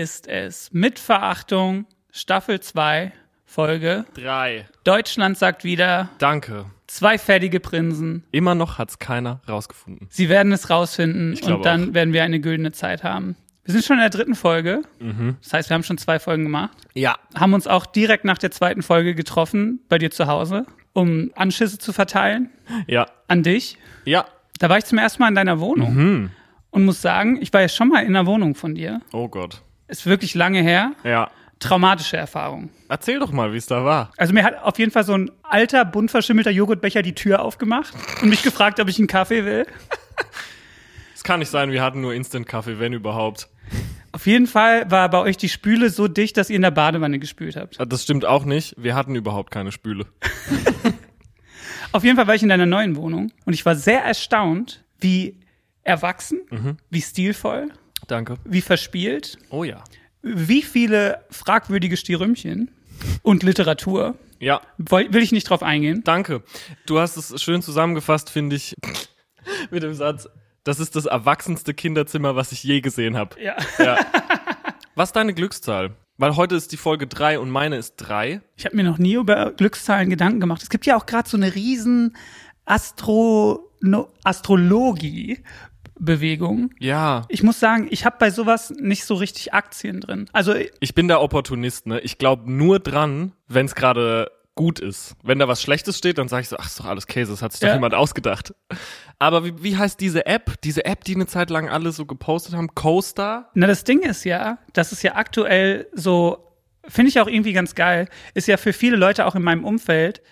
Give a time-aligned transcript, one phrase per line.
[0.00, 3.12] ist es mit Verachtung, Staffel 2,
[3.44, 4.04] Folge.
[4.14, 4.66] Drei.
[4.84, 6.66] Deutschland sagt wieder, Danke.
[6.86, 8.24] zwei fertige Prinzen.
[8.32, 10.08] Immer noch hat's keiner rausgefunden.
[10.10, 11.94] Sie werden es rausfinden und dann auch.
[11.94, 13.36] werden wir eine güldene Zeit haben.
[13.64, 14.82] Wir sind schon in der dritten Folge.
[15.00, 15.36] Mhm.
[15.42, 16.76] Das heißt, wir haben schon zwei Folgen gemacht.
[16.94, 17.16] Ja.
[17.34, 21.78] Haben uns auch direkt nach der zweiten Folge getroffen bei dir zu Hause, um Anschüsse
[21.78, 22.50] zu verteilen
[22.86, 23.06] Ja.
[23.28, 23.76] an dich.
[24.04, 24.26] Ja.
[24.60, 26.30] Da war ich zum ersten Mal in deiner Wohnung Mhm.
[26.70, 29.00] und muss sagen, ich war ja schon mal in einer Wohnung von dir.
[29.12, 29.62] Oh Gott.
[29.88, 30.92] Ist wirklich lange her.
[31.04, 31.30] Ja.
[31.58, 32.70] Traumatische Erfahrung.
[32.88, 34.12] Erzähl doch mal, wie es da war.
[34.16, 37.94] Also mir hat auf jeden Fall so ein alter, bunt verschimmelter Joghurtbecher die Tür aufgemacht
[38.20, 39.66] und mich gefragt, ob ich einen Kaffee will.
[41.14, 43.48] Es kann nicht sein, wir hatten nur Instant-Kaffee, wenn überhaupt.
[44.12, 47.18] Auf jeden Fall war bei euch die Spüle so dicht, dass ihr in der Badewanne
[47.18, 47.78] gespült habt.
[47.90, 48.74] Das stimmt auch nicht.
[48.78, 50.06] Wir hatten überhaupt keine Spüle.
[51.92, 55.40] Auf jeden Fall war ich in deiner neuen Wohnung und ich war sehr erstaunt, wie
[55.82, 56.40] erwachsen,
[56.90, 57.68] wie stilvoll,
[58.06, 58.36] Danke.
[58.44, 59.82] wie verspielt, Oh ja.
[60.22, 62.70] wie viele fragwürdige Stirümchen
[63.22, 64.16] und Literatur.
[64.38, 64.60] Ja.
[64.78, 66.02] Will ich nicht drauf eingehen.
[66.04, 66.42] Danke.
[66.86, 68.74] Du hast es schön zusammengefasst, finde ich,
[69.70, 70.28] mit dem Satz,
[70.64, 73.40] das ist das erwachsenste Kinderzimmer, was ich je gesehen habe.
[73.40, 73.56] Ja.
[73.78, 73.98] Ja.
[74.94, 75.94] Was ist deine Glückszahl?
[76.16, 78.40] Weil heute ist die Folge 3 und meine ist 3.
[78.56, 80.62] Ich habe mir noch nie über Glückszahlen Gedanken gemacht.
[80.62, 82.16] Es gibt ja auch gerade so eine riesen
[82.64, 84.08] Astro no,
[86.00, 86.70] Astrologie-Bewegung.
[86.78, 87.22] Ja.
[87.28, 90.28] Ich muss sagen, ich habe bei sowas nicht so richtig Aktien drin.
[90.32, 92.00] Also Ich bin der Opportunist, ne?
[92.00, 95.16] Ich glaube nur dran, wenn es gerade gut ist.
[95.22, 97.42] Wenn da was Schlechtes steht, dann sage ich so, ach, ist doch alles Käse, das
[97.42, 97.74] hat sich doch Ja.
[97.74, 98.54] jemand ausgedacht.
[99.18, 100.54] Aber wie, wie heißt diese App?
[100.64, 102.74] Diese App, die eine Zeit lang alle so gepostet haben?
[102.74, 103.50] CoStar?
[103.54, 106.52] Na, das Ding ist ja, dass es ja aktuell so,
[106.88, 110.22] finde ich auch irgendwie ganz geil, ist ja für viele Leute auch in meinem Umfeld,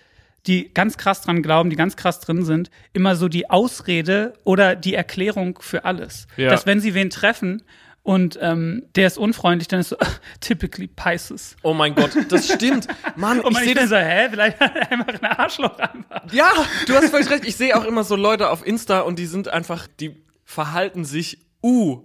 [0.47, 4.75] die ganz krass dran glauben, die ganz krass drin sind, immer so die Ausrede oder
[4.75, 6.27] die Erklärung für alles.
[6.37, 6.49] Ja.
[6.49, 7.63] Dass wenn sie wen treffen
[8.03, 9.97] und ähm, der ist unfreundlich, dann ist so,
[10.39, 11.55] typically Pisces.
[11.63, 12.87] Oh mein Gott, das stimmt.
[13.15, 13.89] Mann, Und ich sehe das.
[13.89, 16.21] so, hä, vielleicht hat er einfach ein Arschloch einfach.
[16.31, 16.51] Ja,
[16.85, 17.45] du hast völlig recht.
[17.45, 21.39] Ich sehe auch immer so Leute auf Insta und die sind einfach, die verhalten sich
[21.63, 22.03] U,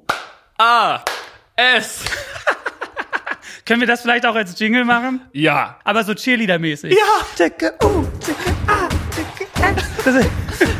[0.57, 1.05] A,
[1.57, 2.05] S.
[3.67, 5.21] Können wir das vielleicht auch als Jingle machen?
[5.33, 5.79] Ja.
[5.85, 6.93] Aber so Cheerleader-mäßig.
[6.93, 7.27] Ja.
[7.37, 8.05] Ticke, uh,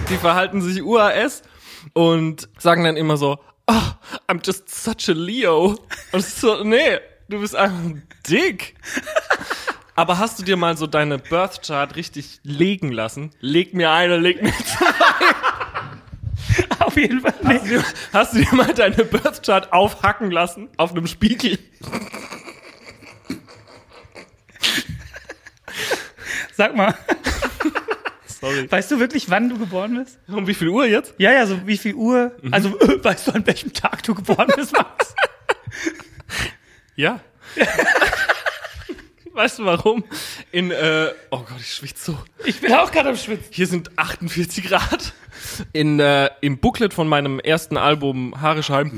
[0.09, 1.43] Die verhalten sich UAS
[1.93, 3.83] und sagen dann immer so, oh,
[4.29, 5.79] I'm just such a Leo.
[6.13, 7.79] Und so, nee, du bist einfach
[8.29, 8.75] dick.
[9.95, 13.31] Aber hast du dir mal so deine Birth Chart richtig legen lassen?
[13.41, 14.87] Leg mir eine, leg mir zwei.
[16.81, 17.35] auf jeden Fall.
[17.43, 17.59] Nee.
[17.59, 20.69] Hast du, hast du dir mal deine Birth Chart aufhacken lassen?
[20.77, 21.59] Auf einem Spiegel?
[26.57, 26.95] Sag mal,
[28.41, 28.71] Sorry.
[28.71, 30.19] weißt du wirklich, wann du geboren bist?
[30.29, 31.15] Um wie viel Uhr jetzt?
[31.19, 32.33] Ja, ja, so wie viel Uhr?
[32.51, 35.15] Also, weißt du, an welchem Tag du geboren bist, Max?
[36.97, 37.21] Ja.
[39.33, 40.05] weißt du warum?
[40.53, 42.19] In, äh, oh Gott, ich schwitze so.
[42.45, 43.47] Ich bin auch gerade am Schwitzen.
[43.51, 45.15] Hier sind 48 Grad.
[45.73, 48.91] In, äh, Im Booklet von meinem ersten Album Haaresheim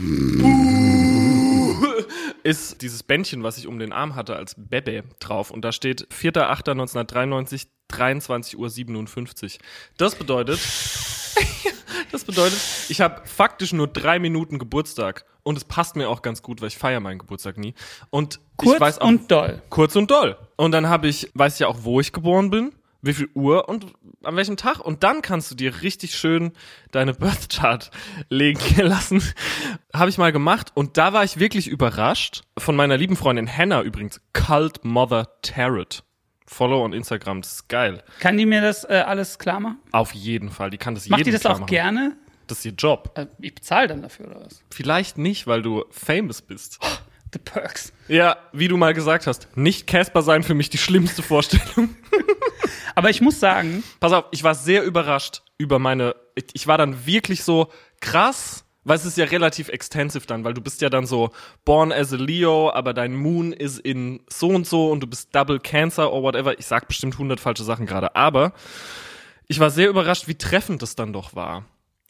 [2.44, 5.50] ist dieses Bändchen, was ich um den Arm hatte, als Bebe drauf.
[5.50, 9.60] Und da steht 4.8.1993, 23.57 Uhr.
[9.96, 10.58] Das bedeutet,
[12.12, 12.58] das bedeutet,
[12.88, 15.24] ich habe faktisch nur drei Minuten Geburtstag.
[15.44, 17.74] Und es passt mir auch ganz gut, weil ich feiere meinen Geburtstag nie.
[18.10, 19.60] Und Kurz ich weiß auch, und doll.
[19.70, 20.38] Kurz und doll.
[20.56, 22.72] Und dann habe ich, weiß ich ja auch, wo ich geboren bin,
[23.02, 23.86] wie viel Uhr und
[24.24, 24.80] an welchem Tag.
[24.80, 26.52] Und dann kannst du dir richtig schön
[26.90, 27.90] deine Birth Chart
[28.28, 29.22] legen lassen.
[29.94, 30.72] habe ich mal gemacht.
[30.74, 32.42] Und da war ich wirklich überrascht.
[32.58, 34.20] Von meiner lieben Freundin Hannah übrigens.
[34.32, 36.02] Cult Mother Tarot.
[36.46, 38.02] Follow on Instagram, das ist geil.
[38.20, 39.78] Kann die mir das äh, alles klar machen?
[39.92, 40.68] Auf jeden Fall.
[40.70, 41.66] Die kann das Macht jedem die das auch machen.
[41.66, 42.16] gerne?
[42.46, 43.12] Das ist ihr Job.
[43.16, 44.62] Äh, ich bezahle dann dafür, oder was?
[44.70, 46.78] Vielleicht nicht, weil du famous bist.
[47.32, 47.94] The Perks.
[48.08, 51.96] Ja, wie du mal gesagt hast, nicht Casper sein für mich die schlimmste Vorstellung.
[52.94, 56.14] Aber ich muss sagen, Pass auf, ich war sehr überrascht über meine.
[56.34, 57.70] Ich, ich war dann wirklich so
[58.00, 61.30] krass, weil es ist ja relativ extensive dann, weil du bist ja dann so
[61.64, 65.34] born as a Leo, aber dein Moon ist in so und so und du bist
[65.34, 66.58] Double Cancer or whatever.
[66.58, 68.52] Ich sag bestimmt 100 falsche Sachen gerade, aber
[69.46, 71.64] ich war sehr überrascht, wie treffend das dann doch war.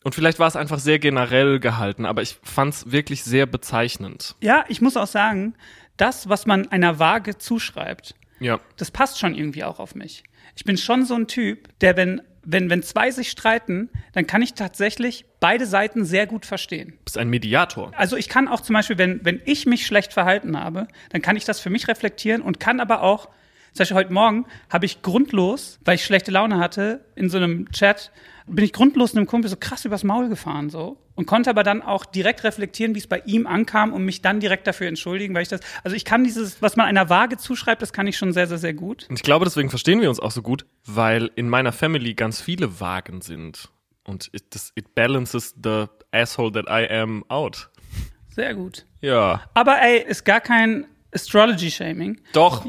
[0.05, 4.35] Und vielleicht war es einfach sehr generell gehalten, aber ich fand's wirklich sehr bezeichnend.
[4.41, 5.55] ja, ich muss auch sagen,
[5.97, 8.59] das, was man einer Waage zuschreibt, Ja.
[8.79, 10.25] das passt schon irgendwie auch auf mich.
[10.55, 14.43] Ich bin schon so ein Typ, der, wenn, wenn, wenn zwei sich streiten, dann kann
[14.43, 16.95] ich tatsächlich beide Seiten sehr gut verstehen.
[17.05, 17.93] Bist ein Mediator.
[17.97, 21.37] Also ich kann auch zum Beispiel, wenn, wenn ich mich schlecht verhalten habe, dann kann
[21.37, 23.27] ich das für mich reflektieren und kann aber auch,
[23.73, 27.71] zum Beispiel heute Morgen habe ich grundlos, weil ich schlechte Laune hatte, in so einem
[27.73, 28.13] Chat,
[28.47, 30.99] bin ich grundlos einem Kumpel so krass übers Maul gefahren, so.
[31.15, 34.41] Und konnte aber dann auch direkt reflektieren, wie es bei ihm ankam und mich dann
[34.41, 37.83] direkt dafür entschuldigen, weil ich das, also ich kann dieses, was man einer Waage zuschreibt,
[37.83, 39.07] das kann ich schon sehr, sehr, sehr gut.
[39.11, 42.41] Und ich glaube, deswegen verstehen wir uns auch so gut, weil in meiner Family ganz
[42.41, 43.69] viele Wagen sind.
[44.05, 47.69] Und it, das, it balances the asshole that I am out.
[48.31, 48.87] Sehr gut.
[49.01, 49.43] Ja.
[49.55, 52.21] Aber ey, ist gar kein Astrology-Shaming.
[52.33, 52.65] Doch.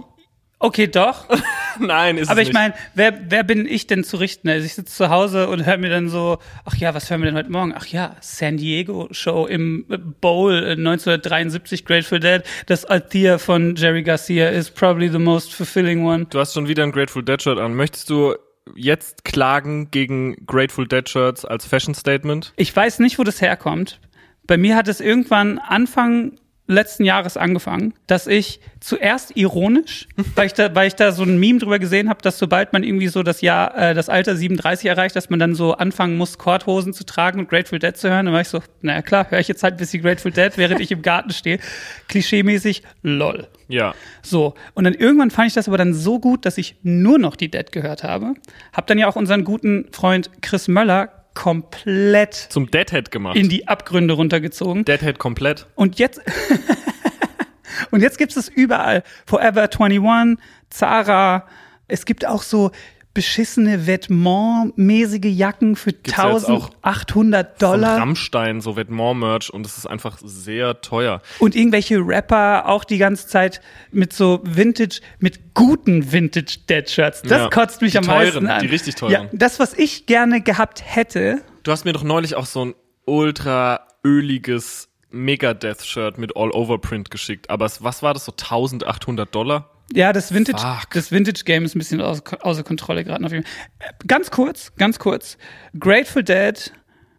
[0.63, 1.27] Okay, doch.
[1.79, 2.61] Nein, ist Aber es ich nicht.
[2.61, 4.47] meine, wer, wer bin ich denn zu richten?
[4.47, 7.25] Also ich sitze zu Hause und höre mir dann so, ach ja, was hören wir
[7.25, 7.73] denn heute Morgen?
[7.75, 9.85] Ach ja, San Diego Show im
[10.21, 12.43] Bowl äh, 1973, Grateful Dead.
[12.67, 16.27] Das Althea von Jerry Garcia is probably the most fulfilling one.
[16.29, 17.73] Du hast schon wieder ein Grateful Dead Shirt an.
[17.73, 18.33] Möchtest du
[18.73, 22.53] jetzt klagen gegen Grateful Dead Shirts als Fashion Statement?
[22.55, 23.99] Ich weiß nicht, wo das herkommt.
[24.47, 30.53] Bei mir hat es irgendwann Anfang letzten Jahres angefangen, dass ich zuerst ironisch, weil ich
[30.53, 33.21] da, weil ich da so ein Meme drüber gesehen habe, dass sobald man irgendwie so
[33.23, 37.05] das Jahr, äh, das Alter 37 erreicht, dass man dann so anfangen muss, Korthosen zu
[37.05, 38.25] tragen und Grateful Dead zu hören.
[38.25, 40.79] Dann war ich so, naja klar, höre ich jetzt halt ein bisschen Grateful Dead, während
[40.79, 41.59] ich im Garten stehe.
[42.07, 43.47] Klischeemäßig, lol.
[43.67, 43.93] Ja.
[44.21, 47.35] So, und dann irgendwann fand ich das aber dann so gut, dass ich nur noch
[47.35, 48.35] die Dead gehört habe.
[48.71, 53.35] Hab dann ja auch unseren guten Freund Chris Möller komplett Zum Deadhead gemacht.
[53.35, 54.85] in die Abgründe runtergezogen.
[54.85, 55.67] Deadhead komplett.
[55.75, 56.21] Und jetzt
[57.91, 59.03] und jetzt gibt es überall.
[59.25, 60.37] Forever 21,
[60.69, 61.47] Zara.
[61.87, 62.71] Es gibt auch so
[63.13, 67.97] beschissene Vêtement-mäßige Jacken für Gibt's ja jetzt auch 1800 Von Dollar.
[67.99, 71.21] Rammstein, so Vêtement-Merch und es ist einfach sehr teuer.
[71.39, 73.61] Und irgendwelche Rapper auch die ganze Zeit
[73.91, 77.21] mit so Vintage, mit guten Vintage-Dead-Shirts.
[77.23, 78.61] Das Ja, kotzt mich am teuren, meisten an.
[78.61, 79.11] die richtig teuren.
[79.13, 82.75] Ja, das, was ich gerne gehabt hätte, Du hast mir doch neulich auch so ein
[83.05, 87.49] ultra öliges Megadeth-Shirt mit All-Over-Print geschickt.
[87.49, 89.69] Aber was war das, so 1800 Dollar?
[89.91, 90.91] Ja, das Vintage, Fuck.
[90.93, 93.21] das Vintage Game ist ein bisschen außer, außer Kontrolle gerade.
[93.21, 93.31] noch.
[94.07, 95.37] Ganz kurz, ganz kurz.
[95.77, 96.71] Grateful Dead,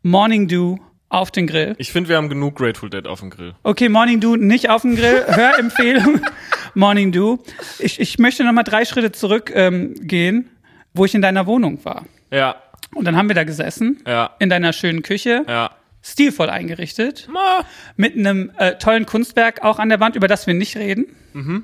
[0.02, 0.76] Morning Dew
[1.08, 1.74] auf den Grill.
[1.78, 3.54] Ich finde, wir haben genug Grateful Dead auf dem Grill.
[3.62, 5.24] Okay, Morning Dew nicht auf den Grill.
[5.26, 6.20] Hörempfehlung.
[6.74, 7.38] Morning Dew.
[7.78, 10.50] Ich, ich möchte noch mal drei Schritte zurückgehen, ähm,
[10.92, 12.04] wo ich in deiner Wohnung war.
[12.32, 12.56] Ja,
[12.94, 15.70] Und dann haben wir da gesessen, ja, in deiner schönen Küche, ja.
[16.04, 17.64] Stilvoll eingerichtet, Ma.
[17.96, 21.06] mit einem äh, tollen Kunstwerk auch an der Wand, über das wir nicht reden.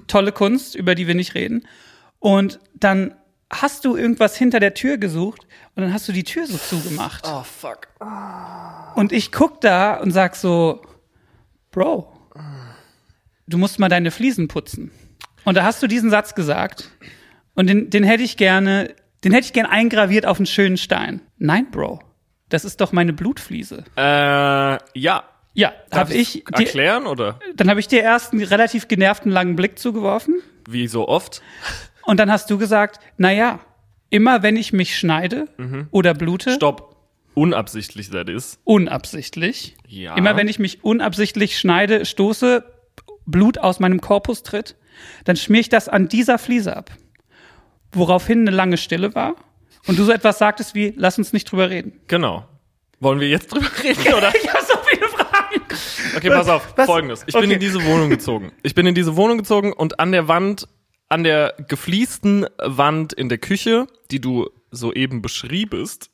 [0.07, 1.67] Tolle Kunst, über die wir nicht reden.
[2.19, 3.15] Und dann
[3.51, 5.43] hast du irgendwas hinter der Tür gesucht
[5.75, 7.25] und dann hast du die Tür so zugemacht.
[7.29, 7.89] Oh, fuck.
[8.97, 10.83] Und ich guck da und sag so,
[11.71, 12.11] Bro,
[13.47, 14.91] du musst mal deine Fliesen putzen.
[15.45, 16.91] Und da hast du diesen Satz gesagt.
[17.55, 21.21] Und den, den hätte ich gerne, den hätte ich gerne eingraviert auf einen schönen Stein.
[21.39, 22.01] Nein, Bro.
[22.50, 23.85] Das ist doch meine Blutfliese.
[23.97, 24.02] Äh,
[24.99, 25.25] ja.
[25.52, 26.44] Ja, habe ich.
[26.44, 30.37] Dir, erklären oder dann habe ich dir erst einen relativ genervten langen Blick zugeworfen.
[30.69, 31.43] wie so oft?
[32.05, 33.61] Und dann hast du gesagt, na ja,
[34.11, 35.49] immer wenn ich mich schneide
[35.91, 36.97] oder blute, Stopp.
[37.35, 38.58] Unabsichtlich, that is.
[38.64, 39.76] unabsichtlich.
[39.87, 40.17] Ja.
[40.17, 42.64] Immer wenn ich mich unabsichtlich schneide, stoße,
[43.26, 44.76] Blut aus meinem Korpus tritt,
[45.25, 46.91] dann schmier ich das an dieser Fliese ab.
[47.93, 49.37] Woraufhin eine lange Stille war
[49.87, 52.00] und du so etwas sagtest wie, lass uns nicht drüber reden.
[52.06, 52.47] Genau.
[53.00, 54.32] Wollen wir jetzt drüber reden, oder?
[54.35, 55.62] Ich habe so viele Fragen.
[56.17, 56.73] Okay, pass auf.
[56.77, 56.87] Was?
[56.87, 57.21] Folgendes.
[57.27, 57.55] Ich bin Okay.
[57.55, 58.53] in diese Wohnung gezogen.
[58.62, 60.69] Ich bin in diese Wohnung gezogen und an der Wand,
[61.09, 66.10] an der gefliesten Wand in der Küche, die du soeben beschriebst,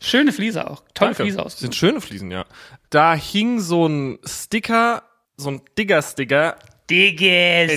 [0.00, 0.82] Schöne Fliese auch.
[0.94, 1.24] Tolle Danke.
[1.24, 1.58] Fliese aus.
[1.58, 2.46] sind schöne Fliesen, ja.
[2.88, 5.02] Da hing so ein Sticker,
[5.36, 6.56] so ein Digger-Sticker,
[6.88, 7.70] Digges,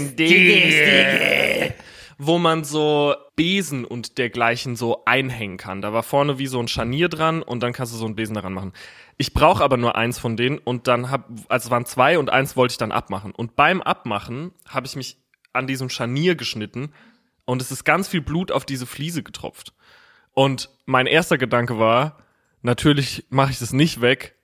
[2.18, 5.82] wo man so Besen und dergleichen so einhängen kann.
[5.82, 8.36] Da war vorne wie so ein Scharnier dran und dann kannst du so einen Besen
[8.36, 8.74] daran machen.
[9.18, 12.30] Ich brauche aber nur eins von denen und dann hab, also es waren zwei und
[12.30, 13.32] eins wollte ich dann abmachen.
[13.34, 15.18] Und beim Abmachen habe ich mich
[15.54, 16.94] an diesem Scharnier geschnitten
[17.46, 19.74] und es ist ganz viel Blut auf diese Fliese getropft.
[20.34, 22.18] Und mein erster Gedanke war,
[22.62, 24.36] natürlich mache ich das nicht weg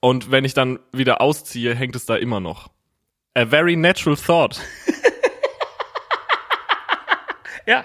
[0.00, 2.70] und wenn ich dann wieder ausziehe, hängt es da immer noch.
[3.34, 4.60] A very natural thought.
[7.66, 7.84] Ja.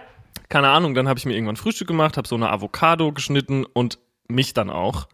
[0.50, 4.00] Keine Ahnung, dann habe ich mir irgendwann Frühstück gemacht, habe so eine Avocado geschnitten und
[4.28, 5.08] mich dann auch.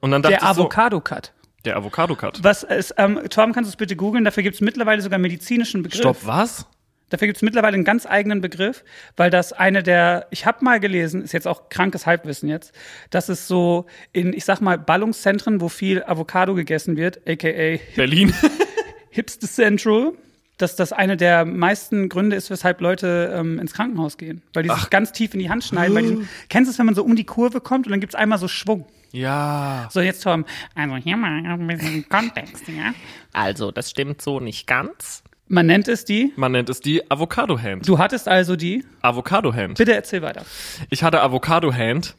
[0.00, 1.32] Und dann dachte Der ich so, Avocado-Cut.
[1.64, 2.44] der Avocado-Cut.
[2.44, 4.24] Was ist, ähm, Torben, kannst du es bitte googeln?
[4.24, 6.00] Dafür gibt es mittlerweile sogar medizinischen Begriff.
[6.00, 6.66] Stopp, was?
[7.08, 8.82] Dafür gibt es mittlerweile einen ganz eigenen Begriff,
[9.16, 12.72] weil das eine der, ich habe mal gelesen, ist jetzt auch krankes Halbwissen jetzt,
[13.10, 18.34] dass es so in, ich sag mal, Ballungszentren, wo viel Avocado gegessen wird, aka Berlin.
[19.10, 20.14] Hipster Central,
[20.58, 24.42] dass das eine der meisten Gründe ist, weshalb Leute ähm, ins Krankenhaus gehen.
[24.54, 25.94] Weil die sich ganz tief in die Hand schneiden.
[25.94, 28.14] Bei diesem, kennst du es, wenn man so um die Kurve kommt und dann gibt's
[28.14, 28.86] einmal so Schwung?
[29.12, 29.88] ja.
[29.90, 30.44] So, jetzt Tom.
[30.74, 32.92] Also hier mal ein bisschen Kontext, ja.
[33.32, 35.22] Also, das stimmt so nicht ganz.
[35.48, 36.32] Man nennt es die.
[36.36, 37.88] Man nennt es die Avocado-Hand.
[37.88, 38.84] Du hattest also die.
[39.02, 39.78] Avocado-Hand.
[39.78, 40.44] Bitte erzähl weiter.
[40.90, 42.16] Ich hatte Avocado-Hand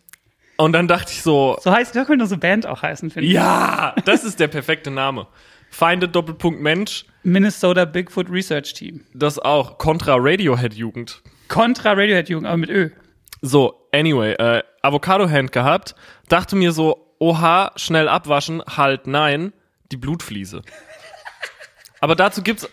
[0.56, 3.34] Und dann dachte ich so, So heißt, da könnte unsere Band auch heißen, finde ich.
[3.34, 5.28] ja, das ist der perfekte Name.
[5.70, 9.06] Feinde Doppelpunkt Mensch, Minnesota Bigfoot Research Team.
[9.14, 9.78] das auch.
[9.78, 11.22] Contra Radiohead Jugend.
[11.50, 12.90] Contra Radiohead Jugend, aber mit Ö.
[13.42, 15.96] So, anyway, äh, Avocado-Hand gehabt,
[16.30, 19.54] dachte mir so, oha, schnell abwaschen, halt, nein,
[19.92, 20.62] die Blutfliese.
[22.00, 22.70] Aber dazu gibt's,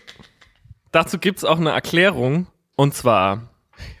[0.91, 3.49] dazu gibt's auch eine Erklärung, und zwar,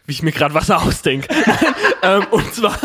[0.05, 1.27] wie ich mir gerade Wasser ausdenke.
[2.01, 2.77] ähm, und zwar,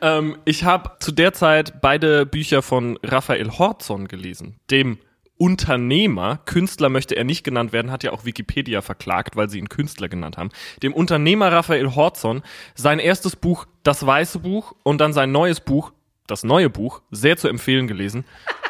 [0.00, 4.98] ähm, ich habe zu der Zeit beide Bücher von Raphael Horzon gelesen, dem
[5.38, 9.68] Unternehmer, Künstler möchte er nicht genannt werden, hat ja auch Wikipedia verklagt, weil sie ihn
[9.68, 10.50] Künstler genannt haben.
[10.82, 12.42] Dem Unternehmer Raphael Horzon,
[12.74, 15.92] sein erstes Buch, das weiße Buch, und dann sein neues Buch,
[16.26, 18.24] das neue Buch, sehr zu empfehlen gelesen.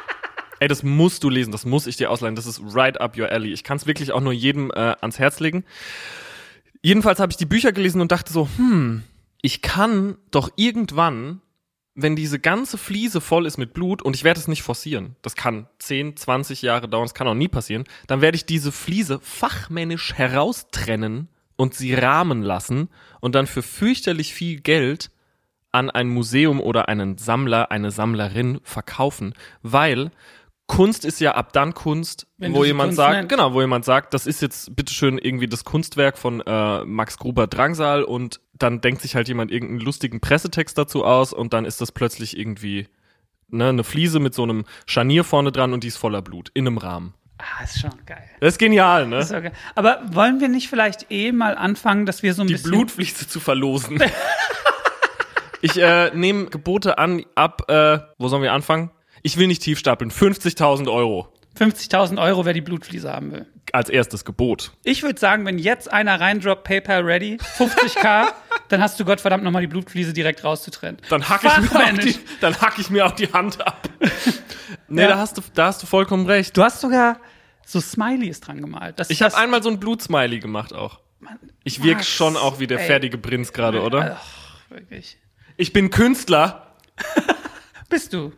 [0.61, 3.31] Ey, das musst du lesen, das muss ich dir ausleihen, das ist right up your
[3.31, 3.53] alley.
[3.53, 5.65] Ich kann es wirklich auch nur jedem äh, ans Herz legen.
[6.83, 9.05] Jedenfalls habe ich die Bücher gelesen und dachte so, hm,
[9.41, 11.41] ich kann doch irgendwann,
[12.01, 15.35] wenn diese ganze Fliese voll ist mit Blut und ich werde es nicht forcieren, das
[15.35, 19.19] kann 10, 20 Jahre dauern, das kann auch nie passieren, dann werde ich diese Fliese
[19.21, 21.27] fachmännisch heraustrennen
[21.57, 22.89] und sie rahmen lassen
[23.21, 25.11] und dann für fürchterlich viel Geld
[25.73, 30.13] an ein Museum oder einen Sammler, eine Sammlerin verkaufen, weil
[30.69, 33.29] Kunst ist ja ab dann Kunst, Wenn wo jemand Kunst sagt, nennst.
[33.31, 37.47] genau, wo jemand sagt, das ist jetzt bitteschön irgendwie das Kunstwerk von äh, Max Gruber
[37.47, 41.81] Drangsal und dann denkt sich halt jemand irgendeinen lustigen Pressetext dazu aus und dann ist
[41.81, 42.87] das plötzlich irgendwie
[43.49, 46.67] ne, eine Fliese mit so einem Scharnier vorne dran und die ist voller Blut in
[46.67, 47.15] einem Rahmen.
[47.39, 48.29] Ah, ist schon geil.
[48.41, 49.21] Das ist genial, ne?
[49.21, 49.53] Ist okay.
[49.75, 52.73] Aber wollen wir nicht vielleicht eh mal anfangen, dass wir so ein die bisschen.
[52.73, 54.03] Blutfliese zu verlosen.
[55.63, 58.91] ich äh, nehme Gebote an ab, äh, wo sollen wir anfangen?
[59.29, 60.11] Ich will nicht tief stapeln.
[60.11, 61.29] 50.000 Euro
[61.61, 63.45] 50.000 Euro, wer die Blutfliese haben will.
[63.75, 64.73] als erstes Gebot.
[64.85, 68.29] Ich würde sagen, wenn jetzt einer reindroppt, PayPal ready, 50k,
[68.71, 70.99] dann hast du Gottverdammt nochmal die Blutfliese direkt rauszutrennen.
[71.11, 73.87] Dann hack, ich mir auch die, dann hack ich mir auch die Hand ab.
[74.89, 75.09] nee, Ja.
[75.09, 76.57] da, hast du, da hast du vollkommen recht.
[76.57, 77.19] Du hast sogar
[77.67, 78.99] so Smileys dran gemalt.
[78.99, 81.01] Das, Ich habe einmal so ein Blutsmiley gemacht auch.
[81.65, 82.87] Ich wirke schon auch wie der ey.
[82.87, 84.19] fertige Prinz gerade, oder?
[84.23, 85.19] Ach, wirklich.
[85.59, 86.77] Ich bin Künstler.
[87.91, 88.33] Bist du?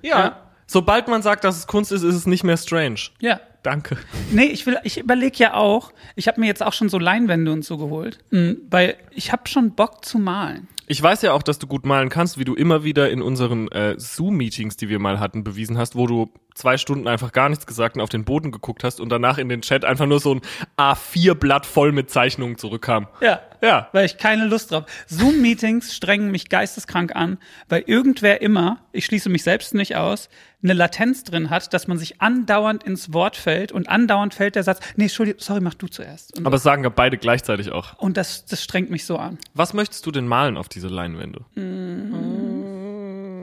[0.70, 3.00] Sobald man sagt, dass es Kunst ist, ist es nicht mehr strange.
[3.20, 3.40] Ja.
[3.64, 3.98] Danke.
[4.30, 7.52] Nee, ich will, ich überlege ja auch, ich habe mir jetzt auch schon so Leinwände
[7.52, 10.68] und so geholt, Mhm, weil ich habe schon Bock zu malen.
[10.86, 13.68] Ich weiß ja auch, dass du gut malen kannst, wie du immer wieder in unseren
[13.72, 16.30] äh, Zoom-Meetings, die wir mal hatten, bewiesen hast, wo du
[16.60, 19.48] zwei Stunden einfach gar nichts gesagt und auf den Boden geguckt hast und danach in
[19.48, 20.42] den Chat einfach nur so ein
[20.76, 23.08] A4-Blatt voll mit Zeichnungen zurückkam.
[23.20, 23.40] Ja.
[23.62, 23.88] Ja.
[23.92, 24.84] Weil ich keine Lust drauf.
[25.06, 27.38] Zoom-Meetings strengen mich geisteskrank an,
[27.68, 30.30] weil irgendwer immer, ich schließe mich selbst nicht aus,
[30.62, 34.62] eine Latenz drin hat, dass man sich andauernd ins Wort fällt und andauernd fällt der
[34.62, 36.38] Satz, nee, Entschuldigung, sorry, mach du zuerst.
[36.38, 37.98] Und, Aber das sagen ja beide gleichzeitig auch.
[37.98, 39.38] und das, das strengt mich so an.
[39.54, 41.44] Was möchtest du denn malen auf diese Leinwände?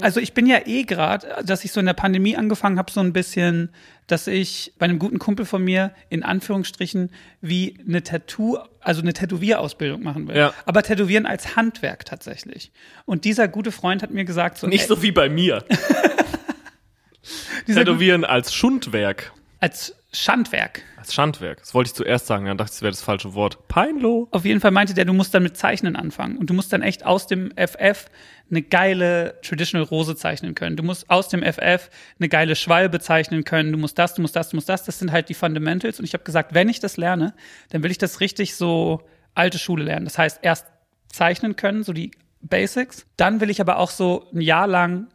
[0.01, 2.99] Also ich bin ja eh gerade, dass ich so in der Pandemie angefangen habe, so
[2.99, 3.69] ein bisschen,
[4.07, 7.11] dass ich bei einem guten Kumpel von mir in Anführungsstrichen
[7.41, 10.37] wie eine Tattoo, also eine Tätowierausbildung machen will.
[10.37, 10.53] Ja.
[10.65, 12.71] Aber Tätowieren als Handwerk tatsächlich.
[13.05, 15.63] Und dieser gute Freund hat mir gesagt, so Nicht ey, so wie bei mir.
[17.65, 19.33] Tätowieren als Schundwerk.
[19.59, 20.83] Als Schandwerk.
[20.97, 21.59] Als Schandwerk.
[21.59, 23.67] Das wollte ich zuerst sagen, dann dachte ich, das wäre das falsche Wort.
[23.67, 24.27] Peinlo.
[24.31, 26.81] Auf jeden Fall meinte der, du musst dann mit Zeichnen anfangen und du musst dann
[26.81, 28.05] echt aus dem FF
[28.49, 30.77] eine geile Traditional Rose zeichnen können.
[30.77, 33.71] Du musst aus dem FF eine geile Schwalbe zeichnen können.
[33.71, 34.85] Du musst das, du musst das, du musst das.
[34.85, 35.99] Das sind halt die Fundamentals.
[35.99, 37.33] Und ich habe gesagt, wenn ich das lerne,
[37.69, 39.01] dann will ich das richtig so
[39.35, 40.05] alte Schule lernen.
[40.05, 40.65] Das heißt, erst
[41.09, 42.11] zeichnen können, so die
[42.41, 43.05] Basics.
[43.17, 45.07] Dann will ich aber auch so ein Jahr lang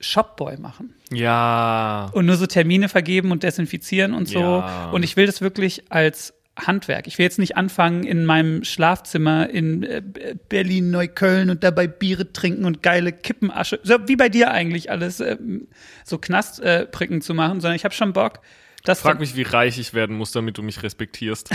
[0.00, 2.10] Shopboy machen Ja.
[2.12, 4.38] und nur so Termine vergeben und desinfizieren und so.
[4.40, 4.90] Ja.
[4.90, 7.06] Und ich will das wirklich als Handwerk.
[7.06, 10.02] Ich will jetzt nicht anfangen in meinem Schlafzimmer in äh,
[10.48, 15.20] Berlin, Neukölln und dabei Biere trinken und geile Kippenasche, so wie bei dir eigentlich alles,
[15.20, 15.68] ähm,
[16.04, 18.40] so Knastpricken äh, Pricken zu machen, sondern ich habe schon Bock.
[18.84, 21.50] Das Frag mich, wie reich ich werden muss, damit du mich respektierst.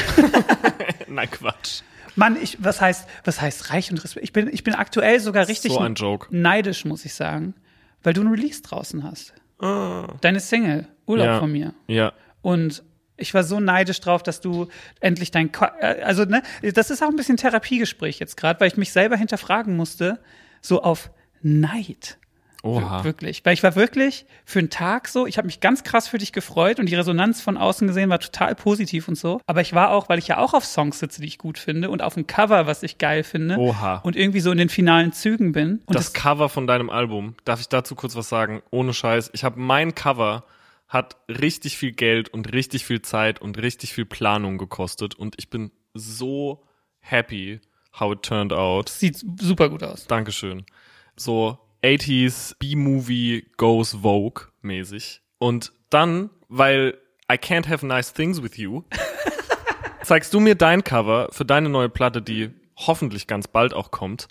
[1.07, 1.81] Nein, Quatsch.
[2.15, 4.23] Mann, ich, was heißt, was heißt reich und Respekt?
[4.23, 6.27] Ich bin, ich bin aktuell sogar richtig So ein Joke.
[6.29, 7.53] neidisch, muss ich sagen,
[8.03, 9.33] weil du ein Release draußen hast.
[10.21, 11.27] Deine Single, Urlaub.
[11.27, 11.39] Ja.
[11.39, 11.73] von mir.
[11.87, 12.13] Ja.
[12.41, 12.83] Und
[13.17, 14.67] ich war so neidisch drauf, dass du
[14.99, 16.41] endlich dein, Ko äh, also ne,
[16.73, 20.19] das ist auch ein bisschen Therapiegespräch jetzt gerade, weil ich mich selber hinterfragen musste,
[20.61, 22.17] so auf Neid.
[22.63, 23.03] Oha.
[23.03, 23.43] Wirklich.
[23.43, 26.31] Weil ich war wirklich für einen Tag so, ich habe mich ganz krass für dich
[26.31, 29.41] gefreut und die Resonanz von außen gesehen war total positiv und so.
[29.47, 31.89] Aber ich war auch, weil ich ja auch auf Songs sitze, die ich gut finde
[31.89, 33.57] und auf dem Cover, was ich geil finde.
[33.57, 33.97] Oha.
[34.03, 35.81] Und irgendwie so in den finalen Zügen bin.
[35.85, 38.61] Und das Cover von deinem Album, darf ich dazu kurz was sagen?
[38.69, 39.31] Ohne Scheiß.
[39.33, 40.43] Ich habe mein Cover
[40.87, 45.49] hat richtig viel Geld und richtig viel Zeit und richtig viel Planung gekostet und ich
[45.49, 46.63] bin so
[46.99, 47.61] happy
[47.97, 48.89] how it turned out.
[48.89, 50.05] sieht super gut aus.
[50.07, 50.65] Dankeschön.
[51.15, 55.21] So, 80s B-Movie goes Vogue mäßig.
[55.37, 56.97] Und dann, weil
[57.31, 58.83] I can't have nice things with you,
[60.03, 64.27] zeigst du mir dein Cover für deine neue Platte, die hoffentlich ganz bald auch kommt.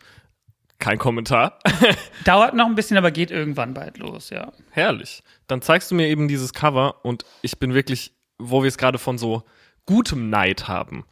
[0.79, 1.59] Kein Kommentar.
[2.25, 4.53] Dauert noch ein bisschen, aber geht irgendwann bald los, ja.
[4.71, 5.23] Herrlich.
[5.47, 8.99] Dann zeigst du mir eben dieses Cover und ich bin wirklich, wo wir es gerade
[8.99, 9.43] von so
[9.85, 11.05] gutem Neid haben.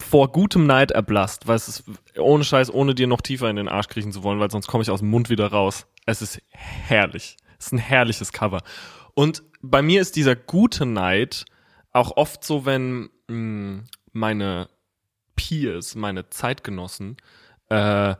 [0.00, 1.84] Vor gutem Neid erblasst, weil es ist
[2.18, 4.82] ohne Scheiß, ohne dir noch tiefer in den Arsch kriechen zu wollen, weil sonst komme
[4.82, 5.86] ich aus dem Mund wieder raus.
[6.06, 7.36] Es ist herrlich.
[7.58, 8.62] Es ist ein herrliches Cover.
[9.14, 11.44] Und bei mir ist dieser gute Neid
[11.92, 14.68] auch oft so, wenn mh, meine
[15.36, 17.16] Peers, meine Zeitgenossen,
[17.68, 18.14] äh,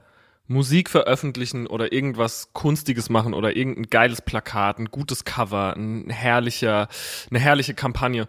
[0.46, 6.88] Musik veröffentlichen oder irgendwas Kunstiges machen oder irgendein geiles Plakat, ein gutes Cover, ein herrlicher,
[7.30, 8.26] eine herrliche Kampagne,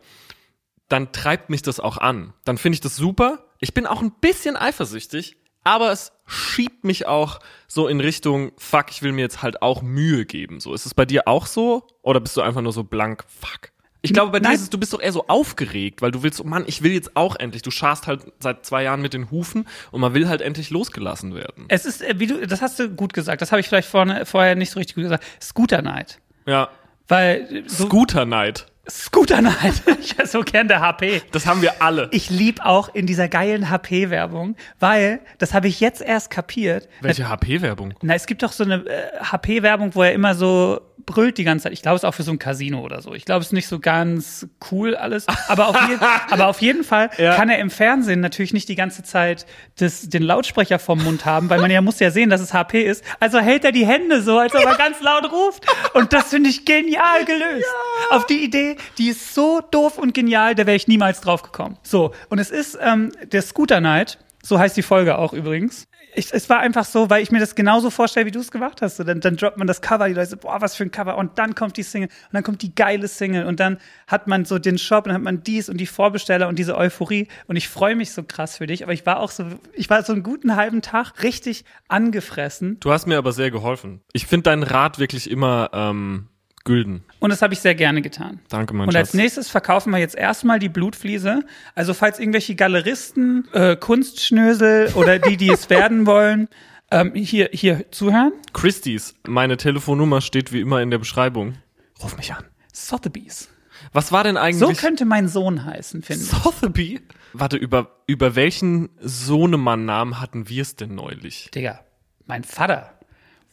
[0.91, 2.33] dann treibt mich das auch an.
[2.43, 3.45] Dann finde ich das super.
[3.59, 8.85] Ich bin auch ein bisschen eifersüchtig, aber es schiebt mich auch so in Richtung, fuck,
[8.89, 10.59] ich will mir jetzt halt auch Mühe geben.
[10.59, 11.87] So, ist es bei dir auch so?
[12.01, 13.71] Oder bist du einfach nur so blank, fuck?
[14.03, 14.55] Ich glaube, bei dir Nein.
[14.55, 16.91] ist es, du bist doch eher so aufgeregt, weil du willst, so, Mann, ich will
[16.91, 17.61] jetzt auch endlich.
[17.61, 21.35] Du scharst halt seit zwei Jahren mit den Hufen und man will halt endlich losgelassen
[21.35, 21.65] werden.
[21.67, 24.25] Es ist, äh, wie du, das hast du gut gesagt, das habe ich vielleicht vorne,
[24.25, 25.23] vorher nicht so richtig gut gesagt.
[25.39, 26.19] Scooter Night.
[26.47, 26.69] Ja.
[27.07, 28.65] Weil äh, so Scooter Night.
[28.91, 29.83] Scooter Night.
[30.01, 31.21] ich höre so gern der HP.
[31.31, 32.09] Das haben wir alle.
[32.11, 36.89] Ich lieb auch in dieser geilen HP-Werbung, weil, das habe ich jetzt erst kapiert.
[36.99, 37.93] Welche HP-Werbung?
[38.01, 41.63] Na, es gibt doch so eine äh, HP-Werbung, wo er immer so brüllt die ganze
[41.63, 41.73] Zeit.
[41.73, 43.13] Ich glaube, es ist auch für so ein Casino oder so.
[43.13, 45.25] Ich glaube, es ist nicht so ganz cool alles.
[45.47, 45.97] Aber auf, je
[46.29, 47.35] aber auf jeden Fall Ja.
[47.35, 49.45] kann er im Fernsehen natürlich nicht die ganze Zeit
[49.77, 52.83] das, den Lautsprecher vom Mund haben, weil man ja muss ja sehen, dass es HP
[52.83, 53.03] ist.
[53.19, 55.65] Also hält er die Hände so, als ob er ganz laut ruft.
[55.93, 57.65] Und das finde ich genial gelöst.
[58.11, 61.77] Auf die Idee, die ist so doof und genial, da wäre ich niemals drauf gekommen.
[61.83, 64.17] So, und es ist ähm, der Scooter Night.
[64.43, 65.85] So heißt die Folge auch übrigens.
[66.13, 68.81] Ich, es war einfach so, weil ich mir das genauso vorstelle, wie du es gemacht
[68.81, 68.97] hast.
[68.97, 71.17] So, dann, dann droppt man das Cover, die Leute so, boah, was für ein Cover.
[71.17, 74.45] Und dann kommt die Single und dann kommt die geile Single und dann hat man
[74.45, 77.27] so den Shop und dann hat man dies und die Vorbesteller und diese Euphorie.
[77.47, 78.83] Und ich freue mich so krass für dich.
[78.83, 82.79] Aber ich war auch so, ich war so einen guten halben Tag richtig angefressen.
[82.79, 84.01] Du hast mir aber sehr geholfen.
[84.13, 86.27] Ich finde deinen Rat wirklich immer ähm,
[86.63, 87.03] gülden.
[87.19, 88.39] Und das habe ich sehr gerne getan.
[88.49, 89.15] Danke, mein Und als Schatz.
[89.15, 91.43] nächstes verkaufen wir jetzt erstmal die Blutfliese.
[91.75, 96.47] Also falls irgendwelche Galeristen, äh, Kunstschnösel oder die, die es werden wollen,
[96.91, 98.33] ähm, hier, hier zuhören.
[98.53, 101.55] Christie's, meine Telefonnummer steht wie immer in der Beschreibung.
[102.01, 102.43] Ruf mich an.
[102.73, 103.49] Sotheby's.
[103.93, 106.29] Was war denn So eigentlich könnte mein Sohn heißen, finde ich.
[106.29, 107.01] Sotheby?
[107.33, 111.49] Warte, über, über welchen Sohnemann-Namen hatten wir es denn neulich?
[111.53, 111.79] Digga,
[112.25, 112.93] mein Vater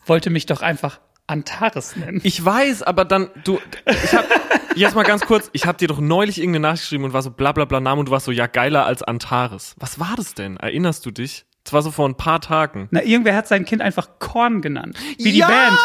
[0.05, 2.21] wollte mich doch einfach Antares nennen.
[2.25, 4.25] Ich weiß, aber dann, du, ich hab,
[4.75, 7.31] jetzt mal ganz kurz, ich hab dir doch neulich irgendeine Nachricht geschrieben und war so
[7.31, 9.75] bla bla bla Name und du warst so, ja, geiler als Antares.
[9.79, 10.57] Was war das denn?
[10.57, 11.45] Erinnerst du dich?
[11.65, 12.89] Das war so vor ein paar Tagen.
[12.91, 14.97] Na, irgendwer hat sein Kind einfach Korn genannt.
[15.19, 15.79] Wie die Band.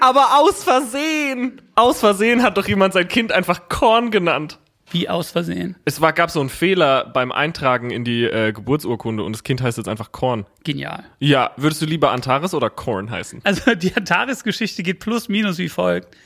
[0.00, 1.60] Aber aus Versehen.
[1.74, 4.60] Aus Versehen hat doch jemand sein Kind einfach Korn genannt.
[4.92, 5.76] Wie aus Versehen.
[5.84, 9.62] Es war, gab so einen Fehler beim Eintragen in die äh, Geburtsurkunde und das Kind
[9.62, 10.46] heißt jetzt einfach Korn.
[10.64, 11.04] Genial.
[11.18, 13.40] Ja, würdest du lieber Antares oder Korn heißen?
[13.44, 16.16] Also die Antares-Geschichte geht plus minus wie folgt.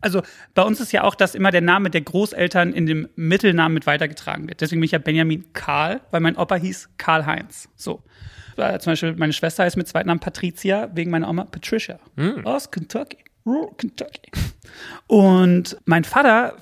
[0.00, 0.22] Also
[0.54, 3.86] bei uns ist ja auch, dass immer der Name der Großeltern in dem Mittelnamen mit
[3.86, 4.60] weitergetragen wird.
[4.60, 7.68] Deswegen bin ich ja Benjamin Karl, weil mein Opa hieß Karl Heinz.
[7.74, 8.02] So.
[8.56, 11.98] Äh, Zum Beispiel meine Schwester heißt mit Zweitnamen Patricia, wegen meiner Oma Patricia.
[12.44, 13.18] Aus Kentucky.
[13.46, 14.30] Rural Kentucky.
[15.06, 16.56] Und mein Vater,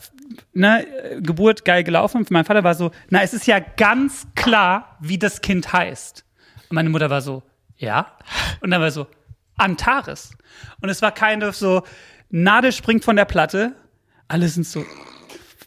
[0.52, 0.86] ne,
[1.20, 2.24] Geburt geil gelaufen.
[2.30, 6.24] Mein Vater war so, na, es ist ja ganz klar, wie das Kind heißt.
[6.68, 7.42] Und meine Mutter war so,
[7.76, 8.16] ja.
[8.60, 9.06] Und dann war so,
[9.56, 10.36] Antares.
[10.80, 11.82] Und es war kind of so,
[12.30, 13.74] Nadel springt von der Platte.
[14.28, 14.84] Alle sind so,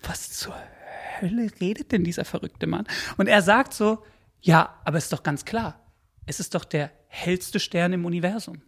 [0.03, 0.55] was zur
[1.21, 2.85] Hölle redet denn dieser verrückte Mann?
[3.17, 4.03] Und er sagt so,
[4.41, 5.79] ja, aber ist doch ganz klar.
[6.25, 8.61] Es ist doch der hellste Stern im Universum.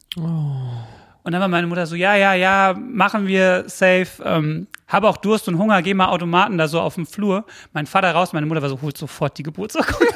[1.28, 4.08] Und dann war meine Mutter so, ja, ja, ja, machen wir safe.
[4.24, 7.46] Ähm, habe auch Durst und Hunger, geh mal Automaten da so auf dem Flur.
[7.74, 10.08] Mein Vater raus, meine Mutter war so, holt sofort die Geburtsurkunde.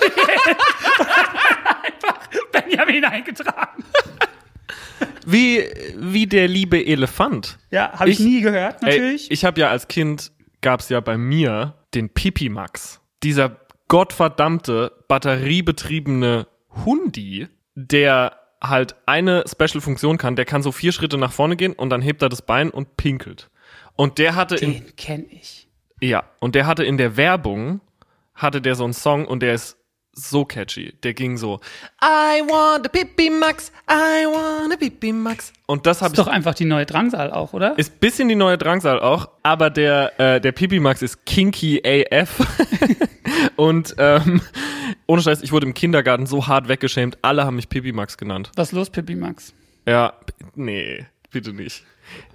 [1.84, 2.18] Einfach
[2.54, 3.84] Benjamin eingetragen.
[5.26, 5.66] Wie,
[5.98, 7.58] wie der liebe Elefant.
[7.72, 9.28] Ja, habe ich, Ich- nie gehört, natürlich.
[9.30, 13.02] Ey, ich habe ja als Kind, gab's ja bei mir den Pipi Max.
[13.22, 13.58] Dieser
[13.90, 16.48] gottverdammte, batteriebetriebene
[16.86, 21.90] Hundi, der halt eine Special-Funktion kann, der kann so vier Schritte nach vorne gehen und
[21.90, 23.50] dann hebt er das Bein und pinkelt.
[23.96, 25.68] Und der hatte in, Den kenne ich.
[26.00, 27.82] ja, und der hatte in der Werbung,
[28.36, 29.78] hatte der so einen Song und der ist
[30.14, 30.94] so catchy.
[31.04, 31.60] Der ging so,
[32.04, 35.54] I want a Pipi Max, I want a Pipi Max.
[35.68, 37.78] Und das habe Ist ich doch einfach die neue Drangsal auch, oder?
[37.78, 42.40] ist bisschen die neue Drangsal auch, aber der, äh, der Pipi Max ist kinky AF.
[43.56, 44.42] Und ähm,
[45.08, 48.52] ohne Scheiß, ich wurde im Kindergarten so hart weggeschämt, alle haben mich Pipi Max genannt.
[48.56, 49.54] Was ist los, Pippi Max?
[49.88, 50.14] Ja,
[50.56, 51.84] nee, bitte nicht.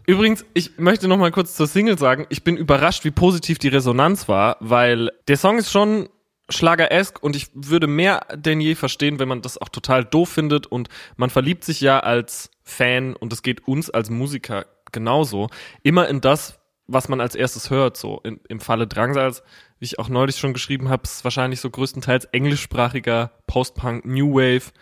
[0.07, 3.69] Übrigens, ich möchte noch mal kurz zur Single sagen, ich bin überrascht, wie positiv die
[3.69, 6.09] Resonanz war, weil der Song ist schon
[6.49, 10.67] Schlager-esk und ich würde mehr denn je verstehen, wenn man das auch total doof findet
[10.67, 15.49] und man verliebt sich ja als Fan und es geht uns als Musiker genauso,
[15.83, 19.43] immer in das, was man als erstes hört, so in, im Falle Drangsals,
[19.79, 24.73] wie ich auch neulich schon geschrieben habe, ist wahrscheinlich so größtenteils englischsprachiger Post-Punk, New Wave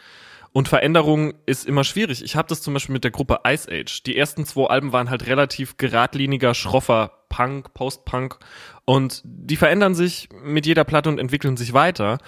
[0.52, 2.22] und Veränderung ist immer schwierig.
[2.22, 4.04] Ich habe das zum Beispiel mit der Gruppe Ice Age.
[4.04, 8.38] Die ersten zwei Alben waren halt relativ geradliniger, schroffer Punk, Post-Punk.
[8.84, 12.18] Und die verändern sich mit jeder Platte und entwickeln sich weiter.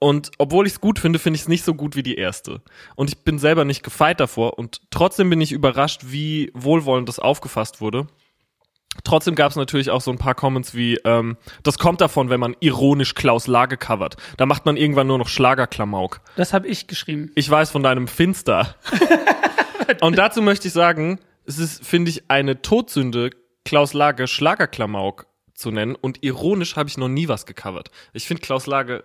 [0.00, 2.62] Und obwohl ich es gut finde, finde ich es nicht so gut wie die erste.
[2.96, 4.58] Und ich bin selber nicht gefeit davor.
[4.58, 8.08] Und trotzdem bin ich überrascht, wie wohlwollend das aufgefasst wurde.
[9.04, 12.40] Trotzdem gab es natürlich auch so ein paar Comments wie, ähm, das kommt davon, wenn
[12.40, 14.16] man ironisch Klaus Lage covert.
[14.36, 16.22] Da macht man irgendwann nur noch Schlagerklamauk.
[16.34, 17.30] Das habe ich geschrieben.
[17.36, 18.74] Ich weiß von deinem Finster.
[20.00, 23.30] Und dazu möchte ich sagen, es ist, finde ich, eine Todsünde,
[23.66, 25.96] Klaus Lage Schlagerklamauk zu nennen.
[25.96, 27.90] Und ironisch habe ich noch nie was gecovert.
[28.12, 29.02] Ich finde Klaus Lage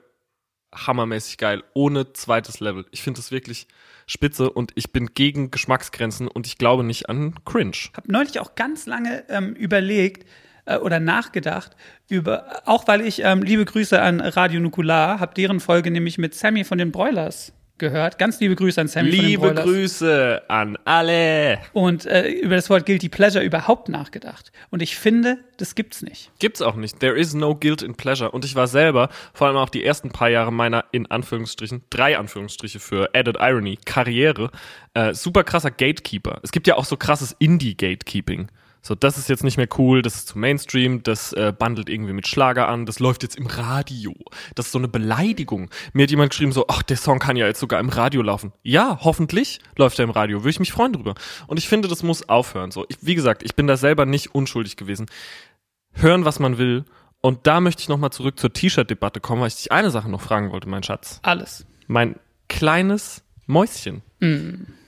[0.74, 2.86] hammermäßig geil, ohne zweites Level.
[2.92, 3.68] Ich finde das wirklich
[4.06, 7.76] spitze und ich bin gegen Geschmacksgrenzen und ich glaube nicht an Cringe.
[7.98, 10.30] habe neulich auch ganz lange ähm, überlegt
[10.66, 11.76] äh, oder nachgedacht
[12.08, 16.36] über, auch weil ich ähm, liebe Grüße an Radio Nukular, habe deren Folge nämlich mit
[16.36, 18.18] Sammy von den Broilers gehört.
[18.18, 19.54] Ganz liebe Grüße an Sammy Liebe.
[19.54, 21.60] Grüße an alle.
[21.74, 24.54] Und äh, über das Wort Guilty Pleasure überhaupt nachgedacht.
[24.70, 26.32] Und ich finde, das gibt's nicht.
[26.40, 27.02] Gibt's auch nicht.
[27.02, 28.32] There is no guilt in pleasure.
[28.32, 32.18] Und ich war selber, vor allem auch die ersten paar Jahre meiner, in Anführungsstrichen, drei
[32.18, 34.52] Anführungsstriche für Added Irony, Karriere,
[34.94, 36.40] äh, super krasser Gatekeeper.
[36.44, 38.48] Es gibt ja auch so krasses Indie-Gatekeeping.
[38.84, 42.14] So, das ist jetzt nicht mehr cool, das ist zu Mainstream, das äh, bandelt irgendwie
[42.14, 44.14] mit Schlager an, das läuft jetzt im Radio.
[44.56, 45.70] Das ist so eine Beleidigung.
[45.94, 48.54] Mir hat jemand geschrieben so, ach, der Song kann ja jetzt sogar im Radio laufen.
[48.64, 51.14] Ja, hoffentlich läuft er im Radio, würde ich mich freuen drüber.
[51.46, 52.72] Und ich finde, das muss aufhören.
[52.72, 55.06] So, ich, wie gesagt, ich bin da selber nicht unschuldig gewesen
[55.94, 56.86] hören, was man will.
[57.22, 60.22] Und da möchte ich nochmal zurück zur T-Shirt-Debatte kommen, weil ich dich eine Sache noch
[60.22, 61.20] fragen wollte, mein Schatz.
[61.22, 61.68] Alles.
[61.86, 62.16] Mein
[62.50, 64.02] kleines Mäuschen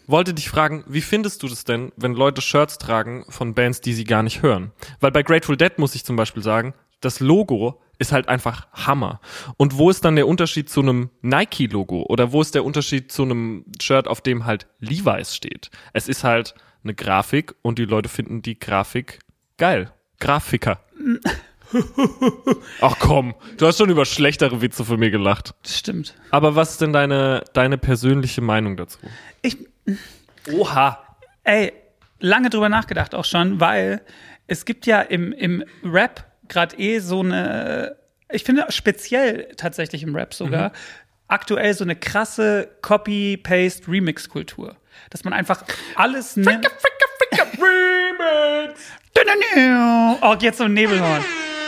[0.08, 3.94] wollte dich fragen, wie findest du das denn, wenn Leute Shirts tragen von Bands, die
[3.94, 4.72] sie gar nicht hören?
[5.00, 9.20] Weil bei Grateful Dead muss ich zum Beispiel sagen, das Logo ist halt einfach Hammer.
[9.58, 12.04] Und wo ist dann der Unterschied zu einem Nike-Logo?
[12.10, 15.70] Oder wo ist der Unterschied zu einem Shirt, auf dem halt Levi's steht?
[15.94, 19.20] Es ist halt eine Grafik und die Leute finden die Grafik
[19.58, 19.92] geil.
[20.20, 20.80] Grafiker.
[22.82, 25.56] Ach komm, du hast schon über schlechtere Witze von mir gelacht.
[25.64, 26.16] Das stimmt.
[26.30, 29.00] Aber was ist denn deine, deine persönliche Meinung dazu?
[29.42, 29.58] Ich,
[30.52, 31.00] Oha.
[31.44, 31.74] ey,
[32.20, 34.02] lange drüber nachgedacht auch schon, weil
[34.48, 37.96] es gibt ja im, im Rap gerade eh so eine,
[38.30, 40.72] ich finde speziell tatsächlich im Rap sogar,
[41.28, 44.76] aktuell so eine krasse Copy-Paste-Remix-Kultur.
[45.10, 45.64] Dass man einfach
[45.96, 46.68] alles nimmt.
[50.22, 51.24] Oh, jetzt so ein Nebelhorn.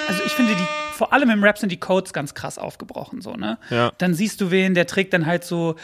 [0.08, 3.34] Also ich finde die, vor allem im Rap sind die Codes ganz krass aufgebrochen, so,
[3.34, 3.58] ne?
[3.70, 3.92] Ja.
[3.98, 5.76] Dann siehst du wen, der trägt dann halt so,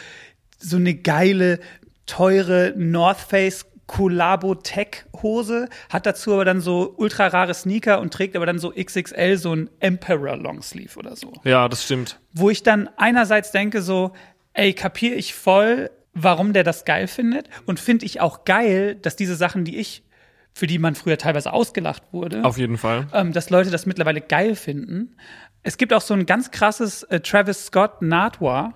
[0.58, 1.60] so eine geile,
[2.06, 8.12] teure North Face Collabo Tech Hose, hat dazu aber dann so ultra rare Sneaker und
[8.12, 11.32] trägt aber dann so XXL so ein Emperor Longsleeve oder so.
[11.44, 12.18] Ja, das stimmt.
[12.32, 14.12] Wo ich dann einerseits denke so,
[14.54, 19.16] ey, kapier ich voll, warum der das geil findet und finde ich auch geil, dass
[19.16, 20.02] diese Sachen, die ich
[20.54, 23.06] für die man früher teilweise ausgelacht wurde, Auf jeden Fall.
[23.14, 25.16] ähm, dass Leute das mittlerweile geil finden.
[25.62, 28.74] Es gibt auch so ein ganz krasses äh, Travis Scott Nardwar,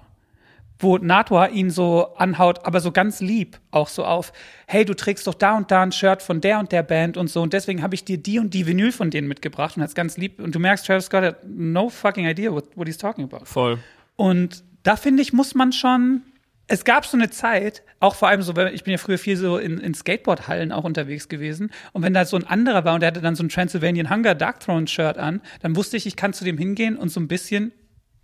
[0.79, 4.33] wo Nardwar ihn so anhaut, aber so ganz lieb auch so auf,
[4.67, 7.29] hey, du trägst doch da und da ein Shirt von der und der Band und
[7.29, 9.95] so und deswegen habe ich dir die und die Vinyl von denen mitgebracht und hat's
[9.95, 13.25] ganz lieb und du merkst, Travis Scott hat no fucking idea what, what he's talking
[13.25, 13.45] about.
[13.45, 13.79] Voll.
[14.17, 16.23] Und da finde ich, muss man schon.
[16.69, 19.37] Es gab so eine Zeit, auch vor allem so, weil ich bin ja früher viel
[19.37, 21.71] so in, in Skateboard-Hallen auch unterwegs gewesen.
[21.93, 24.35] Und wenn da so ein anderer war und der hatte dann so ein Transylvanian Hunger
[24.35, 27.29] Dark Throne Shirt an, dann wusste ich, ich kann zu dem hingehen und so ein
[27.29, 27.71] bisschen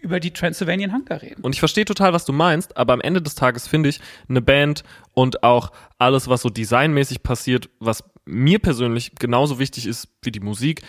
[0.03, 1.43] über die Transylvanian Hunger reden.
[1.43, 4.43] Und ich verstehe total, was du meinst, aber am Ende des Tages finde ich, eine
[4.43, 4.85] Band
[5.15, 10.41] und auch alles, was so designmäßig passiert, was mir persönlich genauso wichtig ist wie die
[10.41, 10.83] Musik,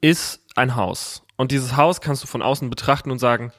[0.00, 1.22] ist ein Haus.
[1.36, 3.52] Und dieses Haus kannst du von außen betrachten und sagen,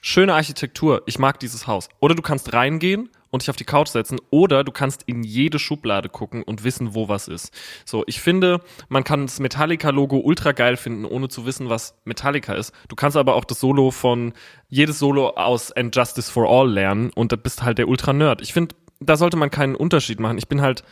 [0.00, 1.88] schöne Architektur, ich mag dieses Haus.
[2.00, 5.58] Oder du kannst reingehen und dich auf die Couch setzen oder du kannst in jede
[5.58, 7.52] Schublade gucken und wissen, wo was ist.
[7.84, 12.54] So, ich finde, man kann das Metallica-Logo ultra geil finden, ohne zu wissen, was Metallica
[12.54, 12.72] ist.
[12.88, 14.32] Du kannst aber auch das Solo von,
[14.68, 18.42] jedes Solo aus And Justice for All lernen und da bist halt der Ultra-Nerd.
[18.42, 20.38] Ich finde, da sollte man keinen Unterschied machen.
[20.38, 20.84] Ich bin halt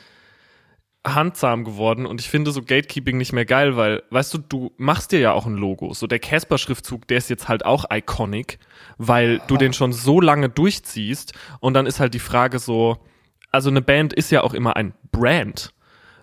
[1.07, 5.13] handzahm geworden und ich finde so Gatekeeping nicht mehr geil, weil, weißt du, du machst
[5.13, 5.95] dir ja auch ein Logo.
[5.95, 8.59] So der Casper-Schriftzug, der ist jetzt halt auch iconic,
[8.99, 12.99] weil du den schon so lange durchziehst und dann ist halt die Frage so,
[13.53, 15.73] also eine Band ist ja auch immer ein Brand.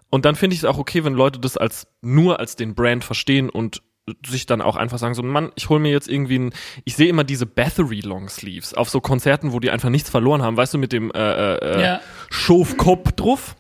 [0.09, 3.03] Und dann finde ich es auch okay, wenn Leute das als nur als den Brand
[3.03, 3.81] verstehen und
[4.25, 7.07] sich dann auch einfach sagen, so Mann, ich hole mir jetzt irgendwie ein, ich sehe
[7.07, 10.77] immer diese Bathory Longsleeves auf so Konzerten, wo die einfach nichts verloren haben, weißt du,
[10.77, 12.01] mit dem äh, äh, Ja.
[12.29, 13.55] Schofkopf drauf.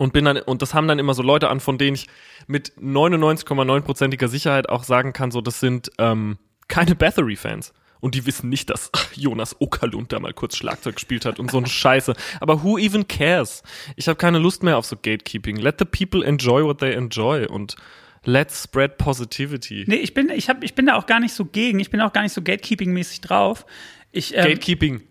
[0.00, 2.06] Und bin dann, und das haben dann immer so Leute an, von denen ich
[2.46, 7.74] mit 99,9%iger Sicherheit auch sagen kann, so, das sind ähm, keine Bathory-Fans.
[8.00, 11.58] Und die wissen nicht, dass Jonas Okerlund da mal kurz Schlagzeug gespielt hat und so
[11.58, 12.14] eine Scheiße.
[12.40, 13.62] Aber who even cares?
[13.94, 15.56] Ich habe keine Lust mehr auf so Gatekeeping.
[15.56, 17.76] Let the people enjoy what they enjoy und
[18.24, 19.84] let's spread positivity.
[19.86, 21.78] Nee, ich bin, ich, hab, ich bin da auch gar nicht so gegen.
[21.78, 23.66] Ich bin auch gar nicht so Gatekeeping-mäßig drauf.
[24.12, 25.02] Ich, ähm, Gatekeeping.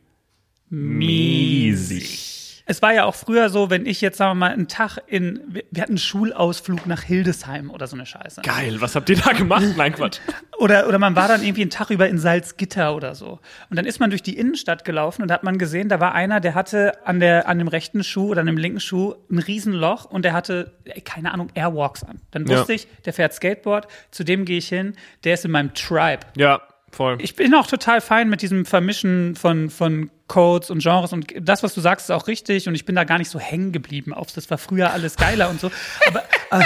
[0.71, 2.38] Miesig.
[2.69, 5.41] Es war ja auch früher so, wenn ich jetzt, sagen wir mal, einen Tag in,
[5.47, 8.41] wir- hatten einen Schulausflug nach Hildesheim oder so eine Scheiße.
[8.43, 9.63] Geil, was habt ihr da gemacht?
[9.75, 10.19] Nein, Quatsch.
[10.59, 13.39] Oder, oder man war dann irgendwie einen Tag über in Salzgitter oder so.
[13.69, 16.13] Und dann ist man durch die Innenstadt gelaufen und da hat man gesehen, da war
[16.13, 19.39] einer, der hatte an, der, an dem rechten Schuh oder an dem linken Schuh ein
[19.39, 22.19] Riesenloch und der hatte, ey, keine Ahnung, Airwalks an.
[22.31, 22.57] Dann Ja.
[22.59, 26.25] wusste ich, der fährt Skateboard, zu dem gehe ich hin, der ist in meinem Tribe.
[26.35, 26.59] Ja,
[26.91, 27.17] voll.
[27.21, 31.63] Ich bin auch total fein mit diesem Vermischen von, von Codes und Genres und das,
[31.63, 34.13] was du sagst, ist auch richtig und ich bin da gar nicht so hängen geblieben
[34.13, 35.71] auf, das war früher alles geiler und so.
[36.07, 36.23] Aber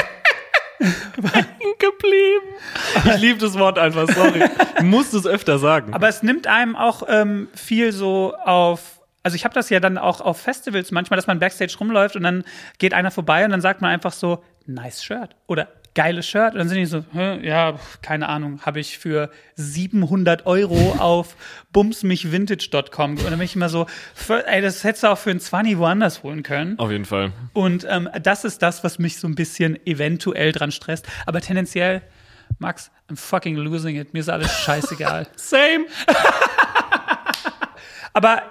[1.80, 2.48] geblieben.
[3.06, 4.44] Ich liebe das Wort einfach, sorry.
[4.78, 5.94] Du musst es öfter sagen.
[5.94, 9.02] Aber es nimmt einem auch ähm, viel so auf.
[9.24, 12.24] Also ich habe das ja dann auch auf Festivals manchmal, dass man backstage rumläuft und
[12.24, 12.44] dann
[12.78, 16.54] geht einer vorbei und dann sagt man einfach so, nice Shirt oder geiles Shirt.
[16.54, 21.36] Und dann sind die so, Hä, ja, keine Ahnung, habe ich für 700 Euro auf
[21.72, 23.12] bumsmichvintage.com.
[23.12, 25.78] Und dann bin ich immer so, für, ey, das hättest du auch für ein 20
[25.78, 26.78] woanders holen können.
[26.80, 27.32] Auf jeden Fall.
[27.54, 31.08] Und ähm, das ist das, was mich so ein bisschen eventuell dran stresst.
[31.26, 32.02] Aber tendenziell,
[32.60, 34.14] Max, I'm fucking losing it.
[34.14, 35.28] Mir ist alles scheißegal.
[35.36, 35.86] Same.
[38.14, 38.44] Aber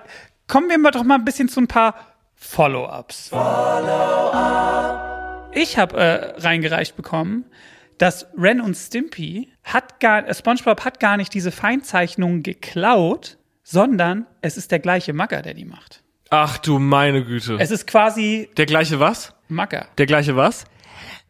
[0.49, 1.95] kommen wir mal doch mal ein bisschen zu ein paar
[2.35, 3.31] Follow-ups.
[5.55, 7.45] Ich habe äh, reingereicht bekommen,
[7.99, 14.27] dass Ren und Stimpy hat gar, äh, SpongeBob hat gar nicht diese Feinzeichnungen geklaut, sondern
[14.41, 16.03] es ist der gleiche Magger, der die macht.
[16.31, 17.57] Ach du meine Güte.
[17.61, 19.35] Es ist quasi Der gleiche was?
[19.49, 19.87] Magger.
[19.99, 20.65] Der gleiche was?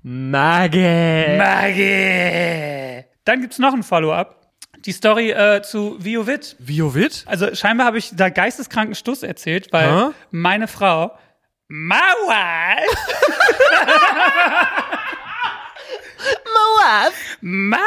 [0.05, 1.35] Magge.
[1.39, 3.05] Magge.
[3.25, 4.39] Dann gibt's noch ein Follow-up.
[4.85, 6.57] Die Story äh, zu Viovit.
[6.59, 7.25] Viovit?
[7.27, 10.11] Also scheinbar habe ich da geisteskranken Stuss erzählt, weil Hä?
[10.31, 11.13] meine Frau
[11.75, 12.77] Mauer
[17.41, 17.81] Mauer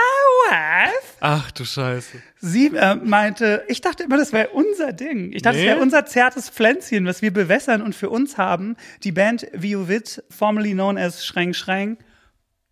[1.19, 2.17] Ach du Scheiße.
[2.39, 5.31] Sie äh, meinte, ich dachte immer, das wäre unser Ding.
[5.33, 5.65] Ich dachte, Nee.
[5.65, 8.75] das wäre unser zärtes Pflänzchen, was wir bewässern und für uns haben.
[9.03, 11.97] Die Band Viovit, formerly known as Schreng Schreng,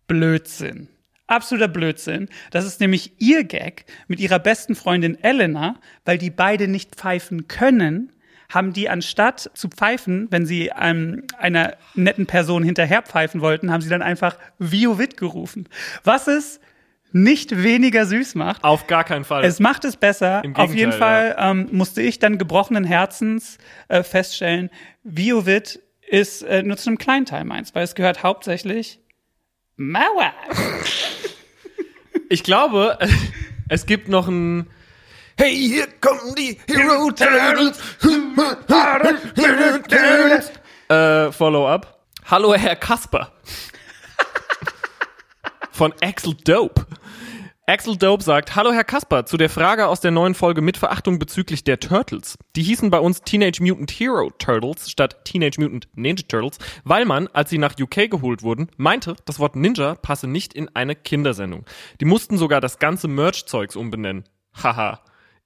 [0.08, 0.88] Blödsinn.
[1.28, 2.28] Absoluter Blödsinn.
[2.50, 7.46] Das ist nämlich ihr Gag mit ihrer besten Freundin Elena, weil die beide nicht pfeifen
[7.46, 8.10] können,
[8.54, 13.80] haben die anstatt zu pfeifen, wenn sie ähm, einer netten Person hinterher pfeifen wollten, haben
[13.80, 15.68] sie dann einfach Viovit gerufen.
[16.04, 16.60] Was es
[17.12, 18.64] nicht weniger süß macht.
[18.64, 19.44] Auf gar keinen Fall.
[19.44, 20.42] Es macht es besser.
[20.54, 24.68] Auf jeden Fall ähm, musste ich dann gebrochenen Herzens äh, feststellen,
[25.04, 29.00] Viovit ist äh, nur zu einem kleinen Teil meins, weil es gehört hauptsächlich
[29.76, 30.32] Mauer.
[32.28, 32.98] ich glaube,
[33.68, 34.66] es gibt noch ein
[35.36, 37.80] Hey, hier kommen die Hero Turtles.
[40.88, 42.04] äh, Follow-up.
[42.26, 43.32] Hallo, Herr Kasper.
[45.72, 46.86] Von Axel Dope.
[47.66, 51.18] Axel Dope sagt, Hallo Herr Kasper, zu der Frage aus der neuen Folge mit Verachtung
[51.18, 52.36] bezüglich der Turtles.
[52.54, 57.26] Die hießen bei uns Teenage Mutant Hero Turtles statt Teenage Mutant Ninja Turtles, weil man,
[57.28, 61.64] als sie nach UK geholt wurden, meinte, das Wort Ninja passe nicht in eine Kindersendung.
[62.00, 64.24] Die mussten sogar das ganze Merch-Zeugs umbenennen.
[64.62, 65.00] Haha.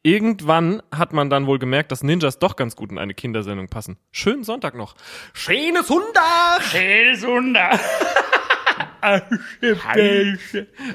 [0.09, 3.99] Irgendwann hat man dann wohl gemerkt, dass Ninjas doch ganz gut in eine Kindersendung passen.
[4.11, 4.95] Schönen Sonntag noch.
[5.35, 6.61] Schönes Hundag!
[6.73, 7.79] Helsunder.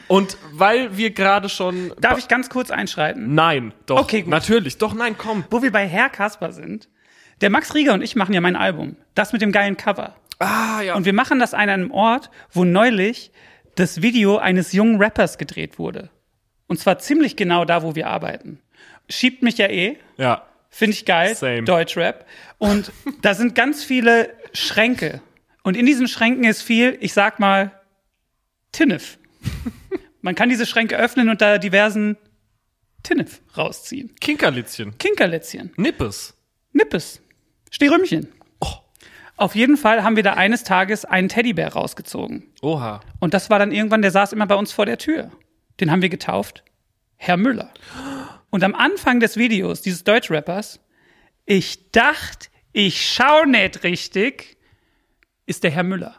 [0.08, 1.94] Und weil wir gerade schon...
[2.02, 3.36] Darf ich ganz kurz einschreiten?
[3.36, 4.00] Nein, doch.
[4.00, 4.32] Okay, gut.
[4.32, 5.46] Natürlich, doch, nein, komm.
[5.52, 6.90] Wo wir bei Herr Kasper sind.
[7.42, 8.96] Der Max Rieger und ich machen ja mein Album.
[9.14, 10.16] Das mit dem geilen Cover.
[10.40, 10.96] Ah, ja.
[10.96, 13.32] Und wir machen das an einem Ort, wo neulich
[13.76, 16.10] das Video eines jungen Rappers gedreht wurde.
[16.66, 18.60] Und zwar ziemlich genau da, wo wir arbeiten.
[19.10, 19.98] Schiebt mich ja eh.
[20.18, 20.46] ja.
[20.70, 21.36] Finde ich geil.
[21.36, 21.64] Same.
[21.64, 22.26] Deutschrap.
[22.58, 25.22] Und da sind ganz viele Schränke.
[25.62, 27.72] Und in diesen Schränken ist viel, ich sag mal,
[28.72, 29.20] Tinnef.
[30.22, 32.18] Man kann diese Schränke öffnen und da diversen
[33.04, 34.16] Tinnef rausziehen.
[34.20, 34.98] Kinkerlitzchen.
[34.98, 36.34] Kinkerlätzchen, Nippes.
[36.72, 37.22] Nippes,
[37.70, 38.30] Stehrümchen.
[38.60, 38.68] Oh.
[39.36, 42.52] Auf jeden Fall haben wir da eines Tages einen Teddybär rausgezogen.
[42.62, 43.02] Oha.
[43.20, 45.32] Und das war dann irgendwann, der saß immer bei uns vor der Tür.
[45.80, 46.64] Den haben wir getauft.
[47.18, 47.72] Herr Müller.
[48.54, 50.80] Und am Anfang des Videos dieses Deutschrappers,
[51.48, 54.58] ich dachte, ich schau nicht richtig,
[55.48, 56.18] ist der Herr Müller.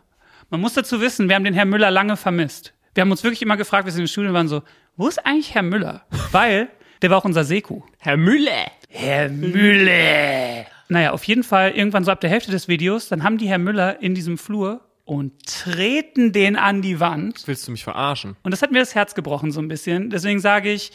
[0.51, 2.75] Man muss dazu wissen, wir haben den Herrn Müller lange vermisst.
[2.93, 4.65] Wir haben uns wirklich immer gefragt, wir sind in den Studien waren so,
[4.97, 6.07] wo ist eigentlich Herr Müller?
[6.33, 6.71] Weil
[7.03, 7.83] der war auch unser Seku.
[8.01, 8.67] Herr Müller.
[8.89, 10.67] Herr Müller.
[10.89, 13.59] Naja, auf jeden Fall, irgendwann so ab der Hälfte des Videos, dann haben die Herr
[13.59, 17.47] Müller in diesem Flur und treten den an die Wand.
[17.47, 18.35] Willst du mich verarschen?
[18.43, 20.11] Und das hat mir das Herz gebrochen so ein bisschen.
[20.11, 20.91] Deswegen sage ich,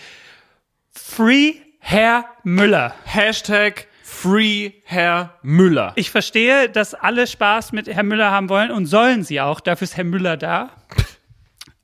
[0.92, 2.94] Free Herr Müller.
[3.06, 5.94] Hashtag Free Herr Müller.
[5.96, 9.60] Ich verstehe, dass alle Spaß mit Herr Müller haben wollen und sollen sie auch.
[9.60, 10.72] Dafür ist Herr Müller da.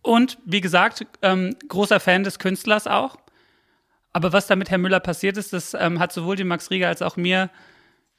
[0.01, 3.17] Und wie gesagt, ähm, großer Fan des Künstlers auch.
[4.13, 6.87] Aber was da mit Herr Müller passiert ist, das ähm, hat sowohl dem Max Rieger
[6.87, 7.49] als auch mir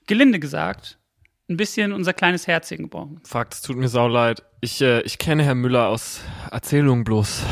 [0.07, 0.99] gelinde gesagt
[1.49, 3.21] ein bisschen unser kleines Herzchen gebrochen.
[3.25, 4.43] Fuck, es tut mir sau leid.
[4.61, 6.21] Ich, äh, ich kenne Herrn Müller aus
[6.51, 7.45] Erzählungen bloß.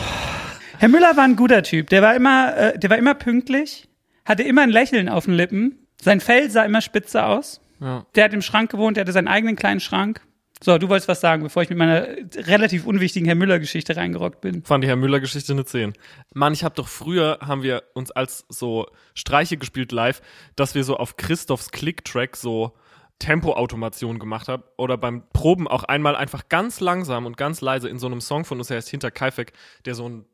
[0.78, 1.88] Herr Müller war ein guter Typ.
[1.90, 3.88] Der war immer, äh, der war immer pünktlich,
[4.24, 5.86] hatte immer ein Lächeln auf den Lippen.
[6.00, 7.60] Sein Fell sah immer spitze aus.
[7.80, 8.06] Ja.
[8.14, 10.20] Der hat im Schrank gewohnt, der hatte seinen eigenen kleinen Schrank.
[10.62, 12.06] So, du wolltest was sagen, bevor ich mit meiner
[12.36, 14.62] relativ unwichtigen Herr Müller-Geschichte reingerockt bin.
[14.64, 15.92] Fand die Herr Müller-Geschichte eine 10.
[16.32, 20.22] Mann, ich hab doch früher, haben wir uns als so Streiche gespielt live,
[20.56, 22.72] dass wir so auf Christophs Click-Track so
[23.18, 27.98] Tempo-Automation gemacht haben oder beim Proben auch einmal einfach ganz langsam und ganz leise in
[27.98, 29.52] so einem Song von uns, der heißt Hinter Kaifek,
[29.84, 30.24] der so ein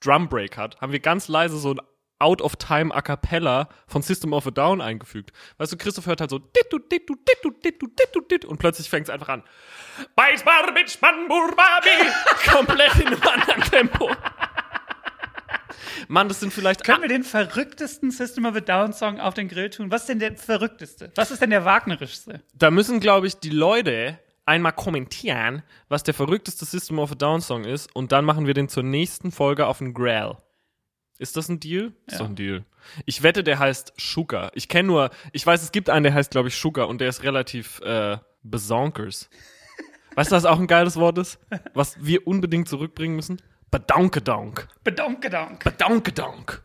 [0.00, 1.80] Drum-Break hat, haben wir ganz leise so ein
[2.20, 5.32] Out of Time A Cappella von System of a Down eingefügt.
[5.56, 9.08] Weißt du, Christoph hört halt so dittu, dittu, dittu, dittu, dittu, dittu, und plötzlich fängt
[9.08, 9.42] es einfach an.
[10.16, 11.88] Beiß Barbitsch, Mann, Burbabi!
[12.50, 14.10] Komplett in einem anderen Tempo.
[16.08, 19.48] Mann, das sind vielleicht Können wir den verrücktesten System of a Down Song auf den
[19.48, 19.90] Grill tun?
[19.90, 21.12] Was ist denn der verrückteste?
[21.14, 22.42] Was ist denn der wagnerischste?
[22.52, 24.18] Da müssen, glaube ich, die Leute
[24.50, 28.54] einmal kommentieren, was der verrückteste System of a Down Song ist und dann machen wir
[28.54, 30.36] den zur nächsten Folge auf den Grail.
[31.18, 31.92] Ist das ein Deal?
[32.06, 32.18] Ist Ja.
[32.18, 32.64] doch ein Deal.
[33.06, 34.50] Ich wette, der heißt Sugar.
[34.54, 37.08] Ich kenne nur, ich weiß, es gibt einen, der heißt, glaube ich, Sugar und der
[37.10, 39.28] ist relativ äh, besonkers.
[40.16, 41.38] weißt du, was auch ein geiles Wort ist?
[41.74, 43.40] Was wir unbedingt zurückbringen müssen?
[43.70, 44.66] Bedonkedonk.
[44.82, 45.62] Bedonkedonk.
[45.62, 46.62] Bedonkedonk.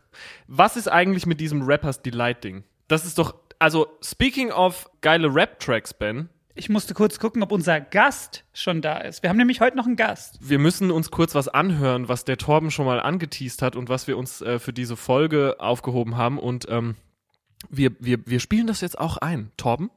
[0.48, 2.64] Was ist eigentlich mit diesem Rappers Delight Ding?
[2.88, 7.82] Das ist doch, also speaking of geile Rap-Tracks, Ben, Ich musste kurz gucken, ob unser
[7.82, 9.22] Gast schon da ist.
[9.22, 10.38] Wir haben nämlich heute noch einen Gast.
[10.40, 14.06] wir müssen uns kurz was anhören, was der Torben schon mal angeteased hat und was
[14.06, 16.38] wir uns äh, für diese Folge aufgehoben haben.
[16.38, 16.96] Und ähm,
[17.68, 19.52] wir, wir, wir spielen das jetzt auch ein.
[19.58, 19.90] Torben?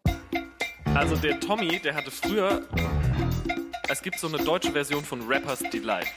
[0.93, 2.67] Also der Tommy, der hatte früher.
[3.87, 6.07] Es gibt so eine deutsche Version von Rappers Delight.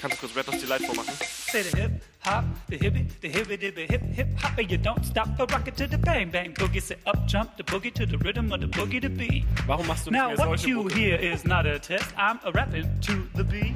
[0.00, 1.12] Kannst du kurz Rappers Delight vormachen?
[1.20, 1.90] Say the hip
[2.24, 5.76] hop, the hippie, the hippie dibby hip hip hop, and you don't stop the rocket
[5.76, 6.80] to the bang bang boogie.
[6.80, 9.44] Say up jump the boogie to the rhythm of the boogie to beat.
[9.66, 10.94] Warum machst du nicht Now mehr what solche you Mucke?
[10.94, 12.06] hear is not a test.
[12.16, 13.74] I'm a rapping to the beat.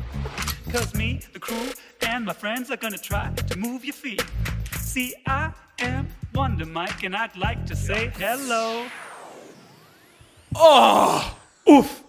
[0.72, 1.72] Cause me, the crew,
[2.08, 4.24] and my friends are gonna try to move your feet.
[4.80, 8.86] See, I am Wonder Mike, and I'd like to say hello.
[10.54, 12.02] Oh, uff.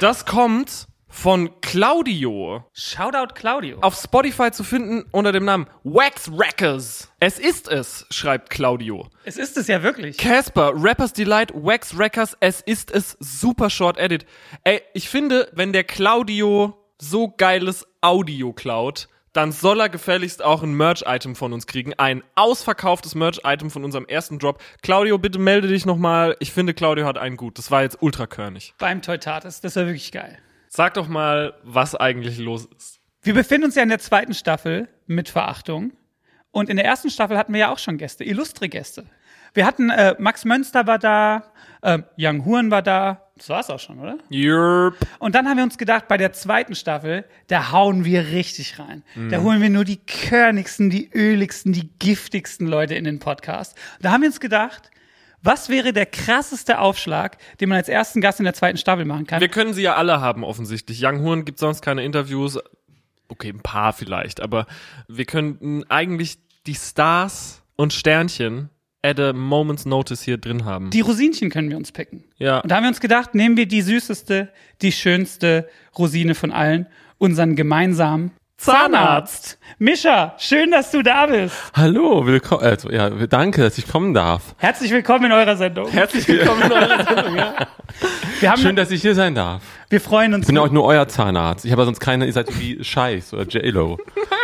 [0.00, 2.64] Das kommt von Claudio.
[2.72, 3.78] Shoutout Claudio.
[3.80, 7.12] Auf Spotify zu finden unter dem Namen Wax Rackers.
[7.18, 9.08] Es ist es, schreibt Claudio.
[9.24, 10.16] Es ist es ja wirklich.
[10.16, 14.24] Casper, Rappers Delight, Wax Wreckers, es ist es, super short edit.
[14.64, 20.62] Ey, ich finde, wenn der Claudio so geiles Audio klaut, dann soll er gefälligst auch
[20.62, 21.94] ein Merch-Item von uns kriegen.
[21.94, 24.60] Ein ausverkauftes Merch-Item von unserem ersten Drop.
[24.82, 26.36] Claudio, bitte melde dich nochmal.
[26.40, 27.58] Ich finde, Claudio hat einen gut.
[27.58, 28.74] Das war jetzt ultra körnig.
[28.78, 29.60] Beim Teutates.
[29.60, 30.38] Das war wirklich geil.
[30.72, 33.00] Sag doch mal, was eigentlich los ist.
[33.22, 35.92] Wir befinden uns ja in der zweiten Staffel mit Verachtung.
[36.52, 39.04] Und in der ersten Staffel hatten wir ja auch schon Gäste, illustre Gäste.
[39.52, 41.42] Wir hatten, äh, Max Mönster war da,
[41.82, 43.26] äh, Young Huren war da.
[43.36, 44.18] Das war's auch schon, oder?
[44.28, 44.94] Yerp.
[45.18, 49.02] Und dann haben wir uns gedacht, bei der zweiten Staffel, da hauen wir richtig rein.
[49.30, 53.76] Da holen wir nur die körnigsten, die öligsten, die giftigsten Leute in den Podcast.
[54.00, 54.92] Da haben wir uns gedacht,
[55.42, 59.26] was wäre der krasseste Aufschlag, den man als ersten Gast in der zweiten Staffel machen
[59.26, 59.40] kann?
[59.40, 61.04] Wir können sie ja alle haben, offensichtlich.
[61.04, 62.58] Young Horn gibt sonst keine Interviews.
[63.28, 64.66] Okay, ein paar vielleicht, aber
[65.08, 68.70] wir könnten eigentlich die Stars und Sternchen
[69.02, 70.90] at a moment's notice hier drin haben.
[70.90, 72.24] die Rosinchen können wir uns picken.
[72.36, 72.58] ja.
[72.60, 76.86] Und da haben wir uns gedacht, nehmen wir die süßeste, die schönste Rosine von allen,
[77.16, 79.58] unseren gemeinsamen Zahnarzt.
[79.78, 81.56] Mischa, schön, dass du da bist.
[81.74, 82.62] Hallo, willkommen.
[82.62, 84.54] Also, ja, danke, dass ich kommen darf.
[84.58, 85.88] Herzlich willkommen in eurer Sendung.
[85.88, 87.54] Herzlich willkommen in eurer Sendung, ja.
[88.38, 89.62] Wir, haben, Schön, dass ich hier sein darf.
[89.88, 90.42] wir freuen uns.
[90.42, 91.64] Ich bin auch nur euer Zahnarzt.
[91.64, 93.96] Ich habe sonst keine, ihr seid wie Scheiß oder J-Lo.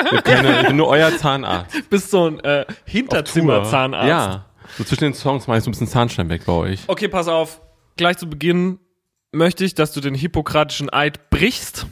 [0.06, 1.90] Ich, ich bin nur euer Zahnarzt.
[1.90, 2.64] Bist so ein äh.
[2.86, 4.08] Hinterzimmer-Zahnarzt.
[4.08, 4.46] Ja.
[4.78, 6.80] So zwischen den Songs mache ich so ein bisschen Zahnstein weg bei euch.
[6.86, 7.60] Okay, pass auf.
[7.98, 8.78] Gleich zu Beginn
[9.32, 11.86] möchte ich, dass du den hippokratischen Eid brichst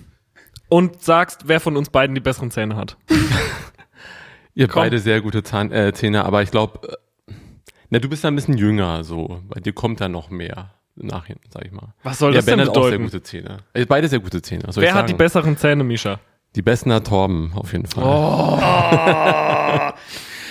[0.75, 2.97] und sagst, wer von uns beiden die besseren Zähne hat.
[4.55, 4.83] Ihr Komm.
[4.83, 6.81] beide sehr gute Zahn, äh, Zähne, aber ich glaube,
[7.29, 7.33] äh,
[7.91, 9.41] Na, du bist ja ein bisschen jünger, so.
[9.49, 11.95] Bei dir kommt da noch mehr nachhin, sag ich mal.
[12.03, 13.05] Was soll ja, das denn Ben hat auch sehr bedeuten?
[13.05, 13.59] gute Zähne.
[13.72, 14.64] Äh, Beide sehr gute Zähne.
[14.66, 16.18] was soll Wer ich hat die besseren Zähne, Misha?
[16.57, 18.05] Die besten hat Torben, auf jeden Fall.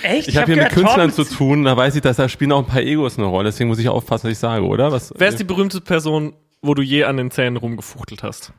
[0.02, 0.28] Echt?
[0.28, 2.52] Ich habe hier mit gehört, Künstlern Torben- zu tun, da weiß ich, dass da spielen
[2.52, 4.92] auch ein paar Egos eine Rolle, deswegen muss ich aufpassen, was ich sage, oder?
[4.92, 8.52] Was, Wer ist die berühmte Person, wo du je an den Zähnen rumgefuchtelt hast?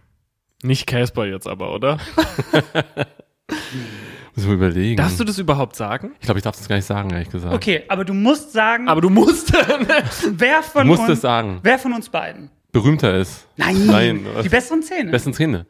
[0.63, 1.99] Nicht Casper jetzt aber, oder?
[3.47, 4.97] Muss ich mal überlegen.
[4.97, 6.11] Darfst du das überhaupt sagen?
[6.19, 7.53] ich glaube, ich darf das gar nicht sagen, ehrlich gesagt.
[7.53, 9.53] Okay, aber du musst sagen, Aber du musst.
[10.31, 11.59] wer von Du musst uns, es sagen.
[11.63, 12.49] wer von uns beiden?
[12.71, 13.47] Berühmter ist.
[13.55, 14.43] Nein, Nein, was?
[14.43, 15.11] die besseren Zähne.
[15.11, 15.65] Besten Zähne.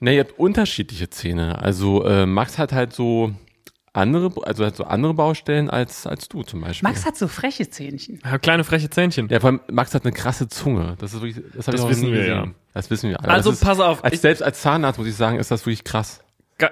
[0.00, 1.60] Ne, ihr habt unterschiedliche Zähne.
[1.60, 3.32] Also äh, Max hat halt so
[3.92, 6.88] andere, also hat so andere Baustellen als, als du zum Beispiel.
[6.88, 8.20] Max hat so freche Zähnchen.
[8.24, 9.28] Ja, kleine freche Zähnchen.
[9.28, 10.94] Ja, vor allem Max hat eine krasse Zunge.
[10.98, 12.36] Das ist wirklich, das, Das wissen nie wir, gesehen.
[12.36, 12.46] ja.
[12.72, 13.30] Das wissen wir alle.
[13.32, 15.82] Also ist, pass auf, Als, ich- selbst als Zahnarzt muss ich sagen, ist das wirklich
[15.84, 16.20] krass.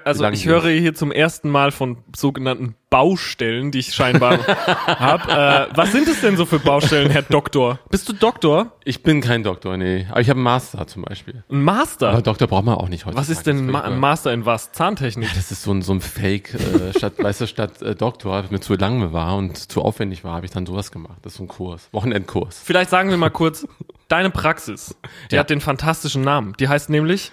[0.05, 4.39] Also ich höre hier zum ersten Mal von sogenannten Baustellen, die ich scheinbar
[4.87, 5.31] habe.
[5.71, 7.79] Äh, was sind es denn so für Baustellen, Herr Doktor?
[7.89, 8.73] Bist du Doktor?
[8.83, 10.07] Ich bin kein Doktor, nee.
[10.09, 11.43] Aber ich habe einen Master zum Beispiel.
[11.51, 12.09] Ein Master?
[12.09, 13.15] Aber Doktor braucht man auch nicht heute.
[13.15, 14.71] was ist denn ein Ma ein Master in was?
[14.71, 15.29] Zahntechnik?
[15.35, 18.59] Das ist so ein, so ein Fake, äh, statt, weißt du, statt äh, Doktor, mir
[18.59, 21.17] zu lang war und zu aufwendig war, habe ich dann sowas gemacht.
[21.21, 22.59] Das ist so ein Kurs, Wochenendkurs.
[22.63, 23.67] Vielleicht sagen wir mal kurz,
[24.07, 24.95] deine Praxis,
[25.29, 25.41] die Ja.
[25.41, 26.53] hat den fantastischen Namen.
[26.59, 27.31] Die heißt nämlich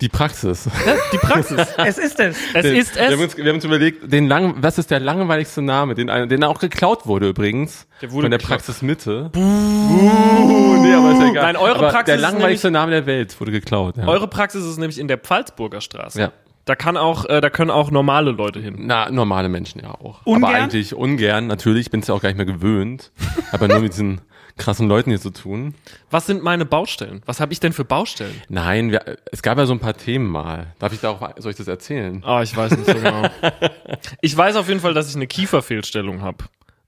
[0.00, 0.68] Die Praxis.
[1.12, 1.56] die Praxis.
[1.78, 2.36] Es ist es.
[2.54, 3.20] Es ist Wir haben, es.
[3.20, 6.58] uns, wir haben uns überlegt, den lang, was ist der langweiligste Name, den, den auch
[6.60, 7.86] geklaut wurde übrigens.
[8.02, 8.58] Der wurde von der geklaut.
[8.58, 9.30] Praxis Mitte.
[9.32, 9.40] Buh.
[9.40, 11.44] Nee, aber ist ja egal.
[11.44, 13.96] Nein, eure aber Praxis Der ist langweiligste Name der Welt wurde geklaut.
[13.96, 14.06] Ja.
[14.06, 16.20] Eure Praxis ist nämlich in der Pfalzburger Straße.
[16.20, 16.32] ja.
[16.66, 18.74] Da kann auch, äh, da können auch normale Leute hin.
[18.80, 20.26] Na, normale Menschen ja auch.
[20.26, 20.44] Ungern?
[20.44, 21.82] Aber eigentlich ungern, natürlich.
[21.82, 23.12] Ich bin es ja auch gar nicht mehr gewöhnt.
[23.52, 24.20] aber nur mit diesen
[24.56, 25.74] krassen Leuten hier zu tun.
[26.10, 27.22] Was sind meine Baustellen?
[27.26, 28.40] Was habe ich denn für Baustellen?
[28.48, 30.74] Nein, wir, es gab ja so ein paar Themen mal.
[30.78, 32.22] Darf ich da auch, soll ich das erzählen?
[32.24, 33.28] Ah, ich weiß nicht so genau.
[34.20, 36.44] Ich weiß auf jeden Fall, dass ich eine Kieferfehlstellung habe.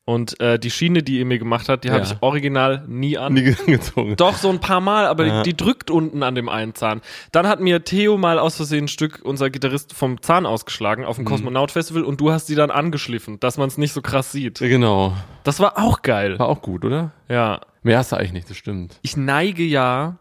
[0.09, 2.07] Und äh, die Schiene, die ihr mir gemacht habt, die habe Ja.
[2.13, 3.35] ich original nie an.
[3.35, 4.17] Nie gezogen.
[4.17, 5.43] Doch, so ein paar Mal, aber Ja.
[5.43, 7.03] die, die drückt unten an dem einen Zahn.
[7.31, 11.17] Dann hat mir Theo mal aus Versehen ein Stück, unser Gitarrist, vom Zahn ausgeschlagen auf
[11.17, 11.29] dem Mhm.
[11.29, 14.61] Kosmonaut-Festival und du hast sie dann angeschliffen, dass man es nicht so krass sieht.
[14.61, 15.13] Ja, genau.
[15.45, 16.39] Das war auch geil.
[16.39, 17.13] War auch gut, oder?
[17.29, 17.61] Ja.
[17.83, 18.99] Mehr hast du eigentlich nicht, das stimmt.
[19.03, 20.17] Ich neige ja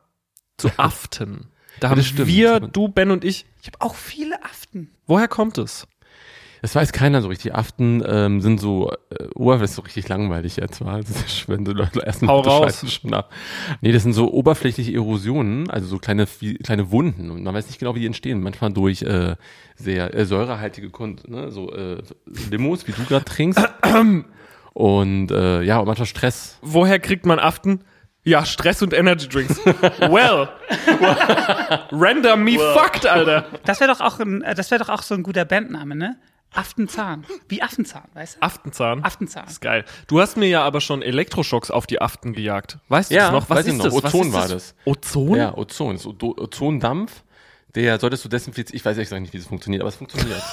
[0.58, 1.48] zu Aften.
[1.80, 2.28] Da haben das stimmt.
[2.28, 4.92] wir, du, Ben und ich, Ich habe auch viele Aften.
[5.06, 5.88] woher kommt es?
[6.62, 7.55] Das weiß keiner so richtig.
[7.55, 10.99] Aften ähm, sind so, äh, oberflächlich so richtig langweilig jetzt, war.
[10.99, 12.84] Das ist, wenn du Leute erst Hau raus.
[12.91, 13.32] schon ab.
[13.82, 17.32] Nee, das sind so oberflächliche Erosionen, also so kleine, wie, kleine Wunden.
[17.32, 18.41] Und man weiß nicht genau, wie die entstehen.
[18.41, 19.36] Manchmal durch äh,
[19.76, 22.01] sehr äh, säurehaltige Kon ne, so äh,
[22.49, 23.62] Limos, wie du gerade trinkst.
[24.74, 26.60] Und äh, ja, und manchmal Stress.
[26.62, 27.84] Woher kriegt man Aften?
[28.24, 29.58] Ja, Stress und Energy Drinks.
[29.66, 30.49] well.
[31.91, 33.45] Render me fucked, Alter.
[33.64, 36.18] Das wäre doch auch ein, äh, das wäre doch auch so ein guter Bandname, ne?
[36.58, 37.26] Aftenzahn.
[37.47, 38.41] Wie Affenzahn, weißt du?
[38.41, 39.03] Aftenzahn.
[39.03, 39.47] Aftenzahn.
[39.47, 39.86] ist geil.
[40.08, 42.80] Du hast mir ja aber schon Elektroschocks auf die Aften gejagt.
[42.89, 43.49] Weißt du Ja, das noch?
[43.49, 43.86] Was weiß ich ist noch.
[43.86, 43.93] das?
[44.14, 44.51] Ozon ist war das?
[44.51, 44.76] das.
[44.86, 45.36] Ozon?
[45.36, 45.93] Ja, Ozon.
[45.93, 47.24] Das ist Odo- Ozondampf.
[47.76, 48.76] Der solltest du desinfizieren.
[48.76, 50.41] Ich weiß ehrlich gesagt nicht, wie das funktioniert, aber es funktioniert.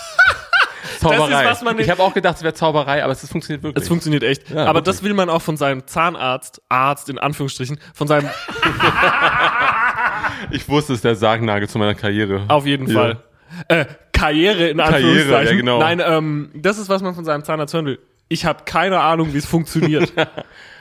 [1.01, 1.47] Zauberei.
[1.47, 3.83] was man nicht- ich habe auch gedacht, es wäre Zauberei, aber es funktioniert wirklich.
[3.83, 4.51] Es funktioniert echt.
[4.51, 4.97] Ja, aber wirklich.
[4.97, 8.29] das will man auch von seinem Zahnarzt, Arzt in Anführungsstrichen, von seinem,
[10.51, 12.45] ich wusste, es ist der Sargnagel zu meiner Karriere.
[12.49, 12.95] auf jeden Ja.
[12.95, 13.23] Fall.
[13.69, 15.47] Äh, Karriere in Karriere, Anführungszeichen.
[15.51, 15.79] ja, genau.
[15.81, 17.99] Nein, ähm, das ist, was man von seinem Zahnarzt hören will.
[18.29, 20.13] Ich habe keine Ahnung, wie es funktioniert.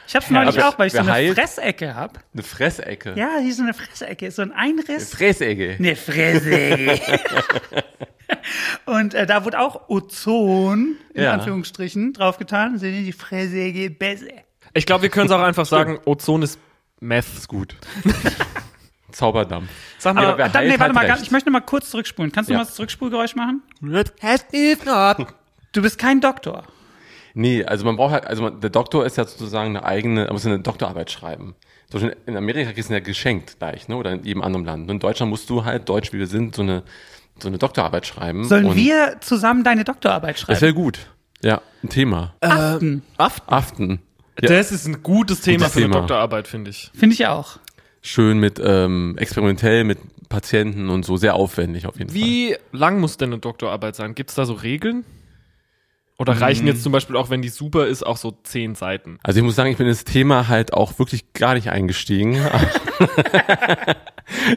[0.06, 1.34] Ich hab's neulich aber auch, weil ich so eine heilt?
[1.40, 2.20] Fressecke hab.
[2.34, 3.14] Eine Fressecke.
[3.16, 5.12] Ja, hier ist so eine Fressecke, so ein Einriss.
[5.16, 5.78] Fressecke.
[5.80, 7.00] Eine Fressecke.
[8.86, 11.32] Und äh, da wurde auch Ozon, in Ja.
[11.32, 12.78] Anführungsstrichen, draufgetan.
[12.80, 14.26] Sind die Fressecke besser.
[14.74, 16.60] Ich glaube, wir können es auch einfach sagen, Ozon ist
[17.00, 17.26] Meth.
[17.38, 17.78] Ist gut.
[19.14, 19.70] Zauberdampf.
[20.00, 21.22] Sag mal, Aber Dann, nee, warte hat mal, recht.
[21.24, 22.32] ich möchte noch mal kurz zurückspulen.
[22.32, 22.60] Kannst du Ja.
[22.60, 23.62] mal das Zurückspulgeräusch machen?
[25.72, 26.64] Du bist kein Doktor.
[27.34, 30.34] Nee, also man braucht halt, also man, der Doktor ist ja sozusagen eine eigene, man
[30.34, 31.56] muss eine Doktorarbeit schreiben.
[31.90, 33.96] Zum Beispiel in Amerika kriegst du ja geschenkt gleich, ne?
[33.98, 34.84] Oder in jedem anderen Land.
[34.84, 36.84] Und in Deutschland musst du halt, deutsch wie wir sind, so eine,
[37.40, 38.44] so eine Doktorarbeit schreiben.
[38.46, 40.62] Sollen Und wir zusammen deine Doktorarbeit Das schreiben?
[40.62, 41.00] wäre gut.
[41.42, 42.36] Ja, ein Thema.
[42.40, 43.04] Aften.
[43.18, 44.00] Aften.
[44.40, 46.00] Ja, Das ist ein gutes Thema Gutes für eine Thema.
[46.02, 46.92] Doktorarbeit, finde ich.
[46.96, 47.58] Finde ich auch.
[48.04, 49.98] Schön mit ähm, experimentell mit
[50.30, 52.20] Patienten und so sehr aufwendig auf jeden Fall.
[52.20, 54.14] Wie lang muss denn eine Doktorarbeit sein?
[54.14, 55.06] Gibt es da so Regeln?
[56.20, 59.18] Oder reichen jetzt zum Beispiel auch, wenn die super ist, auch so zehn Seiten?
[59.24, 62.34] Also ich muss sagen, ich bin ins Thema halt auch wirklich gar nicht eingestiegen.
[62.36, 62.40] ich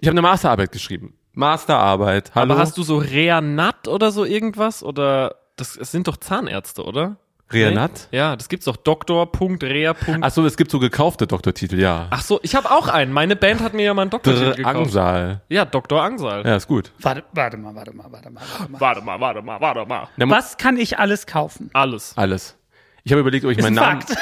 [0.07, 1.15] habe eine Masterarbeit geschrieben.
[1.33, 2.35] Masterarbeit.
[2.35, 2.53] Hallo.
[2.53, 4.83] Aber hast du so Reanat oder so irgendwas?
[4.83, 7.17] Oder das, es sind doch Zahnärzte, oder?
[7.53, 8.09] Reanat?
[8.11, 8.77] Ja, das gibt's doch.
[8.77, 9.95] Doktor.rea.
[10.21, 12.09] Ach so, es gibt so gekaufte Doktortitel, ja.
[12.11, 13.13] Ach so, ich habe auch einen.
[13.13, 14.77] Meine Band hat mir ja mal einen Doktortitel gekauft.
[14.77, 15.41] Angsal.
[15.49, 16.03] Ja, Dr.
[16.03, 16.45] Angsal.
[16.45, 16.91] Ja, ist gut.
[17.01, 18.81] Warte, warte mal, warte mal, warte mal, warte mal.
[18.81, 20.09] Warte mal, warte mal, warte mal.
[20.17, 21.71] Ja, mu- Was kann ich alles kaufen?
[21.73, 22.15] Alles.
[22.17, 22.57] Alles.
[23.05, 24.03] Ich habe überlegt, ob ich Ist meinen ein Namen.
[24.03, 24.19] Fakt.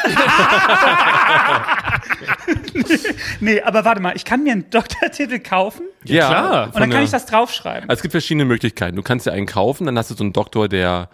[3.41, 6.66] nee, aber warte mal, ich kann mir einen Doktortitel kaufen Ja, klar.
[6.66, 7.89] und dann kann ich das draufschreiben.
[7.89, 8.97] Also es gibt verschiedene Möglichkeiten.
[8.97, 11.09] Du kannst dir einen kaufen, dann hast du so einen Doktor der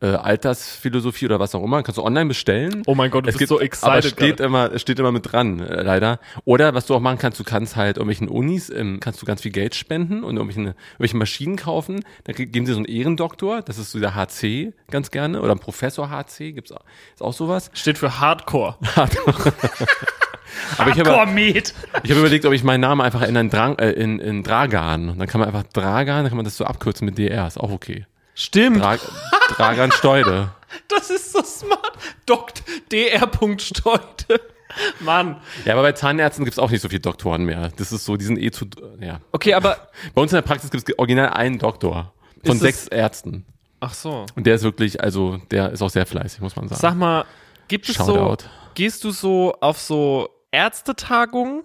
[0.00, 1.82] äh, Altersphilosophie oder was auch immer.
[1.82, 2.82] Kannst du online bestellen.
[2.86, 4.42] Oh mein Gott, du es bist gibt, so excited Aber es steht gerade.
[4.44, 6.20] immer, es steht immer mit dran, äh, leider.
[6.44, 9.42] Oder was du auch machen kannst, du kannst halt irgendwelchen Unis, ähm, kannst du ganz
[9.42, 12.04] viel Geld spenden und irgendwelche, irgendwelche Maschinen kaufen.
[12.24, 15.40] Dann geben sie so einen Ehrendoktor, das ist so der HC ganz gerne.
[15.40, 16.84] Oder ein Professor HC, gibt's auch,
[17.14, 17.70] ist auch sowas.
[17.72, 18.76] Steht für Hardcore.
[20.78, 24.18] Aber ich habe ich hab überlegt, ob ich meinen Namen einfach in, Drang, äh, in,
[24.18, 25.08] in Dragan.
[25.08, 27.58] Und dann kann man einfach Dragan, dann kann man das so abkürzen mit DR, ist
[27.58, 28.06] auch okay.
[28.34, 28.80] Stimmt.
[28.80, 28.98] Dra
[29.56, 30.50] Dragan Steude.
[30.88, 31.92] Das ist so smart.
[32.26, 33.58] Dokt Dr.
[33.60, 34.40] Steute.
[34.98, 35.40] Mann.
[35.64, 37.70] Ja, aber bei Zahnärzten gibt's auch nicht so viele Doktoren mehr.
[37.76, 38.66] Das ist so, die sind eh zu,
[39.00, 39.20] ja.
[39.30, 39.88] Okay, aber.
[40.14, 42.12] Bei uns in der Praxis gibt's original einen Doktor
[42.44, 43.46] von sechs es- Ärzten.
[43.78, 44.26] Ach so.
[44.34, 46.80] Und der ist wirklich, also, der ist auch sehr fleißig, muss man sagen.
[46.80, 47.24] Sag mal,
[47.68, 48.42] gibt es Shoutout.
[48.44, 48.48] so.
[48.74, 51.62] Gehst du so auf so Ärztetagungen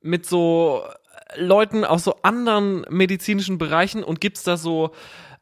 [0.00, 0.84] mit so
[1.36, 4.92] Leuten aus so anderen medizinischen Bereichen und gibt's da so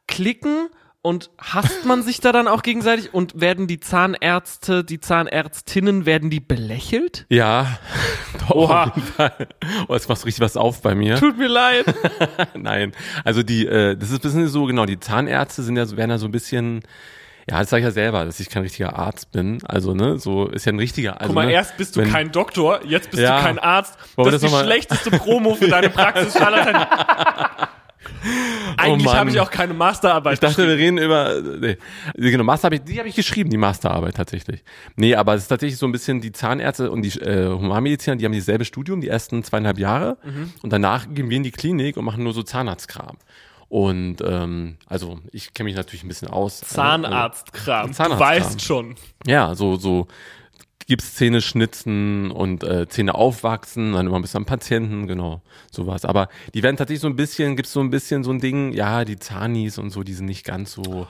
[0.07, 0.69] Klicken
[1.03, 6.29] und hasst man sich da dann auch gegenseitig und werden die Zahnärzte, die Zahnärztinnen, werden
[6.29, 7.25] die belächelt?
[7.29, 7.77] Ja,
[8.49, 8.85] Oha.
[8.85, 9.47] auf jeden Fall.
[9.87, 11.15] Oh, jetzt machst du richtig was auf bei mir.
[11.17, 11.85] Tut mir leid.
[12.55, 12.91] Nein,
[13.23, 16.09] also die, äh, das ist ein bisschen so, genau, die Zahnärzte sind ja, so- werden
[16.11, 16.81] ja so ein bisschen,
[17.49, 19.59] ja, das sage ich ja selber, dass ich kein richtiger Arzt bin.
[19.65, 21.13] Also, ne, so ist ja ein richtiger.
[21.21, 23.37] Also, Guck mal, ne, erst bist du wenn- kein Doktor, jetzt bist Ja.
[23.37, 23.97] du kein Arzt.
[24.17, 26.33] Wir das ist das die schlechteste Promo für deine Praxis.
[28.77, 31.77] Eigentlich Oh habe ich auch keine Masterarbeit Ich dachte, wir reden über, nee,
[32.15, 34.63] genau, Master habe ich, die habe ich geschrieben, die Masterarbeit tatsächlich.
[34.95, 38.25] Nee, aber es ist tatsächlich so ein bisschen die Zahnärzte und die äh, Humanmediziner, die
[38.25, 40.53] haben dieselbe Studium, die ersten zweieinhalb Jahre Mhm.
[40.61, 43.17] und danach gehen wir in die Klinik und machen nur so Zahnarztkram.
[43.69, 46.61] Und ähm, also ich kenne mich natürlich ein bisschen aus.
[46.61, 47.87] Zahnarztkram.
[47.87, 48.19] Du Zahnarztkram.
[48.29, 48.95] weißt schon.
[49.25, 50.07] Ja, so, so
[50.87, 56.05] Gipszähne schnitzen und äh, Zähne aufwachsen, dann immer ein bisschen am Patienten, genau, sowas.
[56.05, 59.03] Aber die werden tatsächlich so ein bisschen, gibt's so ein bisschen so ein Ding, ja,
[59.03, 61.05] die Zahnis und so, die sind nicht ganz so,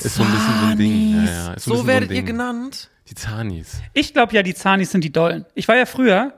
[0.00, 1.14] ist so ein bisschen so ein Ding.
[1.26, 2.26] Ja, ja, ist so, So werdet so ein ihr Ding.
[2.26, 2.88] genannt.
[3.08, 3.82] Die Zahnis.
[3.92, 5.44] Ich glaube ja, die Zanis sind die Dollen.
[5.54, 6.32] Ich war ja früher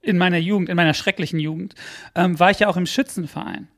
[0.00, 1.74] in meiner Jugend, in meiner schrecklichen Jugend,
[2.14, 3.68] ähm, war ich ja auch im Schützenverein.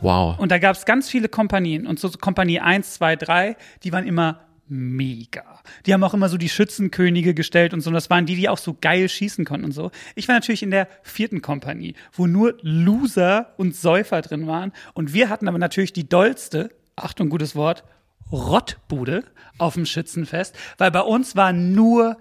[0.00, 0.38] Wow.
[0.38, 1.86] Und da gab es ganz viele Kompanien.
[1.86, 5.60] Und so Kompanie 1, 2, 3, die waren immer mega.
[5.86, 7.90] Die haben auch immer so die Schützenkönige gestellt und so.
[7.90, 9.90] Und das waren die, die auch so geil schießen konnten und so.
[10.14, 14.72] Ich war natürlich in der vierten Kompanie, wo nur Loser und Säufer drin waren.
[14.94, 17.84] Und wir hatten aber natürlich die dollste, Achtung, gutes Wort,
[18.32, 19.24] Rottbude
[19.58, 22.16] auf dem Schützenfest, weil bei uns war nur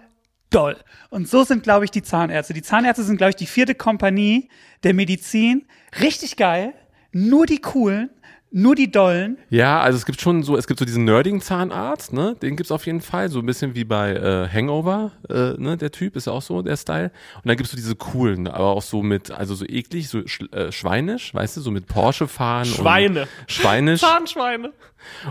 [0.50, 0.78] doll.
[1.10, 2.54] Und so sind, glaube ich, die Zahnärzte.
[2.54, 4.50] Die Zahnärzte sind, glaube ich, die vierte Kompanie
[4.84, 5.66] der Medizin.
[6.00, 6.74] Richtig geil.
[7.12, 8.10] Nur die coolen,
[8.54, 9.40] nur die dollen.
[9.50, 12.36] Ja, also es gibt schon so, es gibt so diesen nerdigen Zahnarzt, ne?
[12.42, 15.76] Den gibt's auf jeden Fall, so ein bisschen wie bei äh, Hangover, äh, ne?
[15.76, 17.12] Der Typ ist auch so der Style.
[17.38, 20.42] Und dann gibt's so diese coolen, aber auch so mit, also so eklig, so sch
[20.52, 22.66] äh, schweinisch, weißt du, so mit Porsche fahren.
[22.66, 23.22] Schweine.
[23.22, 24.72] Und schweinisch Zahnschweine.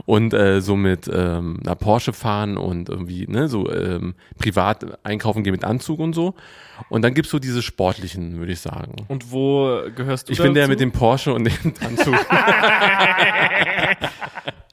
[0.07, 5.43] Und äh, so mit ähm, einer Porsche fahren und irgendwie, ne, so ähm, privat einkaufen
[5.45, 6.35] gehen mit Anzug und so.
[6.89, 8.97] Und dann gibt's so diese sportlichen, würde ich sagen.
[9.09, 12.15] Und wo gehörst du Ich bin der mit dem Porsche und dem Anzug.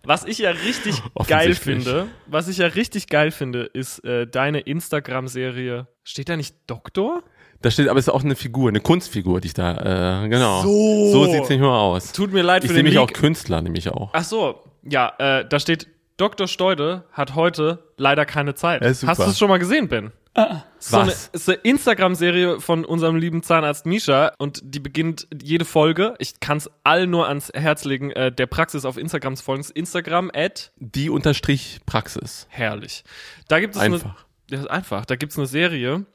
[0.03, 0.95] Was ich ja richtig
[1.27, 5.87] geil finde, was ich ja richtig geil finde, ist äh, deine Instagram-Serie.
[6.03, 7.21] Steht da nicht Doktor?
[7.61, 10.63] Da steht, aber es ist auch eine Figur, eine Kunstfigur, die ich da, äh, genau.
[10.63, 11.11] So.
[11.11, 12.11] So sieht's nicht mehr aus.
[12.13, 13.11] Tut mir leid ich für sehe den mich auch.
[13.11, 14.09] Künstler, nämlich auch.
[14.13, 16.47] Ach so, ja, äh, da steht Dr.
[16.47, 18.81] Steude hat heute leider keine Zeit.
[18.83, 18.89] Ja.
[19.07, 20.11] Hast du es schon mal gesehen, Ben?
[20.79, 21.27] So eine, Was?
[21.33, 26.15] ist eine Instagram-Serie von unserem lieben Zahnarzt Misha und die beginnt jede Folge.
[26.19, 29.65] Ich kann es allen nur ans Herz legen, äh, der Praxis auf Instagram zu folgen.
[29.73, 32.47] Instagram at Die unterstrich Praxis.
[32.49, 33.03] herrlich.
[33.49, 34.05] Da gibt es Einfach.
[34.05, 34.15] eine
[34.51, 35.05] ja, ist einfach.
[35.05, 36.05] Da gibt's eine Serie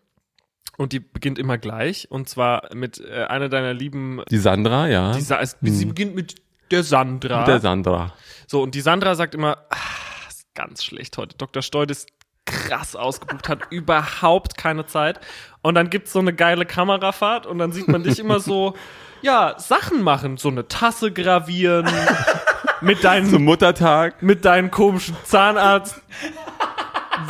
[0.78, 4.22] und die beginnt immer gleich und zwar mit äh, einer deiner lieben.
[4.30, 5.12] Die Sandra, ja.
[5.12, 6.36] Die, Sa- es- Sie beginnt mit
[6.70, 7.38] der Sandra.
[7.40, 8.12] Mit der Sandra.
[8.46, 11.36] So, und die Sandra sagt immer, ah, ist ganz schlecht heute.
[11.36, 11.62] Dr.
[11.62, 12.08] Steud ist
[12.46, 15.20] krass ausgebucht, hat überhaupt keine Zeit.
[15.62, 18.74] Und dann gibt's so eine geile Kamerafahrt und dann sieht man dich immer so,
[19.22, 21.88] ja, Sachen machen, so eine Tasse gravieren,
[22.80, 24.22] mit deinen, Zum Muttertag.
[24.22, 26.00] mit deinen komischen Zahnarzt.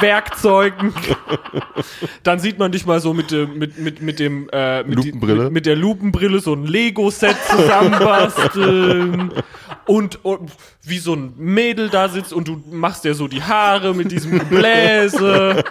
[0.00, 0.92] Werkzeugen.
[2.22, 5.10] Dann sieht man dich mal so mit dem, mit, mit, mit dem, äh, mit, die-
[5.10, 5.44] Lupenbrille.
[5.44, 9.32] mit, mit der Lupenbrille so ein Lego-Set zusammenbasteln.
[9.86, 10.50] Und, und
[10.82, 14.38] wie so ein Mädel da sitzt und du machst dir so die Haare mit diesem
[14.38, 15.62] Gebläse.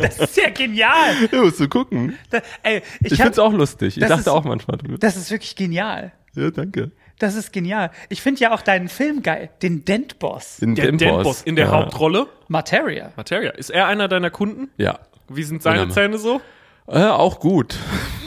[0.00, 1.14] Das ist ja genial.
[1.32, 2.16] Ja, musst du gucken.
[2.30, 3.96] Da, ey, ich, Ich hab, find's auch lustig.
[3.96, 4.76] Ich dachte ist- auch manchmal.
[4.78, 6.12] du- Das ist wirklich genial.
[6.36, 6.92] Ja, danke.
[7.18, 7.90] Das ist genial.
[8.08, 10.56] Ich finde ja auch deinen Film geil, den Dent-Boss.
[10.58, 11.08] Den Der Dentboss.
[11.08, 11.70] Dentboss in der ja.
[11.72, 12.26] Hauptrolle.
[12.48, 13.12] Materia.
[13.16, 13.50] Materia.
[13.52, 14.68] Ist er einer deiner Kunden?
[14.76, 14.98] Ja.
[15.28, 15.88] Wie sind seine.
[15.90, 16.40] Zähne so?
[16.86, 17.76] Äh, auch gut.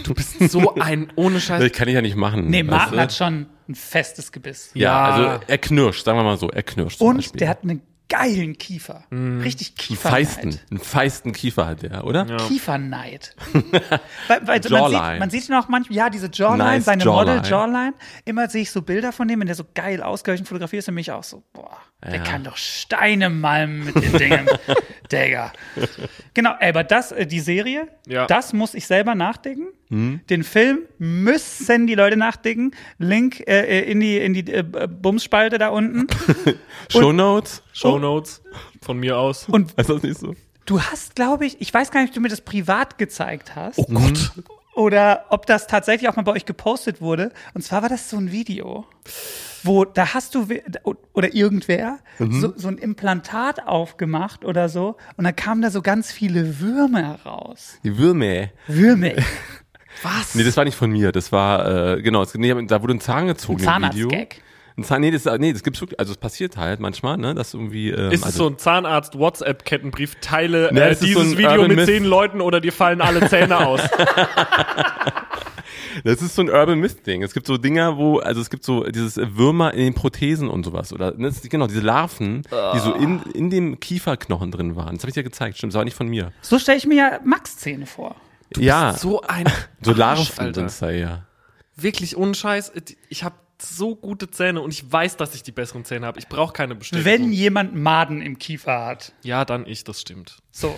[0.03, 1.61] Du bist so ein ohne Scheiß.
[1.61, 2.49] Das kann ich ja nicht machen.
[2.49, 2.99] Nee, weißt Martin du?
[3.01, 4.71] hat schon ein festes Gebiss.
[4.73, 5.05] Ja, Ja.
[5.29, 6.97] also er knirscht, sagen wir mal so, er knirscht.
[6.99, 7.39] zum Und Beispiel.
[7.39, 9.03] der hat einen geilen Kiefer.
[9.11, 10.71] Richtig einen feisten, Kieferneid.
[10.71, 12.25] einen feisten Kiefer hat der, oder?
[12.25, 12.37] Ja.
[12.37, 13.35] Kieferneid.
[14.27, 17.03] weil, weil so, man, sieht, man sieht ihn auch manchmal, ja, diese Jawline, Nice seine
[17.03, 17.37] Jawline.
[17.37, 17.93] Model Jawline.
[18.25, 20.95] Immer sehe ich so Bilder von dem, wenn der so geil ausgeleuchtet fotografiert ist, und
[20.95, 22.23] mich auch so, boah, der Ja.
[22.23, 24.47] kann doch Steine malmen mit den Dingen.
[25.11, 25.51] Digga.
[26.33, 28.27] Genau, ey, aber das, äh, die Serie, Ja.
[28.27, 29.67] das muss ich selber nachdenken.
[29.89, 30.21] Mhm.
[30.29, 32.71] Den Film müssen die Leute nachdenken.
[32.99, 36.07] Link äh, in die, in die äh, Bumsspalte da unten.
[36.91, 37.63] Shownotes?
[37.73, 38.41] Shownotes
[38.81, 39.47] von mir aus.
[39.49, 40.35] Und Ist das nicht so?
[40.65, 43.79] du hast, glaube ich, ich weiß gar nicht, ob du mir das privat gezeigt hast.
[43.79, 44.31] Oh Gott.
[44.77, 47.31] Oder ob das tatsächlich auch mal bei euch gepostet wurde.
[47.55, 48.85] Und zwar war das so ein Video,
[49.63, 50.47] wo da hast du
[51.13, 56.11] oder irgendwer so, so ein Implantat aufgemacht oder so und da kamen da so ganz
[56.11, 57.79] viele Würmer heraus.
[57.83, 58.49] Die Würmer.
[58.67, 59.13] Würmer.
[60.03, 60.35] Was?
[60.35, 61.11] Nee, das war nicht von mir.
[61.11, 64.09] Das war, äh, genau, nee, da wurde ein Zahn gezogen im Video.
[64.09, 64.41] Zahnarztgag.
[64.77, 67.55] Ein Zahn, nee, das, nee, das gibt's wirklich, also es passiert halt manchmal, ne, dass
[67.55, 70.17] irgendwie, ähm, Ist es also, so ein Zahnarzt-WhatsApp-Kettenbrief?
[70.21, 71.85] Teile Nee, äh, es dieses so ein Video Urban mit Myth.
[71.87, 73.81] zehn Leuten oder dir fallen alle Zähne aus.
[76.03, 77.23] das ist so ein Urban Myth Ding.
[77.23, 80.63] Es gibt so Dinger, wo, also es gibt so dieses Würmer in den Prothesen und
[80.63, 82.43] sowas, oder, ne, genau, diese Larven,
[82.75, 84.93] die so in, in dem Kieferknochen drin waren.
[84.93, 86.33] Das habe ich dir gezeigt, stimmt, das war nicht von mir.
[86.41, 88.15] So stelle ich mir ja Max-Zähne vor.
[88.55, 89.45] ja, so ein
[89.81, 91.23] so Arsch, Larven da, ja.
[91.75, 92.73] Wirklich ohne Scheiß.
[93.09, 96.19] Ich habe so gute Zähne und ich weiß, dass ich die besseren Zähne habe.
[96.19, 97.05] Ich brauche keine Bestätigung.
[97.05, 99.13] Wenn jemand Maden im Kiefer hat.
[99.23, 100.37] ja, dann ich, das stimmt.
[100.51, 100.75] So.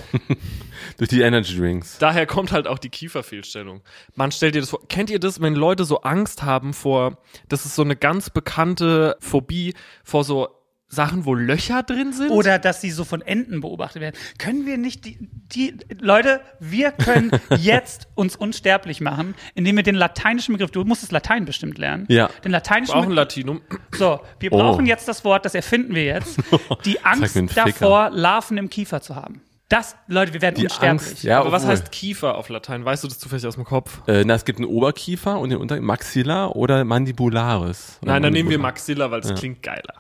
[0.98, 1.98] Durch die Energy Drinks.
[2.00, 3.82] Daher kommt halt auch die Kieferfehlstellung.
[4.16, 4.88] Man stellt dir das vor.
[4.88, 7.18] Kennt ihr das, wenn Leute so Angst haben vor,
[7.48, 9.74] das ist so eine ganz bekannte Phobie
[10.04, 10.59] vor so
[10.92, 12.32] Sachen, wo Löcher drin sind?
[12.32, 14.16] Oder dass sie so von Enten beobachtet werden.
[14.40, 15.18] Können wir nicht die,
[15.54, 17.30] die Leute, wir können
[17.60, 22.06] jetzt uns unsterblich machen, indem wir den lateinischen Begriff, du musst das Latein bestimmt lernen.
[22.10, 22.30] Ja.
[22.44, 23.18] Den lateinischen brauchen Begriff.
[23.36, 23.62] Latinum.
[23.96, 24.58] So, wir Oh.
[24.58, 26.40] brauchen jetzt das Wort, das erfinden wir jetzt.
[26.86, 29.42] Die Angst davor, Larven im Kiefer zu haben.
[29.70, 30.90] Das, Leute, wir werden Die unsterblich.
[30.90, 31.76] Angst, ja, Aber was obwohl.
[31.78, 32.84] heißt Kiefer auf Latein?
[32.84, 34.02] Weißt du das zufällig aus dem Kopf?
[34.08, 38.00] Äh, na, es gibt einen Oberkiefer und den Unter Maxilla oder Mandibularis.
[38.02, 38.58] Oder Nein, dann nehmen wir.
[38.58, 39.94] Maxilla, weil es klingt geiler.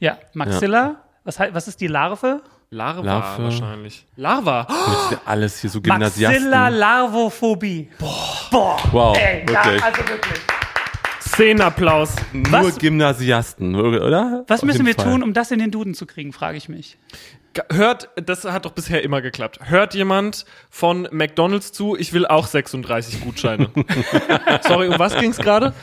[0.00, 0.96] Ja, Maxilla.
[1.24, 2.40] Was, hei- was ist die Larve?
[2.70, 3.42] Larva Larve.
[3.44, 4.06] wahrscheinlich.
[4.16, 4.64] Larva.
[4.68, 6.44] Das ist ja alles hier so Gymnasiasten.
[6.50, 7.90] Maxilla Larvophobie.
[7.98, 8.48] Boah.
[8.50, 8.78] Boah.
[8.92, 9.82] Wow, Ey, ja, wirklich.
[9.84, 10.40] also wirklich.
[11.20, 12.14] Szenenapplaus.
[12.32, 14.44] Nur Was- Gymnasiasten, oder?
[14.48, 15.04] Was Auf müssen wir Fall.
[15.04, 16.96] tun, um das in den Duden zu kriegen, frage ich mich.
[17.72, 19.58] Hört, das hat doch bisher immer geklappt.
[19.64, 21.96] Hört jemand von McDonalds zu?
[21.96, 23.70] Ich will auch 36 Gutscheine.
[24.66, 25.74] Sorry, um was ging's gerade?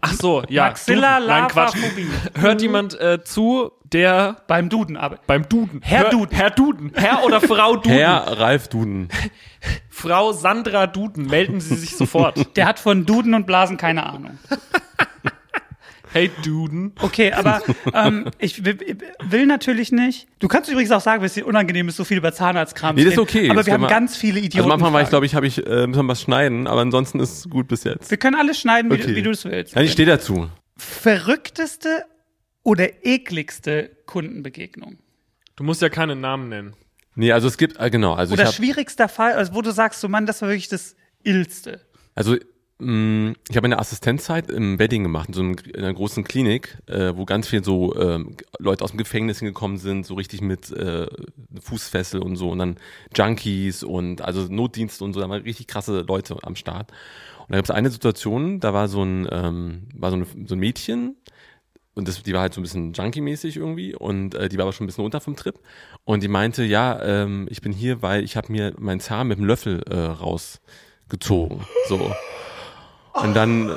[0.00, 0.64] Ach so, ja.
[0.66, 1.28] Maxilla Duden.
[1.28, 1.74] Nein, Quatsch.
[1.74, 2.08] Larvaphobie.
[2.40, 5.18] Hört jemand äh, zu, der Beim Duden aber.
[5.26, 5.80] beim Duden.
[5.82, 6.36] Herr Hör- Duden.
[6.36, 6.92] Herr Duden.
[6.94, 7.92] Herr oder Frau Duden.
[7.92, 9.08] Herr Ralf Duden.
[9.90, 11.26] Frau Sandra Duden.
[11.26, 12.56] Melden Sie sich sofort.
[12.56, 14.38] Der hat von Duden und Blasen keine Ahnung.
[16.12, 16.92] Hey Duden.
[17.00, 20.26] Okay, aber ähm, ich will, natürlich nicht.
[20.38, 23.02] Du kannst übrigens auch sagen, wenn es dir unangenehm ist, so viel über Zahnarztkram Nee,
[23.02, 23.46] zu das ist okay.
[23.50, 24.58] Aber Das wir haben ganz viele Idioten.
[24.58, 26.80] Also am Anfang war ich, glaube ich, habe ich, äh, müssen wir was schneiden, aber
[26.80, 28.10] ansonsten ist es gut bis jetzt.
[28.10, 29.16] wir können alles schneiden, wie, du- Okay.
[29.16, 29.74] wie du es willst.
[29.74, 30.48] Ja, ich stehe dazu.
[30.76, 32.04] Verrückteste
[32.62, 34.98] oder ekligste Kundenbegegnung?
[35.56, 36.74] Du musst ja keinen Namen nennen.
[37.14, 40.08] Nee, also es gibt, äh, genau, also Oder schwierigster Fall, also wo du sagst, so
[40.08, 40.94] Mann, das war wirklich das
[41.24, 41.80] Illste.
[42.14, 42.36] also
[42.80, 47.12] ich habe eine Assistenzzeit im Wedding gemacht, in so einem, in einer großen Klinik, äh,
[47.16, 51.08] wo ganz viel so ähm, Leute aus dem Gefängnis hingekommen sind, so richtig mit äh,
[51.60, 52.76] Fußfessel und so und dann
[53.16, 56.92] Junkies und also Notdienst und so, da waren richtig krasse Leute am Start.
[57.40, 60.54] Und da gab es eine Situation, da war so ein, ähm, war so, eine, so
[60.54, 61.16] ein Mädchen,
[61.94, 64.72] und das, die war halt so ein bisschen Junkie-mäßig irgendwie und äh, die war aber
[64.72, 65.58] schon ein bisschen runter vom Trip
[66.04, 69.38] und die meinte, ja, ähm, ich bin hier, weil ich habe mir meinen Zahn mit
[69.38, 72.14] dem Löffel äh, rausgezogen, so.
[73.22, 73.74] Und dann äh,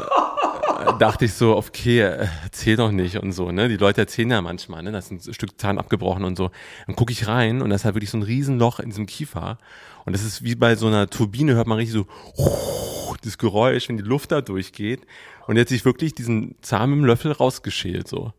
[1.00, 3.70] dachte ich so, okay, äh, erzähl doch nicht und so, ne?
[3.70, 4.92] Die Leute erzählen ja manchmal, ne?
[4.92, 6.52] Da ist ein Stück Zahn abgebrochen und so.
[6.88, 9.58] Dann gucke ich rein und da ist halt wirklich so ein Riesenloch in diesem Kiefer
[10.06, 12.08] und das ist wie bei so einer Turbine, hört man richtig so
[13.24, 15.02] das Geräusch, wenn die Luft da durchgeht.
[15.48, 18.34] Und jetzt sich wirklich diesen Zahn mit dem Löffel rausgeschält, so.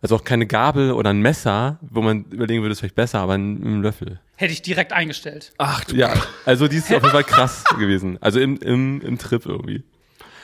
[0.00, 3.20] Also auch keine Gabel oder ein Messer, wo man überlegen würde, es ist vielleicht besser,
[3.20, 4.20] aber ein, mit einem Löffel.
[4.36, 5.52] Hätte ich direkt eingestellt.
[5.56, 6.12] Ach du, Ja,
[6.44, 8.18] also die ist auf jeden Fall krass gewesen.
[8.20, 9.82] Also im, im, im Trip irgendwie.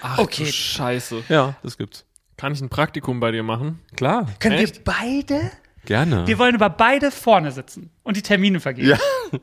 [0.03, 0.45] Ach, Okay.
[0.45, 1.23] du Scheiße.
[1.29, 2.05] Ja, das gibt's.
[2.37, 3.81] Kann ich ein Praktikum bei dir machen?
[3.97, 4.27] Klar.
[4.39, 4.77] Können Echt?
[4.77, 5.51] wir beide
[5.87, 6.27] Gerne.
[6.27, 8.89] Wir wollen aber beide vorne sitzen und die Termine vergeben.
[8.91, 8.99] Ja.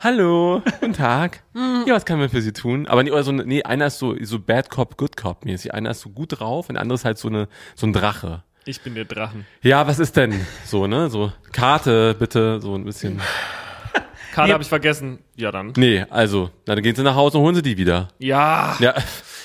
[0.00, 1.42] Hallo, guten Tag.
[1.54, 2.86] Ja, was kann man für Sie tun?
[2.86, 5.74] Aber nee, oder so, eine- nee, einer ist so, so Bad Cop, Good Cop mäßig.
[5.74, 8.44] Einer ist so gut drauf und der andere ist halt so eine, so ein Drache.
[8.66, 9.46] Ich bin der Drachen.
[9.62, 10.46] Ja, was ist denn?
[10.64, 11.10] So, ne?
[11.10, 13.20] So, Karte, bitte, so ein bisschen.
[14.32, 14.52] Karte Nee.
[14.52, 15.18] habe ich vergessen.
[15.34, 15.72] Ja, dann.
[15.76, 18.08] Nee, also, na, dann gehen Sie nach Hause und holen Sie die wieder.
[18.18, 18.76] Ja.
[18.78, 18.94] Ja,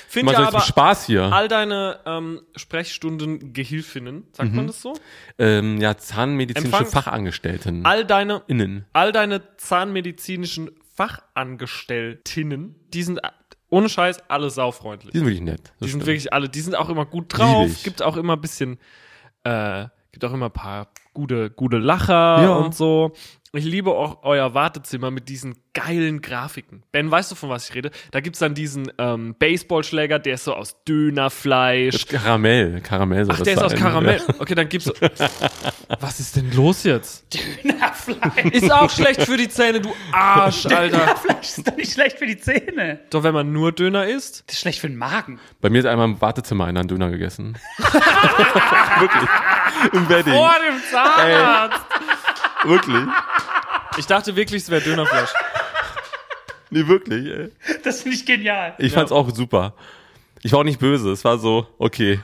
[0.08, 1.24] Finde ja zum aber Spaß hier.
[1.34, 4.94] all deine ähm, Sprechstunden-Gehilfinnen, sagt man das so?
[5.38, 7.86] Ähm, ja, zahnmedizinische Empfang- Fachangestellten.
[7.86, 8.86] All deine, Innen.
[8.94, 13.20] all deine zahnmedizinischen Fachangestelltinnen, die sind
[13.70, 15.12] ohne Scheiß alle saufreundlich.
[15.12, 15.74] Die sind wirklich nett.
[15.80, 16.06] Die sind stimmt.
[16.06, 17.84] wirklich alle, die sind auch immer gut drauf, Lieb ich.
[17.84, 18.78] gibt auch immer ein bisschen,
[19.44, 22.54] äh, gibt auch immer ein paar gute, gute Lacher Ja.
[22.56, 23.14] und so.
[23.58, 26.84] Ich liebe auch euer Wartezimmer mit diesen geilen Grafiken.
[26.92, 27.92] Ben, weißt du, von was ich rede?
[28.12, 32.06] Da gibt's dann diesen ähm, Baseballschläger, der ist so aus Dönerfleisch.
[32.08, 32.82] Karamell.
[32.82, 33.76] Karamell soll Ach, das der ist aus.
[33.76, 34.22] Karamell.
[34.40, 34.92] Okay, dann gibt's.
[36.00, 37.26] Was ist denn los jetzt?
[37.64, 38.52] Dönerfleisch.
[38.52, 40.98] Ist auch schlecht für die Zähne, du Arsch, Alter.
[40.98, 43.00] Dönerfleisch ist doch nicht schlecht für die Zähne.
[43.10, 44.44] Doch wenn man nur Döner isst?
[44.48, 45.40] Das ist schlecht für den Magen.
[45.62, 47.58] Bei mir ist einmal im Wartezimmer einer einen Döner gegessen.
[47.78, 49.30] Wirklich.
[49.94, 50.34] Im Wedding.
[50.34, 51.82] Vor dem Zahnarzt.
[52.64, 53.04] Wirklich.
[53.98, 55.30] Ich dachte wirklich, es wäre Dönerfleisch.
[56.70, 57.52] Nee, wirklich, ey.
[57.84, 58.74] Das finde ich genial.
[58.78, 59.74] Ich fand's auch super.
[60.42, 61.12] Ich war auch nicht böse.
[61.12, 62.20] Es war so, okay,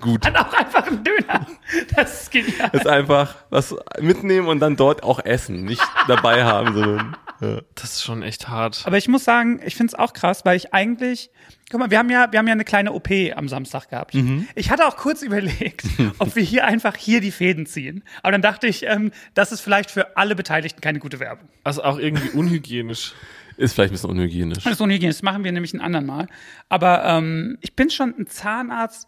[0.00, 0.24] gut.
[0.24, 1.46] Dann auch einfach ein Döner.
[1.94, 2.70] Das ist genial.
[2.72, 5.64] Ist einfach was mitnehmen und dann dort auch essen.
[5.64, 7.16] Nicht dabei haben, sondern.
[7.42, 7.60] Ja.
[7.74, 8.82] Das ist schon echt hart.
[8.84, 11.30] Aber ich muss sagen, ich finde es auch krass, weil ich eigentlich,
[11.70, 14.14] guck mal, wir haben ja, wir haben ja eine kleine OP am Samstag gehabt.
[14.54, 15.84] Ich hatte auch kurz überlegt,
[16.18, 18.04] ob wir hier einfach hier die Fäden ziehen.
[18.22, 21.48] Aber dann dachte ich, ähm, das ist vielleicht für alle Beteiligten keine gute Werbung.
[21.64, 23.14] Also auch irgendwie unhygienisch.
[23.58, 24.64] Ist vielleicht ein bisschen unhygienisch.
[24.64, 26.26] Das ist unhygienisch, das machen wir nämlich ein anderen Mal.
[26.70, 29.06] Aber ähm, ich bin schon ein Zahnarzt,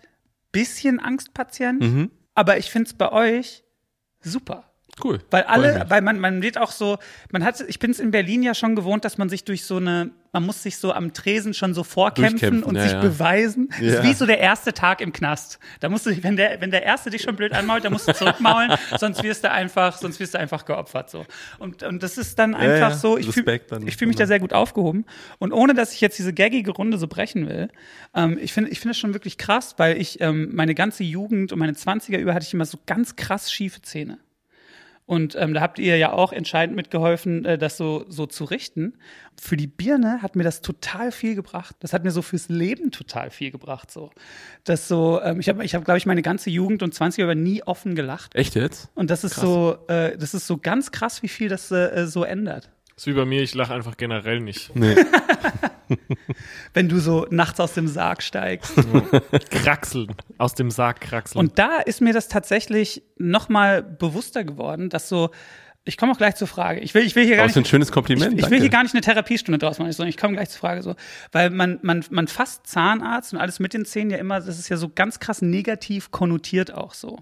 [0.53, 3.65] bisschen Angstpatient, aber ich finde es bei euch
[4.21, 4.71] super.
[5.03, 5.19] Cool.
[5.31, 6.99] Weil alle, weil man, man wird auch so,
[7.33, 9.79] man hat, ich bin es in Berlin ja schon gewohnt, dass man sich durch so
[9.79, 13.01] eine, man muss sich so am Tresen schon so vorkämpfen und ja, sich ja.
[13.01, 13.69] beweisen.
[13.71, 13.87] Das Ja.
[14.01, 15.59] ist wie so der erste Tag im Knast.
[15.81, 18.15] Da musst du, wenn der, wenn der erste dich schon blöd anmault, dann musst du
[18.15, 21.27] zurückmaulen, sonst wirst du einfach, sonst wirst du einfach geopfert, so.
[21.59, 24.53] Und, und das ist dann einfach so, ich fühle ich fühl mich da sehr gut
[24.53, 25.07] aufgehoben.
[25.39, 27.69] Und ohne, dass ich jetzt diese gaggige Runde so brechen will,
[28.15, 31.53] ähm, ich finde, ich finde es schon wirklich krass, weil ich, ähm, meine ganze Jugend
[31.53, 34.19] und meine 20er über hatte ich immer so ganz krass schiefe Zähne.
[35.07, 38.95] Und ähm, da habt ihr ja auch entscheidend mitgeholfen, äh, das so, so zu richten.
[39.39, 41.77] Für die Birne hat mir das total viel gebracht.
[41.81, 43.91] Das hat mir so fürs Leben total viel gebracht.
[43.91, 44.11] So,
[44.65, 47.35] das so, ähm, ich habe, ich hab, glaube ich, meine ganze Jugend und 20er über
[47.35, 48.35] nie offen gelacht.
[48.35, 48.89] Echt jetzt?
[48.95, 52.25] Und das ist so, äh, das ist so ganz krass, wie viel das äh, so
[52.25, 52.71] ändert.
[52.97, 54.75] Ist wie bei mir, ich lache einfach generell nicht.
[54.75, 54.95] Nee.
[56.75, 58.75] Wenn du so nachts aus dem Sarg steigst.
[59.51, 60.15] Kraxeln.
[60.39, 61.41] Aus dem Sarg kraxeln.
[61.41, 65.31] Und da ist mir das tatsächlich noch mal bewusster geworden, dass so,
[65.85, 66.81] ich komme auch gleich zur Frage.
[66.81, 67.69] Ich will, ich will hier gar ist ein nicht.
[67.71, 68.33] schönes Kompliment.
[68.35, 68.63] Ich, ich will danke.
[68.63, 70.95] hier gar nicht eine Therapiestunde draus machen, sondern ich komme gleich zur Frage so.
[71.33, 74.69] Weil man, man, man fasst Zahnarzt und alles mit den Zähnen ja immer, das ist
[74.69, 77.19] ja so ganz krass negativ konnotiert auch so.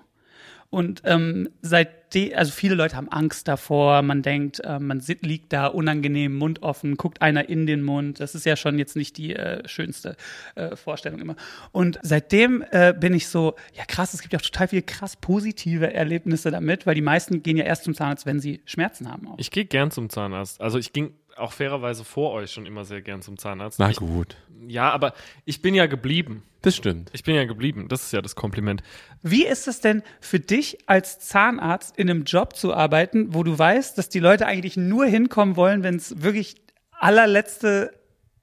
[0.72, 5.52] Und ähm, seitdem, also viele Leute haben Angst davor, man denkt, äh, man sit, liegt
[5.52, 8.20] da unangenehm, Mund offen, guckt einer in den Mund.
[8.20, 10.16] Das ist ja schon jetzt nicht die äh, schönste
[10.54, 11.36] äh, Vorstellung immer.
[11.72, 15.14] Und seitdem äh, bin ich so, ja krass, es gibt ja auch total viele krass
[15.16, 19.28] positive Erlebnisse damit, weil die meisten gehen ja erst zum Zahnarzt, wenn sie Schmerzen haben.
[19.28, 19.38] Auch.
[19.38, 20.58] ich gehe gern zum Zahnarzt.
[20.62, 23.78] Also ich ging auch fairerweise vor euch schon immer sehr gern zum Zahnarzt.
[23.78, 24.36] Na ich, gut.
[24.66, 25.14] ja, aber
[25.44, 26.42] ich bin ja geblieben.
[26.62, 27.10] Das stimmt.
[27.12, 27.88] Ich bin ja geblieben.
[27.88, 28.82] Das ist ja das Kompliment.
[29.22, 33.58] Wie ist es denn für dich als Zahnarzt in einem Job zu arbeiten, wo du
[33.58, 36.56] weißt, dass die Leute eigentlich nur hinkommen wollen, wenn es wirklich
[36.92, 37.92] allerletzte,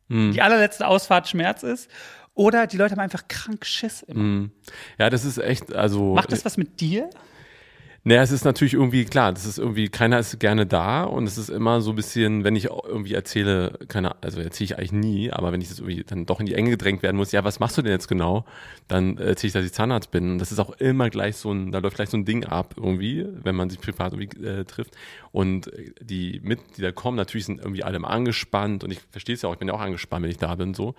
[0.10, 1.90] die allerletzte Ausfahrt Schmerz ist?
[2.34, 4.50] Oder die Leute haben einfach krank Schiss immer.
[4.98, 6.16] Ja, das ist echt, also.
[6.16, 7.10] Macht das was mit dir?
[8.04, 11.38] Naja, es ist natürlich irgendwie klar, das ist irgendwie, keiner ist gerne da und es
[11.38, 15.32] ist immer so ein bisschen, wenn ich irgendwie erzähle, keine, also erzähle ich eigentlich nie,
[15.32, 17.60] aber wenn ich das irgendwie dann doch in die Enge gedrängt werden muss, ja, was
[17.60, 18.46] machst du denn jetzt genau?
[18.88, 20.32] Dann erzähle ich, dass ich Zahnarzt bin.
[20.32, 22.76] Und das ist auch immer gleich so ein, da läuft gleich so ein Ding ab
[22.78, 24.96] irgendwie, wenn man sich privat irgendwie äh, trifft.
[25.32, 25.70] Und
[26.02, 29.50] die mit, die da kommen, natürlich sind irgendwie alle angespannt und ich verstehe es ja
[29.50, 30.96] auch, ich bin ja auch angespannt, wenn ich da bin, so.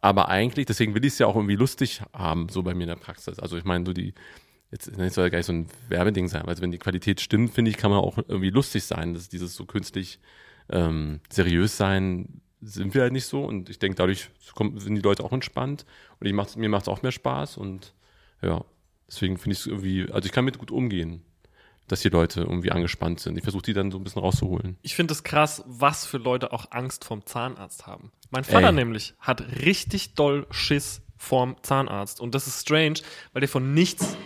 [0.00, 2.90] Aber eigentlich, deswegen will ich es ja auch irgendwie lustig haben, so bei mir in
[2.90, 3.38] der Praxis.
[3.38, 4.14] Also ich meine, so die,
[4.74, 7.54] jetzt das soll ja gar nicht so ein Werbeding sein, also wenn die Qualität stimmt,
[7.54, 9.14] finde ich, kann man auch irgendwie lustig sein.
[9.14, 10.18] dass dieses so künstlich
[10.68, 14.30] ähm, seriös sein sind wir halt nicht so und ich denke, dadurch
[14.76, 15.84] sind die Leute auch entspannt
[16.18, 17.94] und ich mach's, mir macht es auch mehr Spaß und
[18.40, 18.64] ja,
[19.06, 21.22] deswegen finde ich es irgendwie, also ich kann mit gut umgehen,
[21.88, 23.36] dass die Leute irgendwie angespannt sind.
[23.36, 24.78] Ich versuche die dann so ein bisschen rauszuholen.
[24.80, 28.10] Ich finde es krass, was für Leute auch Angst vorm Zahnarzt haben.
[28.30, 28.72] Mein Vater Ey.
[28.72, 32.20] nämlich hat richtig doll Schiss vorm Zahnarzt.
[32.20, 33.00] Und das ist strange,
[33.34, 34.16] weil der von nichts.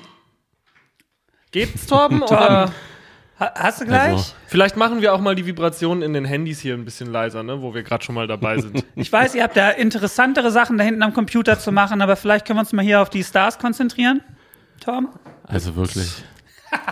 [1.52, 2.22] Geht's, Torben?
[2.22, 2.72] oder?
[3.40, 4.12] Ha hast du gleich?
[4.12, 7.42] Also- Vielleicht machen wir auch mal die Vibrationen in den Handys hier ein bisschen leiser,
[7.42, 8.84] ne, wo wir gerade schon mal dabei sind.
[8.96, 12.46] Ich weiß, ihr habt da interessantere Sachen da hinten am Computer zu machen, aber vielleicht
[12.46, 14.22] können wir uns mal hier auf die Stars konzentrieren.
[14.80, 15.08] Tom?
[15.44, 16.10] Also wirklich.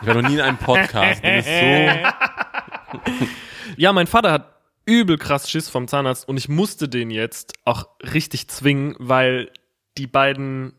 [0.01, 1.23] Ich war noch nie in einem Podcast.
[1.25, 3.27] Das ist so.
[3.77, 4.55] Ja, mein Vater hat
[4.87, 9.51] übel krass Schiss vom Zahnarzt und ich musste den jetzt auch richtig zwingen, weil
[9.99, 10.73] die beiden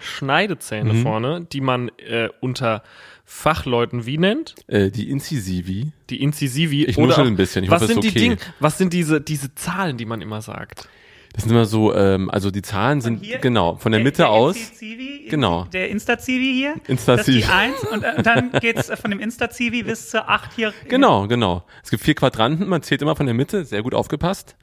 [0.00, 1.02] Schneidezähne Mhm.
[1.02, 2.82] vorne, die man äh, unter
[3.24, 5.92] Fachleuten wie nennt, Äh, die Incisivi.
[6.10, 6.84] die Incisivi.
[6.84, 8.28] Ich oder nuschel ein bisschen, ich was hoffe, sind ist die okay.
[8.30, 10.88] Dinge, was sind diese, diese Zahlen, die man immer sagt?
[11.32, 13.38] Das sind immer so, ähm, also die Zahlen sind, hier?
[13.38, 14.56] genau, von der Mitte aus.
[14.56, 15.64] Insta-Zivi, Genau.
[15.72, 16.74] Der Insta-Zivi hier.
[16.88, 17.40] Insta-Zivi.
[17.42, 20.74] Das ist die 1 und äh, dann geht's von dem Insta-Zivi bis zur 8 hier.
[20.88, 21.62] Genau, genau.
[21.84, 24.56] Es gibt vier Quadranten, man zählt immer von der Mitte, sehr gut aufgepasst.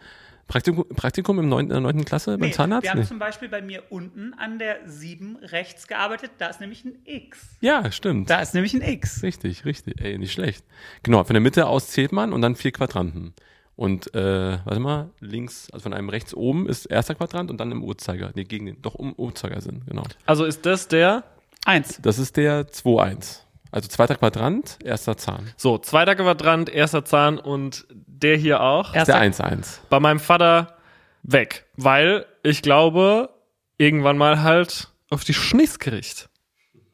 [0.48, 2.84] Praktikum, Praktikum im neunten, in der neunten Klasse beim Nee, Zahnarzt?
[2.84, 3.06] wir haben Nee.
[3.06, 6.32] zum Beispiel bei mir unten an der 7 rechts gearbeitet.
[6.38, 7.58] Da ist nämlich ein X.
[7.60, 8.30] Ja, stimmt.
[8.30, 9.24] Da ist nämlich ein X.
[9.24, 10.00] Richtig, richtig.
[10.02, 10.64] Ey, nicht schlecht.
[11.04, 13.34] Genau, von der Mitte aus zählt man und dann vier Quadranten.
[13.76, 17.72] Und äh, warte mal, links, also von einem rechts oben ist erster Quadrant und dann
[17.72, 18.32] im Uhrzeiger.
[18.34, 20.04] Nee, gegen den, doch um Uhrzeigersinn, genau.
[20.26, 21.24] Also ist das der,
[21.66, 22.00] Eins.
[22.02, 23.42] Das ist der 2-1.
[23.70, 25.52] Also zweiter Quadrant, erster Zahn.
[25.58, 27.86] so, zweiter Quadrant, erster Zahn und
[28.22, 28.94] der hier auch.
[28.96, 29.80] Ist der Erster, 1-1.
[29.90, 30.78] bei meinem Vater
[31.24, 33.30] weg, weil ich glaube,
[33.78, 36.30] irgendwann mal halt auf die Schniss kriegt.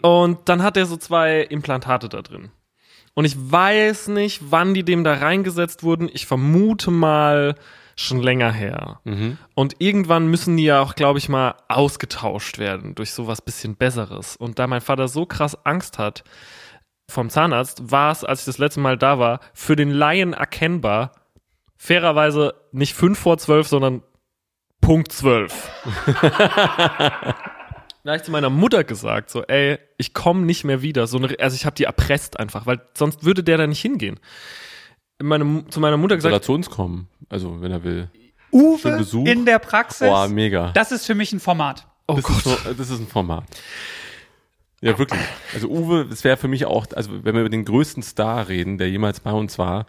[0.01, 2.51] Und dann hat er so zwei Implantate da drin.
[3.13, 6.09] Und ich weiß nicht, wann die dem da reingesetzt wurden.
[6.11, 7.55] Ich vermute mal
[7.95, 8.99] schon länger her.
[9.03, 9.38] Mhm.
[9.53, 14.36] Und irgendwann müssen die ja auch, glaube ich, mal ausgetauscht werden durch sowas bisschen Besseres.
[14.36, 16.24] Und da mein Vater so krass Angst hat
[17.10, 21.12] vom Zahnarzt, war es, als ich das letzte Mal da war, für den Laien erkennbar,
[21.78, 24.04] fairerweise nicht fünf vor zwölf, sondern
[24.82, 25.70] Punkt zwölf.
[28.04, 31.08] Da habe ich zu meiner Mutter gesagt, so, ey, ich komme nicht mehr wieder.
[31.08, 34.20] So eine, also ich habe die erpresst einfach, weil sonst würde der da nicht hingehen.
[35.22, 37.08] Meine, zu meiner Mutter Soll gesagt, er zu uns kommen?
[37.30, 38.10] Also, wenn er will.
[38.51, 39.26] Uwe Besuch.
[39.26, 40.10] in der Praxis.
[40.10, 40.72] Boah, mega.
[40.74, 41.88] Das ist für mich ein Format.
[42.08, 43.45] oh das, Gott, Ist so, das ist ein Format.
[44.84, 45.21] Ja, wirklich.
[45.53, 48.77] Also Uwe, das wäre für mich auch, also wenn wir über den größten Star reden,
[48.77, 49.86] der jemals bei uns war,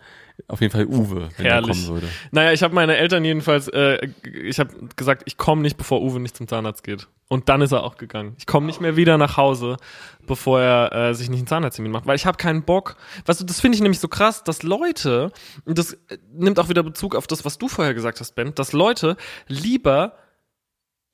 [0.46, 1.84] auf jeden Fall Uwe, wenn er Herrlich.
[1.84, 2.08] kommen würde.
[2.30, 6.20] Naja, ich habe meine Eltern jedenfalls, äh, ich habe gesagt, ich komme nicht, bevor Uwe
[6.20, 7.08] nicht zum Zahnarzt geht.
[7.26, 8.34] Und dann ist er auch gegangen.
[8.38, 9.78] Ich komme nicht mehr wieder nach Hause,
[10.26, 12.96] bevor er äh, sich nicht einen Zahnarzttermin macht, weil ich habe keinen Bock.
[13.26, 15.32] Weißt du, das finde ich nämlich so krass, dass Leute,
[15.64, 18.54] und das äh, nimmt auch wieder Bezug auf das, was du vorher gesagt hast, Ben,
[18.54, 19.16] dass Leute
[19.48, 20.12] lieber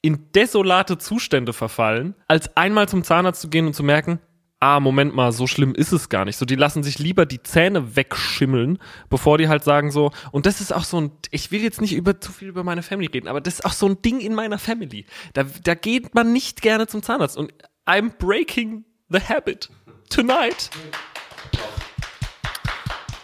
[0.02, 4.20] in desolate Zustände verfallen, als einmal zum Zahnarzt zu gehen und zu merken,
[4.60, 6.36] ah, Moment mal, so schlimm ist es gar nicht.
[6.36, 8.78] So, die lassen sich lieber die Zähne wegschimmeln,
[9.08, 11.94] bevor die halt sagen so, und das ist auch so ein, ich will jetzt nicht
[11.94, 14.34] über zu viel über meine Family reden, aber das ist auch so ein Ding in
[14.34, 15.06] meiner Family.
[15.32, 17.52] Da, da geht man nicht gerne zum Zahnarzt und
[17.86, 19.70] I'm breaking the habit
[20.10, 20.70] tonight.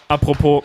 [0.09, 0.63] Apropos,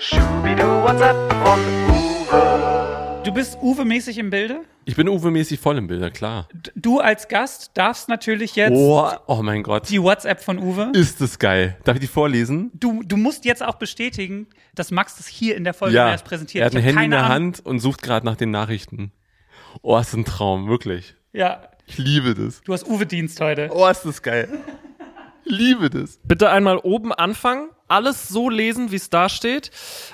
[3.25, 4.63] Du bist Uwe-mäßig im Bilde.
[4.85, 6.49] Ich bin Uwe-mäßig voll im Bilder, klar.
[6.75, 9.89] Du als Gast darfst natürlich jetzt Oh, oh mein Gott.
[9.89, 10.91] die WhatsApp von Uwe.
[10.95, 11.77] Ist das geil.
[11.85, 12.73] Darf ich die vorlesen?
[12.75, 16.11] Du, du musst jetzt auch bestätigen, dass Max das hier in der Folge Ja.
[16.11, 16.63] erst präsentiert.
[16.63, 19.13] Er hat ein Handy in der Hand und sucht gerade nach den Nachrichten.
[19.83, 21.15] Oh, ist ein Traum, wirklich.
[21.33, 22.61] Ja, Ich liebe das.
[22.63, 23.71] du hast Uwe-Dienst heute.
[23.73, 24.49] Oh, ist das geil.
[25.45, 26.19] Liebe das.
[26.25, 29.71] bitte einmal oben anfangen, alles so lesen, wie es da steht,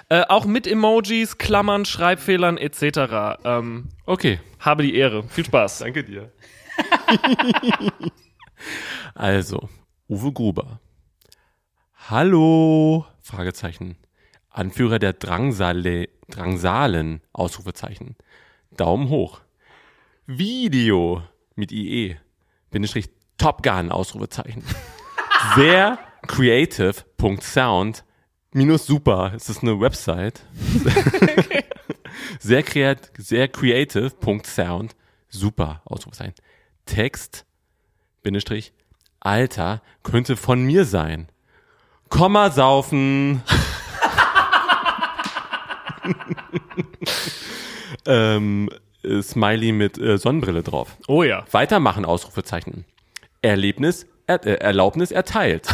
[0.09, 3.41] äh, auch mit Emojis, Klammern, Schreibfehlern etc.
[3.45, 4.41] Ähm, Okay.
[4.59, 5.23] habe die Ehre.
[5.29, 5.79] Viel Spaß.
[5.81, 6.33] Danke dir.
[9.15, 9.69] also,
[10.09, 10.81] Uwe Gruber.
[12.09, 13.05] Hallo?
[13.21, 13.97] Fragezeichen.
[14.51, 18.17] Anführer der Drangsale, Drangsalen, Ausrufezeichen.
[18.71, 19.41] Daumen hoch.
[20.27, 21.23] Video
[21.55, 22.17] mit IE.
[22.71, 23.09] Bindestrich
[23.39, 24.63] Top Gun, Ausrufezeichen.
[25.55, 28.05] Sehr creative.sound
[28.53, 29.33] minus super.
[29.35, 30.43] Es ist eine Website.
[32.41, 34.97] sehr kreat sehr creative.sound
[35.29, 36.35] super Ausrufezeichen.
[36.87, 37.45] Text
[38.23, 38.73] Bindestrich
[39.21, 41.29] Alter könnte von mir sein.
[42.09, 43.43] Komma saufen.
[48.07, 48.71] ähm,
[49.03, 50.97] äh, Smiley mit äh, Sonnenbrille drauf.
[51.07, 51.45] Oh ja.
[51.51, 52.85] Weitermachen, Ausrufezeichen.
[53.43, 55.67] Erlebnis, er, äh, Erlaubnis erteilt.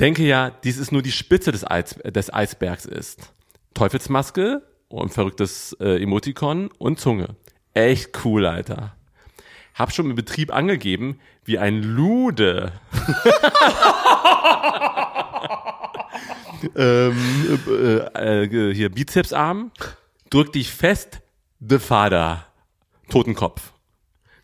[0.00, 3.32] Denke ja, dies ist nur die Spitze des, Eis, des Eisbergs ist.
[3.72, 7.36] Teufelsmaske und verrücktes äh, Emoticon und Zunge.
[7.72, 8.96] Echt cool, Alter.
[9.74, 12.72] Hab schon im Betrieb angegeben, wie ein Lude.
[16.76, 19.70] ähm, äh, äh, hier Bizepsarm.
[20.30, 21.20] Drück dich fest,
[21.60, 22.46] the Vater.
[23.08, 23.72] Totenkopf.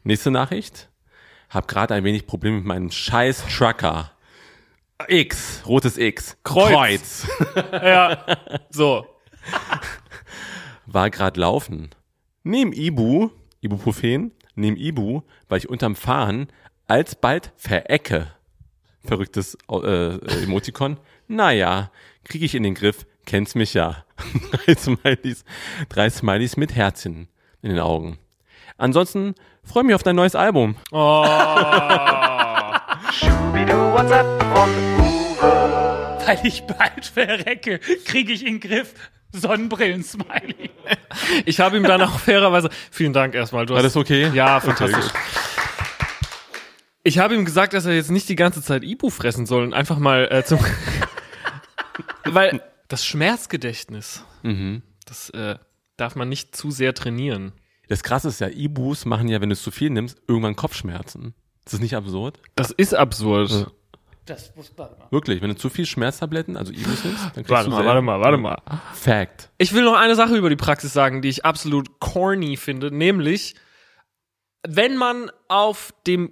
[0.04, 0.88] Nächste Nachricht.
[1.50, 4.12] hab gerade ein wenig Probleme mit meinem scheiß Trucker.
[5.08, 6.36] X, rotes X.
[6.44, 7.26] Kreuz.
[7.72, 8.24] Ja,
[8.70, 9.06] so.
[10.86, 11.90] War gerade laufen.
[12.44, 16.48] Nehm Ibu, Ibuprofen, nehm Ibu, weil ich unterm Fahren
[16.86, 18.32] alsbald verecke.
[19.04, 20.98] Verrücktes äh, äh, Emoticon.
[21.28, 21.90] Naja,
[22.24, 24.04] krieg ich in den Griff, kennst mich ja.
[24.52, 25.44] drei, Smileys,
[25.88, 27.28] drei Smileys mit Herzchen
[27.62, 28.18] in den Augen.
[28.82, 30.74] Ansonsten freue mich auf dein neues Album.
[30.90, 31.22] Oh.
[33.12, 34.26] Scooby-Doo, what's up
[34.56, 36.18] on the Uwe?
[36.26, 38.94] Weil ich bald verrecke, kriege ich in den Griff.
[39.32, 40.70] Sonnenbrillen-Smiley.
[41.44, 42.70] Ich habe ihm dann auch fairerweise.
[42.90, 43.66] Vielen Dank erstmal.
[43.66, 44.30] Du War hast- das okay?
[44.34, 45.12] Ja, fantastisch.
[47.04, 49.74] Ich habe ihm gesagt, dass er jetzt nicht die ganze Zeit Ibu fressen soll und
[49.74, 50.58] einfach mal äh, zum.
[52.24, 54.82] Weil das Schmerzgedächtnis, Mhm.
[55.06, 55.56] das äh,
[55.98, 57.52] darf man nicht zu sehr trainieren.
[57.88, 61.34] Das krasse ist ja, Ibus machen ja, wenn du es zu viel nimmst, irgendwann Kopfschmerzen.
[61.64, 62.40] Ist das nicht absurd?
[62.54, 63.50] Das ist absurd.
[63.50, 63.66] Ja.
[64.24, 65.06] Das muss warte mal.
[65.10, 67.86] Wirklich, wenn du zu viel Schmerztabletten, also Ibus nimmst, dann kriegst Warte du mal, sehr-
[67.86, 68.62] warte mal, warte mal.
[68.94, 69.50] Fact.
[69.58, 73.54] Ich will noch eine Sache über die Praxis sagen, die ich absolut corny finde, nämlich,
[74.66, 76.30] wenn man auf dem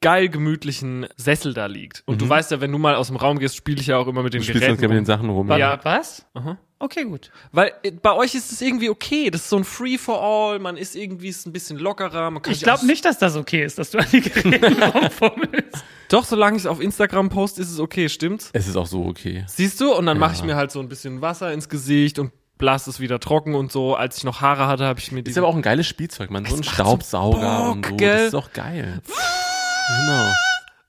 [0.00, 2.02] geil gemütlichen Sessel da liegt.
[2.06, 4.06] Und du weißt ja, wenn du mal aus dem Raum gehst, spiele ich ja auch
[4.08, 4.80] immer mit den Du spielst sonst Geräten.
[4.80, 5.06] gerne mit den.
[5.06, 5.48] Sachen rum.
[5.48, 5.80] Warte, Ja.
[5.84, 6.26] was?
[6.34, 6.58] Aha.
[6.82, 7.30] Okay, gut.
[7.52, 9.30] Weil äh, bei euch ist es irgendwie okay.
[9.30, 10.58] Das ist so ein Free-for-all.
[10.58, 12.28] Man ist irgendwie ist ein bisschen lockerer.
[12.32, 14.84] Man kann Ich sich glaube nicht, dass das okay ist, dass du an die Geräte
[14.92, 15.84] rumfummelst.
[16.08, 18.50] Doch, solange ich es auf Instagram post, ist es okay, stimmt's?
[18.52, 19.44] Es ist auch so okay.
[19.46, 19.94] Siehst du?
[19.94, 22.98] Und dann mache ich mir halt so ein bisschen Wasser ins Gesicht und blase es
[22.98, 23.94] wieder trocken und so.
[23.94, 26.32] Als ich noch Haare hatte, habe ich mir Ist diese aber auch ein geiles Spielzeug,
[26.32, 26.44] man.
[26.46, 27.96] So ein macht so Staubsauger Bock, und so.
[27.96, 28.16] gell?
[28.16, 29.00] Das ist auch geil.
[29.06, 30.32] genau.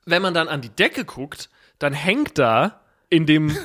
[0.05, 2.79] wenn man dann an die Decke guckt, dann hängt da
[3.13, 3.55] in dem,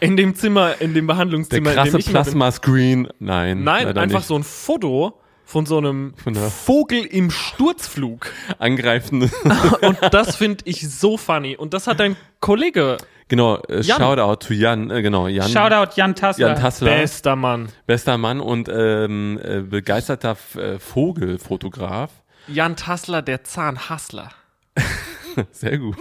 [0.00, 3.08] in dem Zimmer, in dem Der Behandlungszimmer, in krasse Plasma-Screen.
[3.18, 3.64] Nein.
[3.64, 4.26] nein, einfach nicht.
[4.28, 8.30] so ein Foto von so einem Von der- Vogel im Sturzflug.
[8.58, 9.30] angreifende.
[9.82, 11.56] Und das finde ich so funny.
[11.56, 12.96] Und das hat dein Kollege,
[13.28, 13.98] genau, äh, Jan.
[14.00, 15.48] Shoutout to Jan, äh, genau, Jan.
[15.50, 16.48] Shoutout Jan Tassler.
[16.48, 17.68] Jan Tassler, bester Mann.
[17.86, 22.10] bester Mann und ähm, äh, begeisterter F- äh, Vogelfotograf.
[22.48, 24.30] Jan Tassler, der Zahnhassler.
[25.52, 25.96] Sehr gut.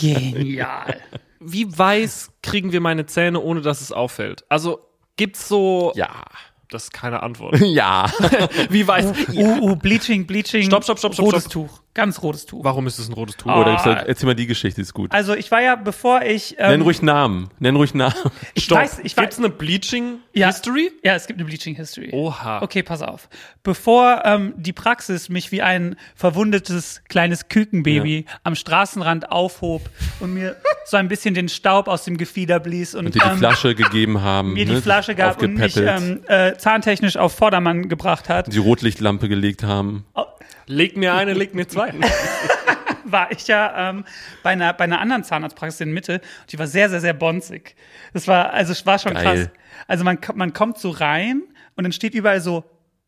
[0.00, 1.00] Genial.
[1.44, 4.44] Wie weiß kriegen wir meine Zähne, ohne dass es auffällt?
[4.48, 4.80] Also
[5.16, 5.92] gibt's so.
[5.94, 6.24] Ja.
[6.68, 7.60] Das ist keine Antwort.
[7.60, 8.06] Ja.
[8.70, 9.12] Wie weiß.
[9.34, 10.62] Uh, uh, Bleaching, Bleaching.
[10.64, 11.52] Stopp, stopp, stopp, stopp, Rotes stopp.
[11.52, 11.82] Tuch.
[11.94, 12.64] Ganz rotes Tuch.
[12.64, 13.50] Warum ist es ein rotes Tuch?
[13.54, 13.60] Oh.
[13.60, 15.12] Oder da- erzähl mal die Geschichte, die ist gut.
[15.12, 16.56] Also ich war ja, bevor ich.
[16.58, 17.50] Ähm, Nenn ruhig Namen.
[17.58, 18.14] Nenn ruhig Namen.
[18.54, 18.78] ich Stopp.
[18.78, 19.44] weiß, ich Gibt's weiß.
[19.44, 20.46] eine Bleaching Ja.
[20.46, 20.90] History?
[21.04, 22.08] Ja, es gibt eine Bleaching History.
[22.12, 22.62] Oha.
[22.62, 23.28] Okay, pass auf.
[23.62, 29.82] Bevor ähm, die Praxis mich wie ein verwundetes kleines Kükenbaby am Straßenrand aufhob
[30.20, 33.28] und mir so ein bisschen den Staub aus dem Gefieder blies und, Und dir die
[33.28, 34.54] ähm, Flasche gegeben haben.
[34.54, 34.80] mir die ne?
[34.82, 40.06] Flasche gab und mich ähm, äh, zahntechnisch auf Vordermann gebracht hat, die Rotlichtlampe gelegt haben.
[40.72, 41.92] Leg mir eine, leg mir zwei.
[43.04, 44.04] war ich ja ähm,
[44.42, 46.20] bei, einer, bei einer anderen Zahnarztpraxis in Mitte.
[46.50, 47.76] Die war sehr, sehr, sehr bonzig.
[48.12, 49.22] Das war, also war schon Geil.
[49.22, 49.50] krass.
[49.86, 51.42] Also man, man kommt so rein
[51.76, 52.64] und dann steht überall so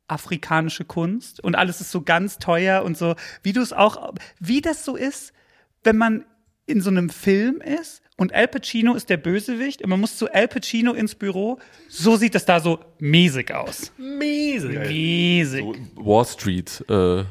[0.07, 4.61] afrikanische Kunst und alles ist so ganz teuer und so, wie du es auch, wie
[4.61, 5.33] das so ist,
[5.83, 6.27] wenn man
[6.67, 10.33] in so einem Film ist und Al Pacino ist der Bösewicht und man muss zu
[10.33, 11.59] Al Pacino ins Büro.
[11.89, 13.93] So sieht das da so mäßig aus.
[13.99, 14.79] Mäßig.
[14.79, 15.61] Mäßig.
[15.61, 17.25] So Wall Street, äh,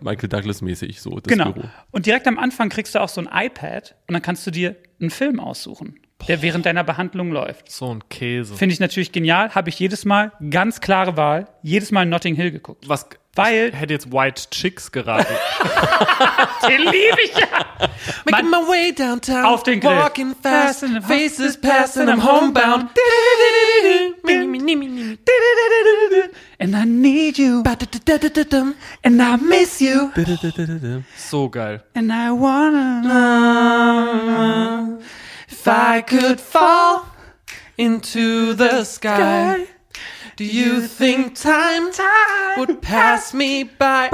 [0.00, 1.52] Michael Douglas mäßig, so das Genau.
[1.52, 1.68] Büro.
[1.92, 4.76] Und direkt am Anfang kriegst du auch so ein iPad und dann kannst du dir
[5.00, 7.70] einen Film aussuchen, der während deiner Behandlung läuft.
[7.70, 8.54] So ein Käse.
[8.56, 12.50] Finde ich natürlich genial, habe ich jedes Mal, ganz klare Wahl, jedes Mal Notting Hill
[12.50, 12.88] geguckt.
[12.88, 13.06] Was?
[13.36, 15.34] Weil- Ich hätte jetzt White Chicks geraten.
[16.68, 17.46] Den liebe ich ja.
[18.30, 19.44] Making my way downtown.
[19.44, 19.96] Auf den Grill.
[19.96, 20.84] Walking fast.
[21.06, 22.90] Faces past and I'm homebound.
[26.58, 27.62] And I need you,
[29.02, 30.10] and I miss you,
[31.16, 31.80] So geil.
[31.94, 34.98] and I wanna know
[35.48, 37.06] If I could fall
[37.76, 39.66] into the sky,
[40.36, 41.90] do you think time
[42.56, 44.08] would pass me by?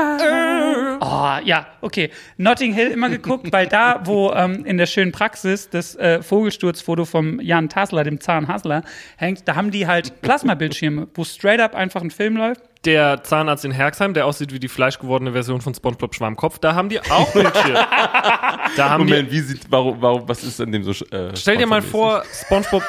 [1.01, 2.11] Oh, ja, okay.
[2.37, 7.05] Notting Hill immer geguckt, weil da, wo ähm, in der schönen Praxis das äh, Vogelsturzfoto
[7.05, 8.83] vom Jan Tassler, dem Zahnhassler,
[9.17, 12.63] hängt, da haben die halt Plasmabildschirme, wo straight up einfach ein Film läuft.
[12.85, 16.89] Der Zahnarzt in Herxheim, der aussieht wie die fleischgewordene Version von SpongeBob Schwammkopf, da haben
[16.89, 17.75] die auch Bildschirm.
[17.75, 21.59] da haben die, Moment, wie sieht, warum, warum, was ist an dem so, äh, stell
[21.59, 22.83] dir mal vor, SpongeBob,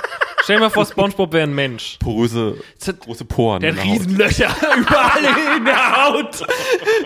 [0.43, 1.97] stell dir mal vor, SpongeBob wäre ein Mensch.
[1.99, 3.61] Poröse, große Poren.
[3.61, 3.83] Der hat.
[3.83, 6.45] Riesenlöcher überall in der Haut.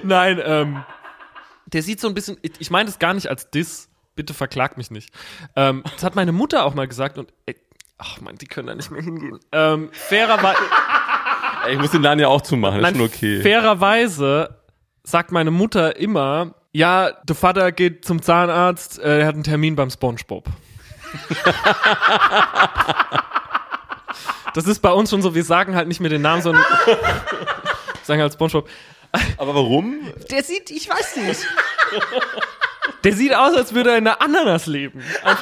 [0.04, 0.84] Nein, ähm,
[1.66, 4.78] der sieht so ein bisschen, ich, ich meine das gar nicht als Diss, bitte verklag
[4.78, 5.10] mich nicht.
[5.56, 7.56] Ähm, das hat meine Mutter auch mal gesagt und, ey,
[7.98, 9.40] ach man, die können da nicht mehr hingehen.
[9.52, 10.60] Ähm, fairerweise,
[11.72, 13.42] ich muss den Laden ja auch zumachen, nein, ist schon okay.
[13.42, 14.58] fairerweise
[15.04, 19.76] sagt meine Mutter immer, Ja, der Vater geht zum Zahnarzt, äh, er hat einen Termin
[19.76, 20.46] beim Spongebob.
[24.54, 26.64] Das ist bei uns schon so, wir sagen halt nicht mehr den Namen, sondern
[28.04, 28.70] sagen halt Spongebob.
[29.38, 30.12] Aber warum?
[30.30, 31.48] Der sieht, ich weiß nicht.
[33.04, 35.04] Der sieht aus, als würde er in einer Ananas leben.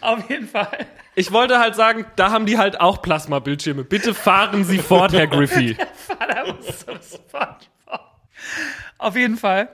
[0.00, 0.86] Auf jeden Fall.
[1.14, 3.84] Ich wollte halt sagen, da haben die halt auch Plasma-Bildschirme.
[3.84, 5.76] Bitte fahren Sie fort, Herr Griffey.
[5.94, 8.00] Vater muss so SpongeBob.
[8.98, 9.68] Auf jeden Fall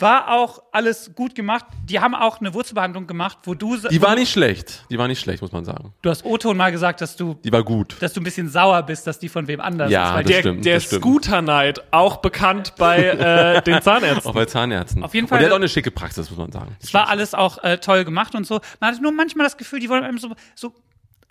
[0.00, 1.64] war auch alles gut gemacht.
[1.84, 4.84] Die haben auch eine Wurzelbehandlung gemacht, wo du Die war nicht schlecht.
[4.90, 5.92] Die war nicht schlecht, muss man sagen.
[6.02, 7.96] du hast O-Ton mal gesagt, dass du Die war gut.
[8.00, 10.14] dass du ein bisschen sauer bist, dass die von wem anders Ja, ist.
[10.16, 10.90] Weil das Der, stimmt, der das.
[10.90, 14.30] Scooter Knight, auch bekannt bei äh, den Zahnärzten.
[14.30, 15.02] Auch bei Zahnärzten.
[15.04, 16.76] Auf jeden Und Fall- der hat auch eine schicke Praxis, muss man sagen.
[16.80, 18.60] Es war alles auch äh, toll gemacht und so.
[18.80, 20.72] Man hatte nur manchmal das Gefühl, die wollen einem so, so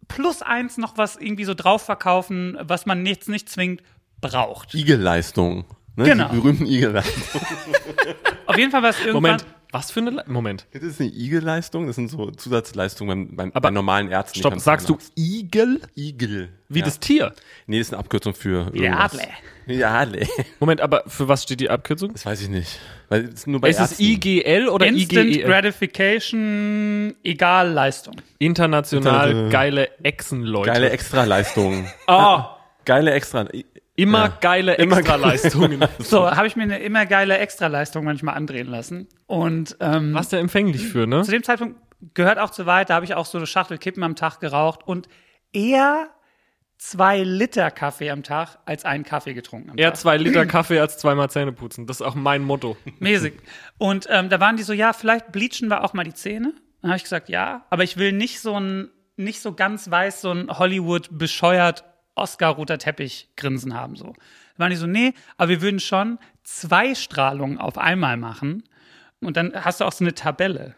[0.07, 3.81] plus eins noch was irgendwie so drauf verkaufen, was man jetzt nicht zwingend
[4.21, 4.73] braucht.
[4.73, 5.65] Igelleistung.
[5.97, 6.03] Ne?
[6.05, 6.29] Genau.
[6.29, 7.43] Die berühmten Igelleistungen.
[8.45, 9.13] Auf jeden Fall war es irgendwann.
[9.23, 10.67] Moment, was für eine Le Moment.
[10.71, 14.39] Das ist eine Igelleistung, das sind so Zusatzleistungen beim, beim, Aber- bei normalen Ärzten.
[14.39, 14.97] Stopp, sagst du.
[15.17, 15.81] Igel?
[15.95, 16.49] Igel?
[16.69, 16.85] Wie ja.
[16.85, 17.33] das Tier?
[17.65, 18.69] Nee, das ist eine Abkürzung für.
[18.71, 19.21] Diable.
[19.67, 20.27] Diable.
[20.59, 22.13] Moment, aber für was steht die Abkürzung?
[22.13, 22.79] Das weiß ich nicht.
[23.09, 24.03] Weil es ist nur bei Ist es Ärzten.
[24.03, 25.45] IGL oder Instant IGEL?
[25.47, 28.15] Gratification, egal Leistung.
[28.37, 28.99] International
[29.31, 30.69] International- geile Echsenleute.
[30.71, 31.87] Geile Extraleistungen.
[32.05, 32.53] Ah,
[32.85, 33.45] Geile Extra.
[33.97, 34.37] Immer Ja.
[34.39, 35.83] geile Immer Extraleistungen.
[35.99, 39.09] So, habe ich mir eine immer geile Extraleistung manchmal andrehen lassen.
[39.25, 41.23] Und ähm, Was der empfänglich für, ne?
[41.23, 41.77] zu dem Zeitpunkt
[42.13, 44.87] gehört auch zu weit, da habe ich auch so eine Schachtel Kippen am Tag geraucht
[44.87, 45.09] und
[45.51, 46.07] eher
[46.77, 49.97] zwei Liter Kaffee am Tag als einen Kaffee getrunken am Eher Tag.
[49.97, 51.87] zwei Liter Kaffee als zweimal Zähne putzen.
[51.87, 52.77] Das ist auch mein Motto.
[52.99, 53.33] Mäßig.
[53.79, 56.53] Und ähm, da waren die so, ja, vielleicht bleachen wir auch mal die Zähne.
[56.83, 60.21] Dann habe ich gesagt, ja, aber ich will nicht so ein, nicht so ganz weiß,
[60.21, 61.83] so ein Hollywood bescheuert
[62.17, 63.95] Oscar-roter Teppich grinsen haben.
[63.95, 64.13] So.
[64.55, 68.63] Da waren die so, nee, aber wir würden schon zwei Strahlungen auf einmal machen.
[69.19, 70.75] Und dann hast du auch so eine Tabelle.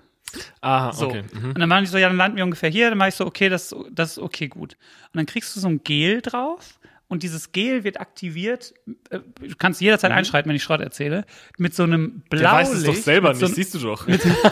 [0.62, 1.08] Aha, So.
[1.08, 1.24] okay.
[1.34, 1.50] Mhm.
[1.50, 2.90] Und dann waren die so, ja, dann landen wir ungefähr hier.
[2.90, 4.74] Dann war ich so, okay, das, das ist okay, gut.
[5.06, 6.80] Und dann kriegst du so ein Gel drauf.
[7.12, 8.74] Und dieses Gel wird aktiviert.
[9.10, 11.26] äh, Du kannst jederzeit einschreiten, wenn ich Schrott erzähle.
[11.58, 12.32] Mit so einem Blaulicht.
[12.32, 12.42] Mhm.
[12.44, 14.06] Der weiß es doch selber mit so, nicht, siehst du doch.
[14.08, 14.44] mit so einem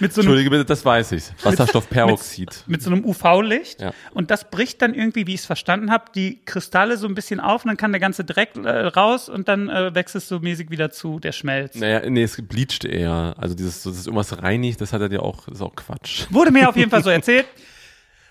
[0.00, 1.24] Entschuldige bitte, das weiß ich.
[1.42, 2.64] Wasserstoffperoxid.
[2.66, 3.82] mit so einem UV-Licht.
[3.82, 3.92] Ja.
[4.14, 7.38] Und das bricht dann irgendwie, wie ich es verstanden habe, die Kristalle so ein bisschen
[7.38, 10.40] auf und dann kann der ganze Dreck äh, raus und dann äh, wächst es so
[10.40, 11.76] mäßig wieder zu, der schmelzt.
[11.76, 13.34] Naja, nee, es bleacht eher.
[13.36, 16.26] Also dieses, das ist irgendwas reinigt, das hat er dir auch, das ist auch Quatsch.
[16.30, 17.46] Wurde mir auf jeden Fall so erzählt.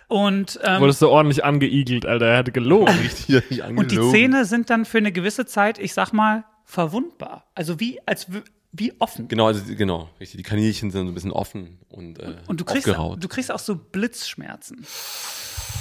[0.08, 2.28] Und, ähm, Wurdest du ordentlich angeigelt, Alter.
[2.28, 2.94] Er hatte gelogen.
[3.04, 7.46] Richtig und die Zähne sind dann für eine gewisse Zeit, ich sag mal, verwundbar.
[7.56, 8.28] Also wie, als
[8.72, 9.28] wie offen.
[9.28, 10.38] Genau, also die- genau, richtig.
[10.38, 13.24] Die Kaninchen sind so ein bisschen offen und, äh, Und du kriegst, aufgeraut.
[13.24, 14.86] du kriegst auch so Blitzschmerzen.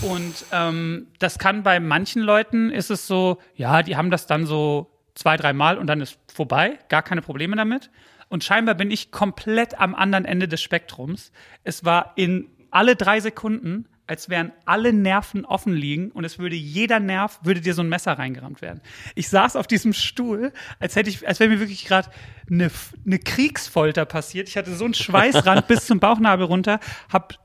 [0.02, 4.46] Und ähm, das kann bei manchen Leuten ist es so, ja, die haben das dann
[4.46, 7.90] so zwei, dreimal und dann ist vorbei, gar keine Probleme damit.
[8.28, 11.30] Und scheinbar bin ich komplett am anderen Ende des Spektrums.
[11.62, 16.56] Es war in alle drei Sekunden, als wären alle Nerven offen liegen und es würde
[16.56, 18.80] jeder Nerv, würde dir so ein Messer reingerammt werden.
[19.14, 22.10] Ich saß auf diesem Stuhl, als hätte ich, als wäre mir wirklich gerade
[22.50, 22.70] eine,
[23.06, 24.48] eine Kriegsfolter passiert.
[24.48, 26.80] Ich hatte so einen Schweißrand bis zum Bauchnabel runter,
[27.10, 27.38] hab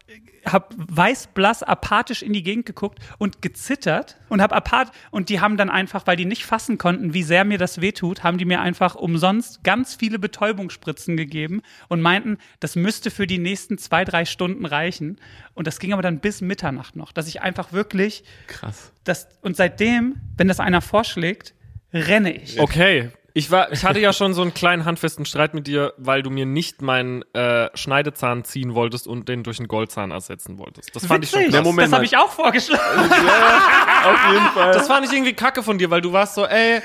[0.46, 5.58] hab weiß-blass apathisch in die Gegend geguckt und gezittert und hab apath und die haben
[5.58, 8.62] dann einfach, weil die nicht fassen konnten, wie sehr mir das wehtut, haben die mir
[8.62, 14.26] einfach umsonst ganz viele Betäubungsspritzen gegeben und meinten, das müsste für die nächsten zwei, drei
[14.26, 15.20] Stunden reichen.
[15.54, 18.92] Und das ging aber dann bis Mitternacht noch, dass ich einfach wirklich Krass.
[19.04, 21.54] das und seitdem, wenn das einer vorschlägt,
[21.94, 22.60] renne ich.
[22.60, 23.12] Okay.
[23.40, 26.30] Ich war, ich hatte ja schon so einen kleinen handfesten Streit mit dir, weil du
[26.30, 30.94] mir nicht meinen äh, Schneidezahn ziehen wolltest und den durch einen Goldzahn ersetzen wolltest.
[30.94, 31.54] Das fand ich schon Witzig.
[31.56, 31.64] krass.
[31.64, 32.82] Moment das habe ich auch vorgeschlagen.
[33.00, 34.74] Auf jeden Fall.
[34.74, 36.82] Das fand ich irgendwie kacke von dir, weil du warst so, ey,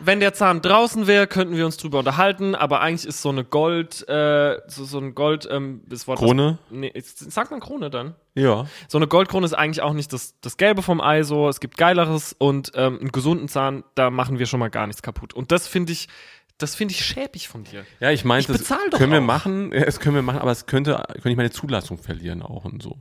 [0.00, 3.44] wenn der Zahn draußen wäre, könnten wir uns drüber unterhalten, aber eigentlich ist so eine
[3.44, 6.18] Gold, äh, so, so ein Gold, ähm, das Wort.
[6.18, 6.58] Krone?
[6.68, 8.14] Was, nee, sagt man Krone dann?
[8.34, 8.66] Ja.
[8.88, 11.48] So eine Goldkrone ist eigentlich auch nicht das, das Gelbe vom Ei so.
[11.48, 15.02] Es gibt geileres und ähm, einen gesunden Zahn, da machen wir schon mal gar nichts
[15.02, 15.32] kaputt.
[15.34, 16.08] Und das finde ich,
[16.58, 17.84] das finde ich schäbig von dir.
[18.00, 19.24] Ja, ich meinte, Ich das können wir auch.
[19.24, 22.64] machen, ja, das können wir machen, aber es könnte, könnte ich meine Zulassung verlieren auch
[22.64, 22.96] und so.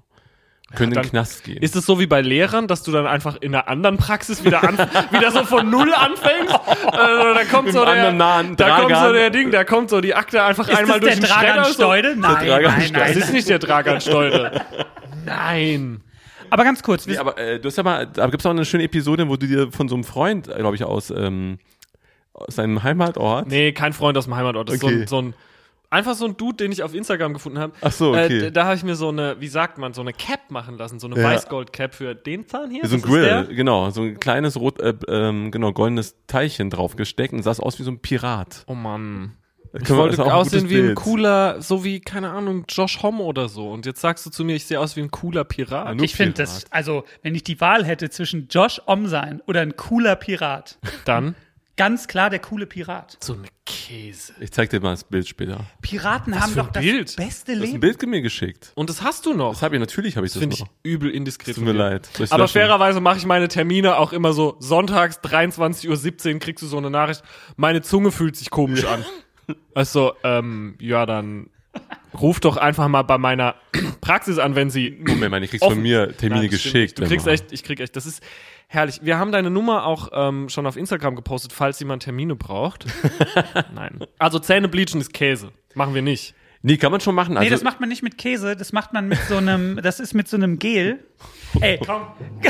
[0.73, 1.57] Können in dann den Knast gehen.
[1.57, 4.63] Ist es so wie bei Lehrern, dass du dann einfach in einer anderen Praxis wieder
[4.63, 4.77] an,
[5.11, 6.53] wieder so von null anfängst?
[6.91, 10.15] Also, da kommt so der, nahen da kommt so der Ding, da kommt so die
[10.15, 11.65] Akte einfach Ist einmal durch den Schredder.
[11.65, 11.83] So.
[11.87, 12.99] Nein, Dragan nein, Steude.
[12.99, 13.17] Das nein.
[13.17, 14.61] ist nicht der Dragan Steude.
[15.25, 16.01] Nein.
[16.49, 18.83] Aber ganz kurz, Nee, aber äh, du hast ja mal, da gibt's auch eine schöne
[18.83, 21.57] Episode, wo du dir von so einem Freund, glaube ich, aus, ähm,
[22.33, 23.47] aus seinem Heimatort.
[23.47, 24.69] Nee, kein Freund aus dem Heimatort.
[24.69, 25.03] Das Okay.
[25.03, 25.33] ist so ein, so ein
[25.95, 27.73] einfach so ein Dude, den ich auf Instagram gefunden habe.
[27.81, 28.47] Ach so, okay.
[28.47, 30.99] Äh, da habe ich mir so eine, wie sagt man, so eine Cap machen lassen,
[30.99, 31.29] so eine Ja.
[31.29, 32.85] Weißgold-Cap für den Zahn hier.
[32.87, 33.01] So ein?
[33.01, 37.51] Grill, genau, so ein kleines rot, äh, ähm, genau, goldenes Teilchen drauf gesteckt und sah
[37.51, 38.63] aus wie so ein Pirat.
[38.67, 39.33] Oh Mann.
[39.77, 43.49] Ich Können wir- wollte aussehen wie ein cooler, so wie, keine Ahnung, Josh Homme oder
[43.49, 43.69] so.
[43.71, 45.97] Und jetzt sagst du zu mir, ich sehe aus wie ein cooler Pirat.
[45.97, 49.59] Ja, Ich finde das, also, wenn ich die Wahl hätte zwischen Josh Om sein oder
[49.59, 51.35] ein cooler Pirat, Dann
[51.77, 53.17] ganz klar der coole Pirat.
[53.21, 54.33] so eine Käse.
[54.39, 55.65] Ich zeig dir mal das Bild später.
[55.81, 57.15] Piraten haben für ein doch das Bild?
[57.15, 57.79] beste Du hast ein Leben.
[57.79, 58.71] Bild mir geschickt.
[58.75, 59.53] Und das hast du noch.
[59.53, 60.69] Das habe ich natürlich, habe ich das finde ich noch.
[60.83, 61.55] übel indiskret.
[61.55, 62.09] Tut mir leid.
[62.29, 62.53] Aber löschen?
[62.53, 66.89] fairerweise mache ich meine Termine auch immer so sonntags 23.17 Uhr kriegst du so eine
[66.89, 67.23] Nachricht,
[67.55, 69.03] meine Zunge fühlt sich komisch an.
[69.75, 71.51] Also, ähm, ja, dann
[72.19, 73.53] ruf doch einfach mal bei meiner
[74.01, 76.99] Praxis an, wenn sie Moment mal, du kriegst von mir Termine Nein, das geschickt.
[76.99, 78.23] Du kriegst echt, ich krieg echt, das ist
[78.67, 78.99] herrlich.
[79.03, 82.85] Wir haben deine Nummer auch ähm, schon auf Instagram gepostet, falls jemand Termine braucht.
[83.73, 83.99] Nein.
[84.19, 85.51] Also Zähne bleachen ist Käse.
[85.73, 86.33] Machen wir nicht.
[86.61, 87.37] Nee, kann man schon machen.
[87.37, 89.99] Also, nee, das macht man nicht mit Käse, das macht man mit so einem, das
[89.99, 91.05] ist mit so einem Gel.
[91.61, 92.07] Ey, komm,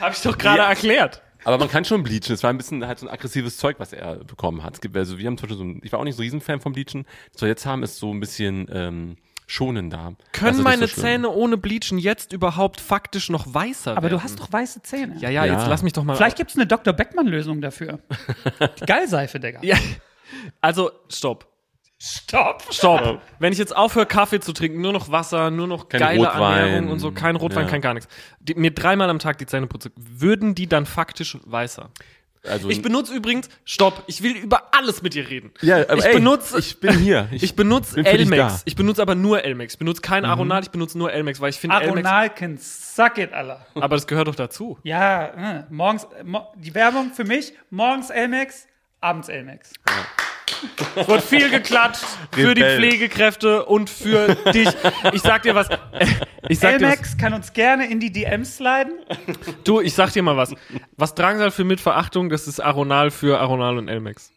[0.00, 0.68] Habe ich doch gerade Ja.
[0.68, 1.22] erklärt.
[1.44, 2.32] aber man kann schon bleachen.
[2.32, 4.74] Es war ein bisschen halt so ein aggressives Zeug, was er bekommen hat.
[4.74, 6.24] Es gibt, also wir haben zum Beispiel so ein, ich war auch nicht so ein
[6.24, 7.04] Riesenfan vom Bleachen.
[7.32, 9.16] Was wir jetzt haben, ist so ein bisschen ähm,
[9.48, 10.12] schonender.
[10.32, 11.00] Das Können meine so.
[11.00, 14.18] Zähne ohne Bleachen jetzt überhaupt faktisch noch weißer aber werden?
[14.18, 15.16] du hast doch weiße Zähne.
[15.18, 15.54] Ja, ja, Ja.
[15.58, 16.14] jetzt lass mich doch mal.
[16.14, 16.92] Vielleicht gibt's eine Dr.
[16.92, 17.98] Beckmann-Lösung dafür.
[18.80, 19.58] Die Gallseife, Digga.
[19.62, 19.76] Ja.
[20.60, 21.46] Also, stopp.
[22.00, 22.62] Stopp.
[22.70, 23.20] Stopp.
[23.40, 26.58] Wenn ich jetzt aufhöre, Kaffee zu trinken, nur noch Wasser, nur noch Kein geile Rotwein.
[26.58, 27.70] Ernährung und so, kein Rotwein, Ja.
[27.70, 28.08] kein gar nichts.
[28.38, 31.90] Die, mir dreimal am Tag die Zähne putze, würden die dann faktisch weißer?
[32.44, 35.52] Also, Ich benutze übrigens, stopp, ich will über alles mit dir reden.
[35.60, 37.28] ja, aber ich ey, benutze, ich bin hier.
[37.32, 38.52] ich benutze für dich Elmex.
[38.54, 38.60] Mhm.
[38.64, 39.74] Ich benutze aber nur Elmex.
[39.74, 43.32] Ich benutze kein Aronal, ich benutze nur Elmex, weil ich finde Elmex, Aronalkins, suck it,
[43.32, 43.66] Allah.
[43.74, 44.78] aber das gehört doch dazu.
[44.82, 48.66] Ja, äh, morgens, äh, mo die Werbung für mich, morgens Elmex,
[49.00, 49.72] abends Elmex.
[50.96, 52.62] Es wird viel geklatscht für die.
[52.62, 54.68] Pflegekräfte und für dich.
[55.12, 55.68] Ich sag dir was.
[55.70, 55.76] äh,
[56.48, 56.92] Ich sag dir was.
[56.94, 58.98] Elmex kann uns gerne in die DMs sliden.
[59.64, 60.54] Du, ich sag dir mal was.
[60.96, 64.32] Was Drangsal für Mitverachtung, das ist Aronal für Aronal und Elmex.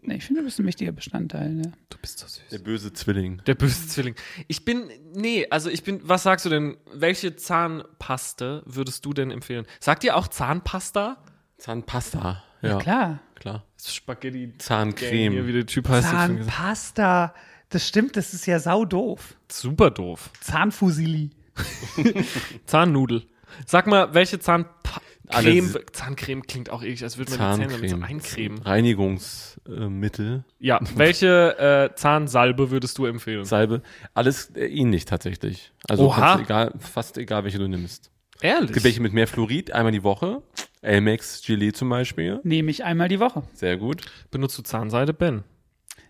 [0.00, 1.60] Nee, ich finde, du bist ein wichtiger Bestandteil.
[1.62, 1.70] Ja.
[1.90, 2.40] Du bist so süß.
[2.50, 3.42] der böse Zwilling.
[3.46, 4.14] Der böse Zwilling.
[4.46, 6.78] Ich bin, nee, also ich bin, was sagst du denn?
[6.94, 9.66] Welche Zahnpaste würdest du denn empfehlen?
[9.80, 11.18] Sagt ihr auch Zahnpasta?
[11.58, 12.42] Zahnpasta.
[12.62, 13.20] Ja, Klar.
[13.38, 13.64] Klar.
[13.82, 14.52] Spaghetti.
[14.58, 15.46] Zahncreme.
[15.46, 16.08] wie der Typ heißt.
[16.08, 17.34] Zahnpasta.
[17.70, 19.34] Das stimmt, das ist ja sau doof.
[19.50, 20.30] Super doof.
[20.40, 21.30] Zahnfusili.
[22.66, 23.26] Zahnnudel.
[23.66, 27.62] Sag mal, welche Zahnpa Alle Creme, s- Zahncreme klingt auch eklig, als würde man die
[27.62, 28.16] Zähne damit so Zahncreme.
[28.16, 28.58] eincremen.
[28.62, 30.44] Reinigungsmittel.
[30.58, 33.44] Ja, welche äh, Zahnsalbe würdest du empfehlen?
[33.44, 33.82] Salbe.
[34.14, 35.72] Alles äh, ähnlich tatsächlich.
[35.88, 36.40] Also Oha.
[36.40, 38.10] egal, fast egal, welche du nimmst.
[38.40, 38.70] Ehrlich?
[38.70, 40.42] Es gibt welche mit mehr Fluorid, einmal die Woche.
[40.82, 42.40] Elmex Gelee zum Beispiel.
[42.44, 43.42] Nehme ich einmal die Woche.
[43.54, 44.02] Sehr gut.
[44.30, 45.44] Benutzt du Zahnseide, Ben?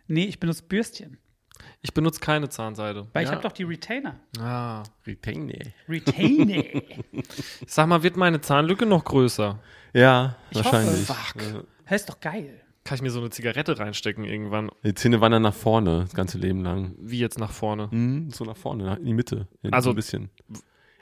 [0.07, 1.19] Nee, ich benutze Bürstchen.
[1.81, 3.07] Ich benutze keine Zahnseide.
[3.13, 3.35] Weil ich Ja.
[3.37, 4.19] habe doch die Retainer.
[4.41, 4.83] Ah.
[5.07, 5.55] Retainer.
[5.89, 6.65] Retainer.
[7.67, 9.59] Sag mal, wird meine Zahnlücke noch größer?
[9.95, 10.65] Ja, hoffe.
[10.65, 11.07] wahrscheinlich.
[11.07, 11.65] Fuck.
[11.85, 12.61] Hä, ist doch geil.
[12.85, 14.71] Kann ich mir so eine Zigarette reinstecken irgendwann?
[14.83, 16.95] Die Zähne wandern nach vorne, das ganze Leben lang.
[16.99, 17.89] Wie jetzt nach vorne?
[17.91, 19.47] Mhm, so nach vorne, in die Mitte.
[19.63, 20.31] Ja, Also, so ein bisschen.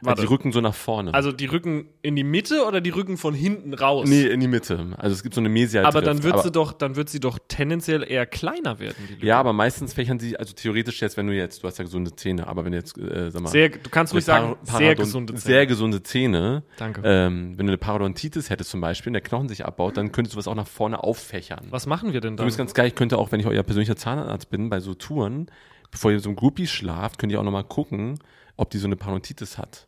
[0.02, 0.20] Warte.
[0.20, 1.14] Also die Rücken so nach vorne.
[1.14, 4.06] Also die Rücken in die Mitte oder die Rücken von hinten raus?
[4.08, 4.94] nee, in die Mitte.
[4.98, 5.86] Also es gibt so eine Mesial.
[5.86, 8.96] aber dann wird sie doch, dann wird sie doch tendenziell eher kleiner werden.
[9.22, 12.14] Ja, aber meistens fächern sie, also theoretisch jetzt, wenn du jetzt, du hast ja gesunde
[12.14, 14.92] Zähne, aber wenn du jetzt, äh, sag mal, sehr, du kannst ruhig sagen, Par- sehr
[14.92, 15.40] Parodon- gesunde Zähne.
[15.54, 16.62] Sehr gesunde Zähne.
[16.76, 17.00] Danke.
[17.02, 20.34] Ähm, wenn du eine Parodontitis hättest zum Beispiel, und der Knochen sich abbaut, dann könntest
[20.34, 21.68] du was auch nach vorne auffächern.
[21.70, 22.46] Was machen wir denn Du dann?
[22.46, 25.46] bist ganz geil, ich könnte auch, wenn ich euer persönlicher Zahnarzt bin, bei so Touren,
[25.90, 28.18] bevor ihr so ein Groupie schlaft, könnt ihr auch nochmal gucken,
[28.56, 29.86] ob die so eine Parodontitis hat.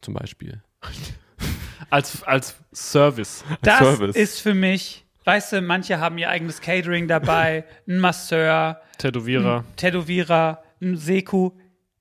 [0.00, 0.62] Zum Beispiel.
[1.90, 3.44] Als, als Service.
[3.62, 4.16] Das Service.
[4.16, 9.64] ist für mich, weißt du, manche haben ihr eigenes Catering dabei, ein Masseur, Tätowierer.
[9.76, 11.52] Tätowierer, ein Seku.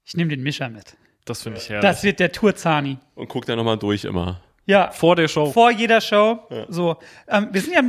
[0.04, 0.98] Ich nehme den Mischer mit.
[1.26, 1.84] Das finde ich herrlich.
[1.84, 2.98] Das wird der Tourzani.
[3.14, 4.42] Und guckt da nochmal durch immer.
[4.66, 5.52] Ja, Vor der Show.
[5.52, 6.40] vor jeder Show.
[6.70, 7.82] So, ähm, wir sind ja,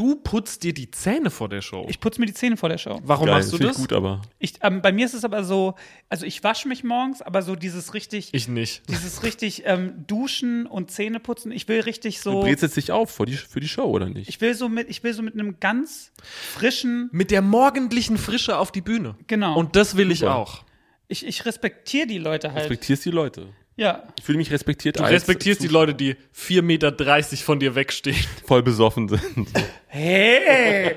[0.00, 1.84] du putzt dir die Zähne vor der Show.
[1.90, 2.98] ich putze mir die Zähne vor der Show.
[3.04, 3.80] Warum Geil, machst du find ich das?
[3.82, 4.22] gut, aber.
[4.38, 5.74] Ich, ähm, bei mir ist es aber so,
[6.08, 8.82] also ich wasche mich morgens, aber so dieses richtig, Ich nicht.
[8.88, 11.52] dieses richtig ähm, Duschen und Zähne putzen.
[11.52, 14.28] Ich will richtig Du so, brezelst dich auf für die, für die Show, oder nicht?
[14.28, 18.56] ich will so mit, ich will so mit einem ganz frischen, Mit der morgendlichen Frische
[18.58, 19.16] auf die Bühne.
[19.26, 19.56] genau.
[19.58, 20.36] Und das will ich Super.
[20.36, 20.64] auch.
[21.08, 22.62] ich, ich respektiere die Leute halt.
[22.62, 23.48] Respektierst die Leute.
[23.80, 24.02] Ja.
[24.18, 28.22] Ich fühle mich respektiert Du als respektierst die Leute, die 4,30 Meter von dir wegstehen.
[28.44, 29.48] voll besoffen sind.
[29.86, 30.96] Hey!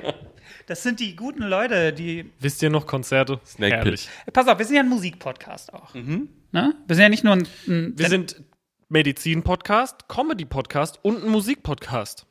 [0.66, 2.30] Das sind die guten Leute, die.
[2.42, 3.40] Wisst ihr noch Konzerte?
[3.46, 4.10] Snake Herrlich.
[4.34, 5.94] Pass auf, wir sind ja ein Musikpodcast auch.
[5.94, 6.76] Ne?
[6.86, 7.48] Wir sind ja nicht nur ein.
[7.68, 8.44] ein Wir sind
[8.90, 12.26] Medizin-Podcast, Comedy-Podcast und ein Musik-Podcast.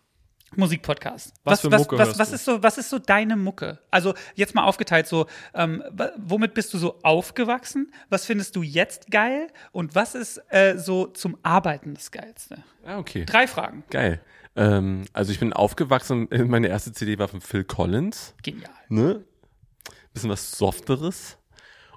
[0.56, 1.34] Musikpodcast.
[1.44, 2.34] Was für was, Mucke was, hörst was du?
[2.34, 3.78] ist so, was ist so deine Mucke?
[3.90, 5.82] Also jetzt mal aufgeteilt, so ähm,
[6.16, 7.92] womit bist du so aufgewachsen?
[8.10, 9.48] Was findest du jetzt geil?
[9.72, 12.58] Und was ist äh, so zum Arbeiten das Geilste?
[12.84, 13.24] Ah, okay.
[13.24, 13.84] Drei Fragen.
[13.90, 14.20] Geil.
[14.54, 18.34] Ähm, also ich bin aufgewachsen, meine erste CD war von Phil Collins.
[18.42, 18.70] Genial.
[18.88, 19.24] ne?
[20.12, 21.38] Bisschen was Softeres.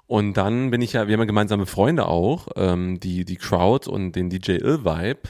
[0.08, 3.90] Und dann bin ich ja, wir haben ja gemeinsame Freunde auch, ähm, die, die Crowd
[3.90, 5.20] und den DJ Ill Vibe,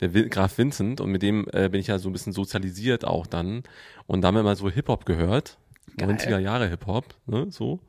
[0.00, 3.04] der Vin- Graf Vincent, und mit dem äh, bin ich ja so ein bisschen sozialisiert
[3.04, 3.64] auch dann.
[4.06, 5.58] Und da haben wir mal so Hip-Hop gehört.
[5.98, 7.46] 90er Jahre Hip-Hop, ne?
[7.50, 7.80] So.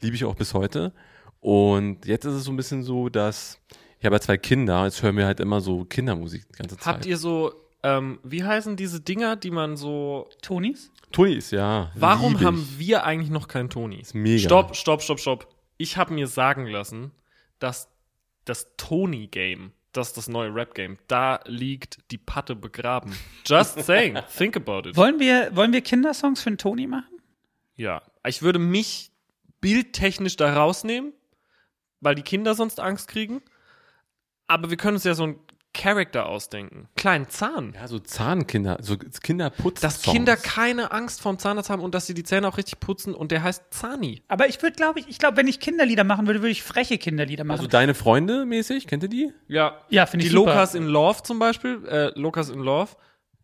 [0.00, 0.92] Liebe ich auch bis heute.
[1.40, 3.58] Und jetzt ist es so ein bisschen so, dass
[4.00, 6.86] ich habe ja zwei Kinder, jetzt hören wir halt immer so Kindermusik die ganze Zeit.
[6.94, 7.52] Habt ihr so,
[7.84, 10.28] ähm, wie heißen diese Dinger, die man so.
[10.42, 10.90] Tonis?
[11.12, 11.90] Tonis, ja.
[11.94, 14.02] Warum haben wir eigentlich noch keinen Toni?
[14.12, 14.38] mega.
[14.40, 15.46] Stopp, stopp, stopp, stopp.
[15.76, 17.12] Ich habe mir sagen lassen,
[17.58, 17.88] dass
[18.44, 23.16] das Tony-Game, das ist das neue Rap-Game, da liegt die Patte begraben.
[23.46, 24.18] Just saying.
[24.36, 24.96] Think about it.
[24.96, 27.20] Wollen wir, wollen wir Kindersongs für einen Toni machen?
[27.76, 28.02] Ja.
[28.26, 29.12] Ich würde mich
[29.60, 31.12] bildtechnisch da rausnehmen,
[32.00, 33.42] weil die Kinder sonst Angst kriegen.
[34.46, 35.38] Aber wir können uns ja so einen
[35.74, 36.88] Charakter ausdenken.
[36.96, 37.74] Kleinen Zahn.
[37.74, 39.80] Ja, so Zahnkinder, so Kinderputz.
[39.80, 43.14] Dass Kinder keine Angst vorm Zahnarzt haben und dass sie die Zähne auch richtig putzen
[43.14, 44.22] und der heißt Zani.
[44.28, 46.98] Aber ich würde, glaube ich, ich glaube, wenn ich Kinderlieder machen würde, würde ich freche
[46.98, 47.58] Kinderlieder machen.
[47.58, 49.32] Also deine Freunde mäßig, kennt ihr die?
[49.48, 49.78] Ja.
[49.88, 50.52] ja, finde Die ich super.
[50.52, 52.90] Lokas in Love zum Beispiel, äh, Lokas in Love,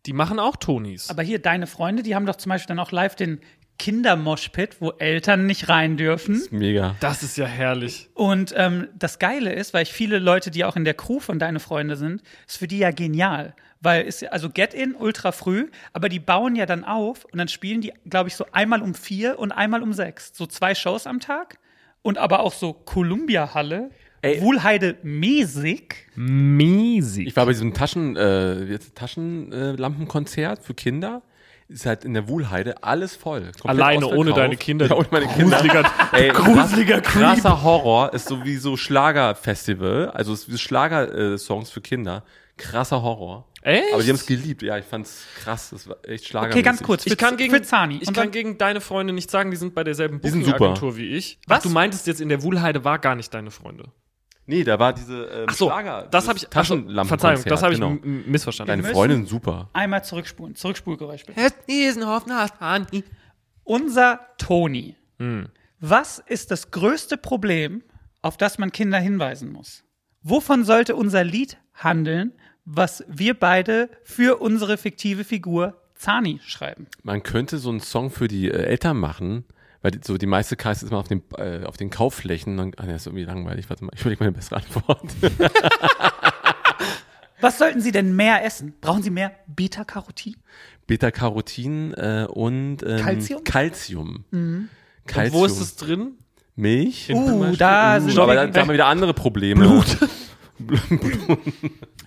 [0.05, 1.09] die machen auch Tonis.
[1.09, 3.41] Aber hier, deine Freunde, die haben doch zum Beispiel dann auch live den
[3.79, 6.41] Kindermoshpit, wo Eltern nicht rein dürfen.
[6.51, 6.95] Mega.
[6.99, 8.09] Das ist ja herrlich.
[8.13, 11.39] Und ähm, das Geile ist, weil ich viele Leute, die auch in der Crew von
[11.39, 13.55] Deine Freunde sind, ist für die ja genial.
[13.81, 17.37] Weil ist ja- also Get In ultra früh, aber die bauen ja dann auf und
[17.39, 20.31] dann spielen die, glaube ich, so einmal um vier und einmal um sechs.
[20.35, 21.57] So zwei Shows am Tag.
[22.01, 23.89] Und aber auch so Columbia-Halle,
[24.21, 24.41] Ey.
[24.41, 25.95] Wuhlheide mäßig.
[26.15, 27.27] Miesig.
[27.27, 31.21] Ich war bei diesem Taschen, äh, das, Taschenlampenkonzert für Kinder.
[31.69, 33.51] Ist halt in der Wuhlheide alles voll.
[33.63, 34.87] Alleine, ohne deine Kinder.
[34.87, 35.57] Ja, ohne meine Kinder.
[35.57, 37.23] Gruseliger, Ey, gruseliger krass, Creep.
[37.23, 42.23] krasser Horror ist so wie so Schlagerfestival, also Schlager-Songs für Kinder.
[42.57, 43.45] Krasser Horror.
[43.61, 43.93] Echt?
[43.93, 44.63] Aber die haben es geliebt.
[44.63, 45.69] Ja, ich fand's krass.
[45.69, 46.47] Das war echt Schlager.
[46.49, 47.05] Okay, ganz kurz.
[47.05, 47.99] Ich kann gegen, für Zani.
[48.01, 50.21] ich kann gegen deine Freunde nicht sagen, die sind bei derselben.
[50.21, 51.39] Booking-Agentur wie ich.
[51.47, 51.59] Was?
[51.59, 53.85] Ach, du meintest jetzt, in der Wuhlheide war gar nicht deine Freunde.
[54.49, 56.07] Nee, da war diese ähm, Ach so, Schlager.
[56.09, 57.39] das habe ich, Taschenlampenkonzert.
[57.39, 58.25] Verzeihung, das habe ich genau.
[58.27, 58.81] missverstanden.
[58.81, 59.69] Deine sind super.
[59.73, 60.55] Einmal zurückspulen.
[60.55, 61.39] Zurückspulgeräusch bitte.
[61.39, 61.59] Unser
[63.63, 64.95] Unser Toni.
[65.79, 67.83] Was ist das größte Problem,
[68.23, 69.83] auf das man Kinder hinweisen muss?
[70.23, 72.33] Wovon sollte unser Lied handeln,
[72.65, 76.87] was wir beide für unsere fiktive Figur Zani schreiben?
[77.03, 79.45] Man könnte so einen Song für die äh, Eltern machen,
[79.81, 82.57] weil die, so die meiste Kreis ist immer auf den, äh, auf den Kaufflächen.
[82.57, 83.69] Dann, ah, das ist irgendwie langweilig.
[83.69, 85.03] Warte mal, ich überlege mal eine bessere Antwort.
[87.41, 88.73] Was sollten sie denn mehr essen?
[88.81, 90.35] Brauchen sie mehr Beta-Carotin?
[90.87, 93.43] Beta-Carotin äh, und ähm, Calcium?
[93.45, 94.25] Calcium.
[94.31, 94.69] Und
[95.05, 95.39] Calcium.
[95.39, 96.15] wo ist es drin?
[96.57, 97.09] Milch?
[97.09, 97.57] Uh, Zum Beispiel?
[97.57, 99.61] da sind aber wir- da, da haben wir wieder andere Probleme.
[99.65, 99.97] Blut.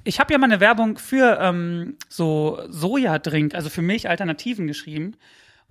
[0.04, 5.14] Ich habe ja mal eine Werbung für ähm, so Sojadrink, also für Milchalternativen geschrieben.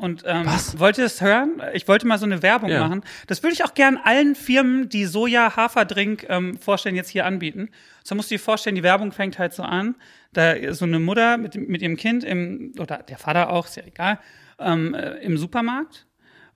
[0.02, 0.48] Und ähm,
[0.78, 1.62] wollte es hören?
[1.74, 2.80] Ich wollte mal so eine Werbung Ja.
[2.80, 3.04] machen.
[3.28, 7.70] Das würde ich auch gern allen Firmen, die Soja-Haferdrink ähm, vorstellen, jetzt hier anbieten.
[8.04, 9.94] So musst du dir vorstellen, die Werbung fängt halt so an.
[10.34, 13.84] Da so eine Mutter mit, mit ihrem Kind im, oder der Vater auch, ist ja
[13.86, 14.18] egal,
[14.58, 16.08] ähm, äh, im Supermarkt.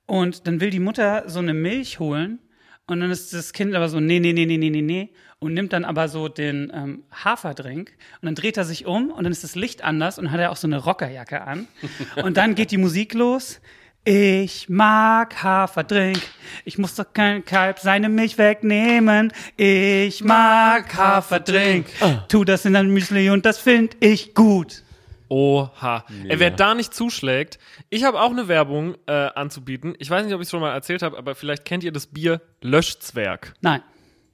[0.08, 2.40] Und dann will die Mutter so eine Milch holen.
[2.88, 5.14] Und dann ist das Kind aber so, nee, nee, nee, nee, nee, nee, nee.
[5.40, 7.92] Und nimmt dann aber so den ähm, Haferdrink.
[8.22, 10.52] Und dann dreht er sich um und dann ist das Licht anders und hat er
[10.52, 11.68] auch so eine Rockerjacke an.
[12.24, 13.60] Und dann geht die Musik los.
[14.08, 16.22] Ich mag Haferdrink.
[16.64, 19.34] Ich muss doch kein Kalb seine Milch wegnehmen.
[19.58, 21.88] Ich mag Haferdrink.
[22.30, 24.84] Tu das in ein Müsli und das find ich gut.
[25.28, 26.06] Oha.
[26.28, 27.58] Ey, wer da nicht zuschlägt,
[27.90, 29.96] ich habe auch eine Werbung äh, anzubieten.
[29.98, 32.06] Ich weiß nicht, ob ich es schon mal erzählt habe, aber vielleicht kennt ihr das
[32.06, 33.54] Bier Löschzwerg.
[33.62, 33.82] Nein.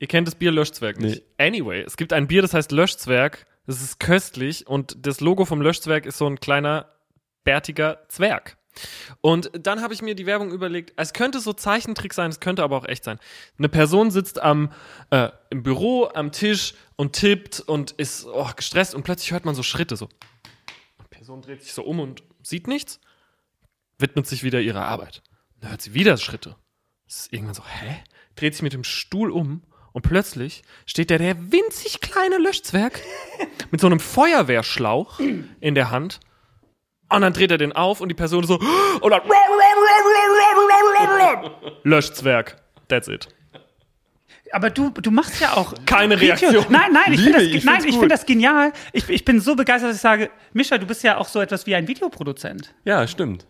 [0.02, 1.22] Ihr kennt das Bier Löschzwerg nicht.
[1.38, 3.46] Anyway, es gibt ein Bier, das heißt Löschzwerg.
[3.68, 6.92] Das ist köstlich und das Logo vom Löschzwerg ist so ein kleiner,
[7.44, 8.58] bärtiger Zwerg.
[9.22, 12.64] Und dann habe ich mir die Werbung überlegt, es könnte so Zeichentrick sein, es könnte
[12.64, 13.20] aber auch echt sein.
[13.60, 14.72] Eine Person sitzt am,
[15.12, 19.54] äh, im Büro am Tisch und tippt und ist oh, gestresst und plötzlich hört man
[19.54, 20.10] so Schritte so.
[21.00, 23.00] Die Person dreht sich so um und sieht nichts,
[24.00, 25.22] widmet sich wieder ihrer Arbeit.
[25.60, 26.56] Dann hört sie wieder Schritte.
[27.08, 28.04] Es ist irgendwann so, hä?
[28.36, 29.62] Dreht sich mit dem Stuhl um
[29.94, 33.02] und plötzlich steht da der winzig kleine Löschzwerg
[33.72, 36.20] mit so einem Feuerwehrschlauch in der Hand.
[37.10, 38.58] Und dann dreht er den auf und die Person so,
[39.02, 39.22] und dann
[41.84, 42.62] Löschzwerg.
[42.88, 43.28] That's it.
[44.54, 45.74] Aber du, du machst ja auch.
[45.86, 46.66] Keine Video- Reaktion.
[46.70, 47.94] Nein, nein, ich finde das, ich nein, ich gut.
[48.02, 48.74] finde das genial.
[48.92, 51.66] Ich, ich bin so begeistert, dass ich sage, Mischa, du bist ja auch so etwas
[51.68, 52.74] wie ein Videoproduzent.
[52.84, 53.46] Ja, stimmt.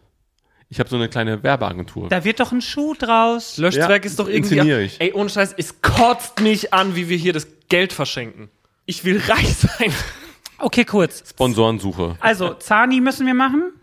[0.73, 2.07] Ich habe so eine kleine Werbeagentur.
[2.09, 3.57] Da wird doch ein Schuh draus.
[3.57, 4.59] Löschzwerg Ja, ist doch irgendwie.
[4.71, 4.99] ich.
[5.01, 8.49] Ey, ohne Scheiß, es kotzt mich an, wie wir hier das Geld verschenken.
[8.85, 9.91] Ich will reich sein.
[10.63, 11.23] Okay, kurz.
[11.27, 12.17] Sponsorensuche.
[12.19, 13.73] Also, Zani müssen wir machen.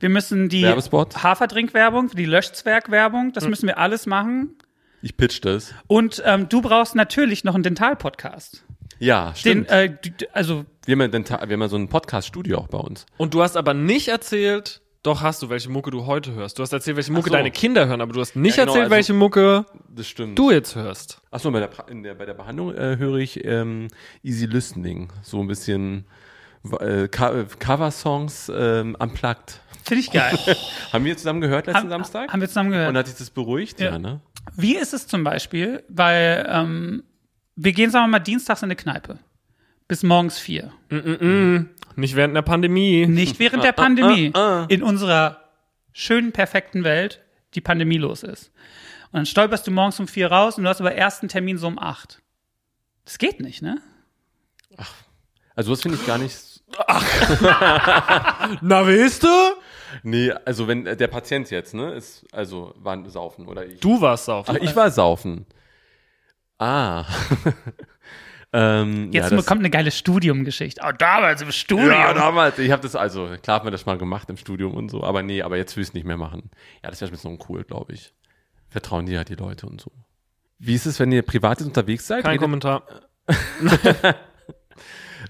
[0.00, 1.22] Wir müssen die Werbespot.
[1.22, 4.56] Haferdrinkwerbung, die Löschzwergwerbung, das müssen wir alles machen.
[5.02, 5.72] Ich pitch das.
[5.86, 8.64] Und ähm, du brauchst natürlich noch einen Dental-Podcast.
[8.98, 9.70] Ja, Den, stimmt.
[9.70, 12.66] äh, d- d- also, wir, haben ja Denta- wir haben ja so ein Podcast-Studio auch
[12.66, 13.06] bei uns.
[13.18, 16.58] Und du hast aber nicht erzählt, doch hast du, welche Mucke du heute hörst.
[16.58, 17.34] Du hast erzählt, welche Mucke so.
[17.36, 20.38] deine Kinder hören, aber du hast nicht Ja, genau, erzählt, also- welche Mucke Das stimmt.
[20.38, 21.20] du jetzt hörst.
[21.30, 23.88] Achso, bei der, in der, bei der Behandlung äh, höre ich ähm,
[24.22, 25.08] Easy Listening.
[25.22, 26.04] So ein bisschen
[26.80, 29.60] äh, äh, Cover-Songs ähm, unplugged.
[29.84, 30.36] finde ich geil.
[30.92, 32.32] Haben wir zusammen gehört letzten haben, Samstag?
[32.32, 32.88] haben wir zusammen gehört.
[32.88, 33.80] Und hat dich das beruhigt?
[33.80, 33.98] Ja, Ja.
[33.98, 34.20] ne?
[34.56, 37.02] Wie ist es zum Beispiel, weil ähm,
[37.56, 39.18] wir gehen, sagen wir mal, dienstags in eine Kneipe.
[39.88, 40.72] Bis morgens vier.
[40.90, 43.06] Nicht während der Pandemie.
[43.06, 44.32] Nicht während der Pandemie.
[44.68, 45.42] In unserer
[45.92, 47.22] schönen, perfekten Welt,
[47.54, 48.52] die Pandemie los ist.
[49.06, 51.68] Und dann stolperst du morgens um vier raus und du hast aber ersten Termin so
[51.68, 52.20] um acht.
[53.04, 53.80] Das geht nicht, ne?
[55.54, 56.62] Also das finde ich gar nicht.
[58.60, 59.28] Na, willst du?
[60.02, 63.80] Nee, also wenn äh, der Patient jetzt, ne, ist, also war saufen oder ich.
[63.80, 64.48] Du warst auf.
[64.48, 65.46] Ach, ich war saufen.
[66.58, 67.04] Ah.
[68.58, 70.80] ähm, Jetzt ja, kommt eine geile Studiumgeschichte.
[70.82, 71.90] Oh, damals im Studium.
[71.90, 72.58] Ja, damals.
[72.58, 75.22] Ich habe das also, klar haben wir das mal gemacht im Studium und so, aber
[75.22, 76.50] nee, aber jetzt will ich es nicht mehr machen.
[76.82, 78.14] Ja, das wäre schon so uncool, glaube ich.
[78.70, 79.92] Vertrauen dir halt die Leute und so.
[80.58, 82.22] Wie ist es, wenn ihr privat jetzt unterwegs seid?
[82.22, 82.82] Kein redet, Kommentar.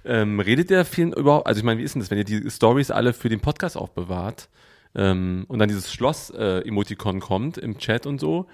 [0.05, 1.49] ähm, redet ihr viel überhaupt?
[1.49, 3.77] Also ich meine, wie ist denn das, wenn ihr die Stories alle für den Podcast
[3.77, 4.49] aufbewahrt
[4.95, 8.47] ähm, und dann dieses Schloss-Emoticon kommt im Chat und so?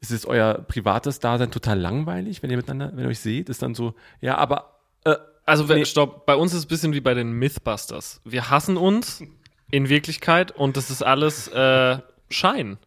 [0.00, 3.48] Ist es euer privates Dasein total langweilig, wenn ihr miteinander, wenn ihr euch seht?
[3.50, 5.16] Ist dann so, ja, aber äh,
[5.46, 5.84] Also, wenn, Nee.
[5.84, 8.20] stopp, bei uns ist es ein bisschen wie bei den Mythbusters.
[8.24, 9.22] Wir hassen uns
[9.70, 11.98] in Wirklichkeit und das ist alles äh,
[12.30, 12.78] Schein.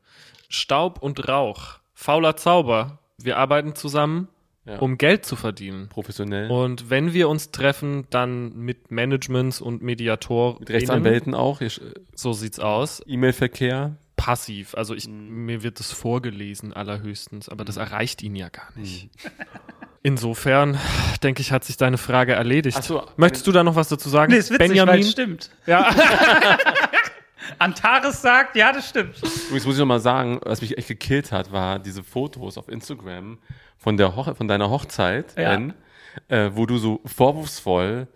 [0.49, 1.80] Staub und Rauch.
[1.94, 2.99] Fauler Zauber.
[3.22, 4.27] Wir arbeiten zusammen,
[4.65, 4.80] Ja.
[4.80, 5.90] um Geld zu verdienen.
[5.90, 6.49] professionell.
[6.49, 10.57] Und wenn wir uns treffen, dann mit Managements und Mediatoren.
[10.60, 11.61] mit Rechtsanwälten auch,
[12.15, 13.02] So sieht's aus.
[13.06, 13.98] E-Mail-Verkehr.
[14.25, 14.73] Passiv.
[14.75, 15.45] Also ich, Mhm.
[15.45, 19.09] mir wird das vorgelesen allerhöchstens, aber das erreicht ihn ja gar nicht.
[20.05, 20.77] Insofern,
[21.23, 22.77] denke ich, hat sich deine Frage erledigt.
[22.79, 24.31] Ach so, Möchtest du da noch was dazu sagen?
[24.33, 24.99] Nee, ist witzig, weil Benjamin?
[25.01, 25.49] es stimmt.
[25.65, 25.89] Ja.
[27.59, 29.17] Antares sagt, ja, das stimmt.
[29.17, 32.69] Übrigens muss ich noch mal sagen, was mich echt gekillt hat, war diese Fotos auf
[32.69, 33.37] Instagram
[33.77, 35.51] von der Hoch von deiner Hochzeit, Ja.
[35.51, 35.73] Ben,
[36.29, 38.07] äh, wo du so vorwurfsvoll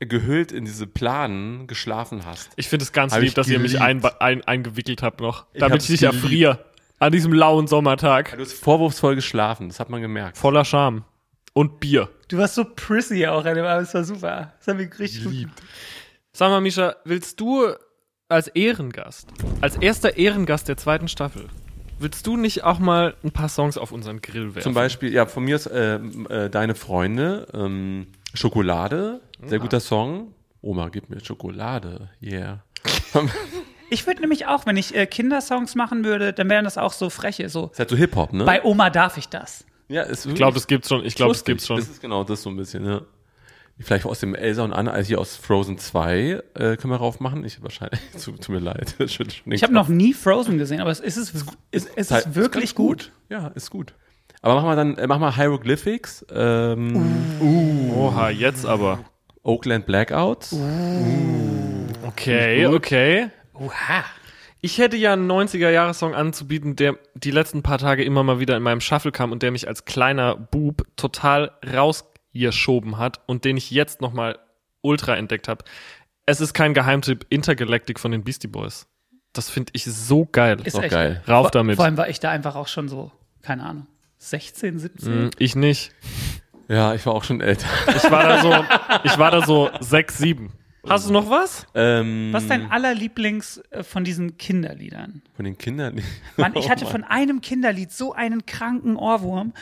[0.00, 2.50] gehüllt in diese Planen geschlafen hast.
[2.56, 4.04] Ich finde es ganz Hab lieb, dass ihr mich geliebt.
[4.04, 6.22] ein, ein, eingewickelt habt noch, Ich damit ich nicht geliebt.
[6.22, 6.64] erfriere.
[7.00, 8.32] An diesem lauen Sommertag.
[8.36, 10.36] Du hast vorwurfsvoll geschlafen, das hat man gemerkt.
[10.38, 11.04] Voller Scham.
[11.52, 12.08] Und Bier.
[12.28, 14.52] Du warst so prissy auch an dem Abend, das war super.
[14.58, 15.48] Das haben wir richtig gut.
[16.32, 17.66] Sag mal, Misha, willst du
[18.28, 19.28] als Ehrengast,
[19.60, 21.46] als erster Ehrengast der zweiten Staffel,
[21.98, 24.62] willst du nicht auch mal ein paar Songs auf unseren Grill werfen?
[24.62, 30.34] Zum Beispiel, ja, von mir ist äh, äh, Deine Freunde, ähm, Schokolade, sehr guter Song.
[30.60, 32.64] Oma, gib mir Schokolade, yeah.
[33.90, 37.08] Ich würde nämlich auch, wenn ich äh, Kindersongs machen würde, dann wären das auch so
[37.08, 37.70] freche, so.
[37.72, 38.44] Ist halt so Hip-Hop, ne?
[38.44, 39.64] Bei Oma darf ich das.
[39.88, 41.04] ja, ist ich glaube, das gibt's schon.
[41.06, 41.52] Ich glaube, das lustig.
[41.54, 41.78] gibt's schon.
[41.78, 43.00] Das ist genau das so ein bisschen, ja.
[43.80, 47.20] Vielleicht aus dem Elsa und Anna, also hier aus Frozen 2 äh, können wir rauf
[47.20, 47.44] machen.
[47.44, 48.96] Ich wahrscheinlich, tut, tut mir leid.
[48.98, 52.74] Ich habe noch nie Frozen gesehen, aber es ist, es, es, es Halt, ist wirklich
[52.74, 53.12] ganz gut.
[53.30, 53.94] Ja, ist gut.
[54.42, 59.00] Aber machen wir dann, äh, machen wir Hieroglyphics, ähm, Oha, jetzt aber.
[59.42, 60.54] Oakland Blackouts.
[62.06, 63.30] Okay, okay.
[63.54, 64.04] Oha.
[64.60, 68.62] Ich hätte ja einen 90er-Jahres-Song anzubieten, der die letzten paar Tage immer mal wieder in
[68.62, 73.70] meinem Shuffle kam und der mich als kleiner Bub total rausgeschoben hat und den ich
[73.70, 74.38] jetzt nochmal
[74.80, 75.64] ultra entdeckt habe.
[76.26, 78.86] Es ist kein Geheimtipp, Intergalactic von den Beastie Boys.
[79.32, 80.58] Das finde ich so geil.
[80.64, 81.22] Ist doch echt geil.
[81.28, 81.76] Rauf damit.
[81.76, 83.12] Vor allem war ich da einfach auch schon so,
[83.42, 83.86] keine Ahnung,
[84.18, 85.12] 16, 17.
[85.12, 85.92] Hm, Ich nicht.
[86.68, 87.66] Ja, ich war auch schon älter.
[87.96, 88.64] Ich war da so,
[89.04, 90.52] ich war da so sechs, sieben.
[90.86, 91.66] Hast du noch was?
[91.74, 95.22] Ähm, Was ist dein allerlieblings äh, von diesen Kinderliedern?
[95.34, 96.00] Von den Kindern.
[96.36, 96.92] Mann, ich Oh hatte Mann.
[96.92, 99.52] von einem Kinderlied so einen kranken Ohrwurm.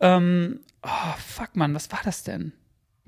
[0.00, 0.88] Ähm, oh,
[1.26, 2.52] fuck, Mann, was war das denn?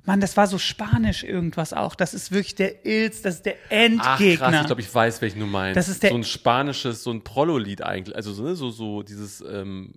[0.05, 1.95] Mann, das war so spanisch irgendwas auch.
[1.97, 4.51] Das ist wirklich der Ilz, das ist der Ach Endgegner.
[4.51, 5.77] krass, ich glaube, ich weiß, welchen du meinst.
[5.77, 8.15] Das ist der- so ein spanisches, so ein Prollo-Lied eigentlich.
[8.15, 9.95] Also so, ne, so, so dieses, ähm,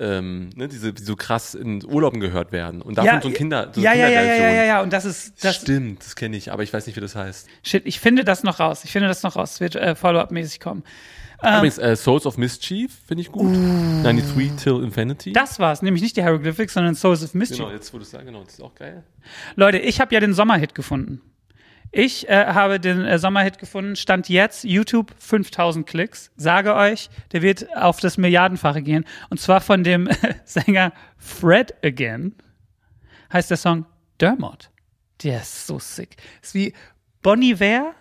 [0.00, 2.80] ähm, ne, diese, die so krass in Urlauben gehört werden.
[2.82, 5.04] Und davon so ein Kinder, so ja, eine ja, ja, ja, ja, ja, und das
[5.04, 7.48] ist, das, Stimmt, das kenne ich, aber ich weiß nicht, wie das heißt.
[7.62, 8.84] shit, ich finde das noch raus.
[8.84, 9.52] Ich finde das noch raus.
[9.54, 10.82] Es wird äh, Follow-up-mäßig kommen.
[11.42, 13.52] Ähm, Übrigens, äh, Souls of Mischief finde ich gut.
[13.52, 15.30] 93 Till Infinity.
[15.30, 15.32] Uh.
[15.32, 17.58] das war's, nämlich nicht die Hieroglyphics, sondern Souls of Mischief.
[17.58, 19.04] genau, jetzt wo du es sagst, genau, das ist auch geil.
[19.56, 21.20] Leute, ich habe ja den Sommerhit gefunden.
[21.92, 26.30] Ich äh, habe den äh, Sommerhit gefunden, stand jetzt YouTube 5000 Klicks.
[26.36, 29.04] Sage euch, der wird auf das Milliardenfache gehen.
[29.28, 30.08] Und zwar von dem
[30.44, 32.34] Sänger Fred Again.
[33.32, 33.86] Heißt der Song
[34.20, 34.70] Dermot.
[35.24, 36.16] Der ist so sick.
[36.42, 36.72] Ist wie
[37.22, 37.92] Bonnie Ware,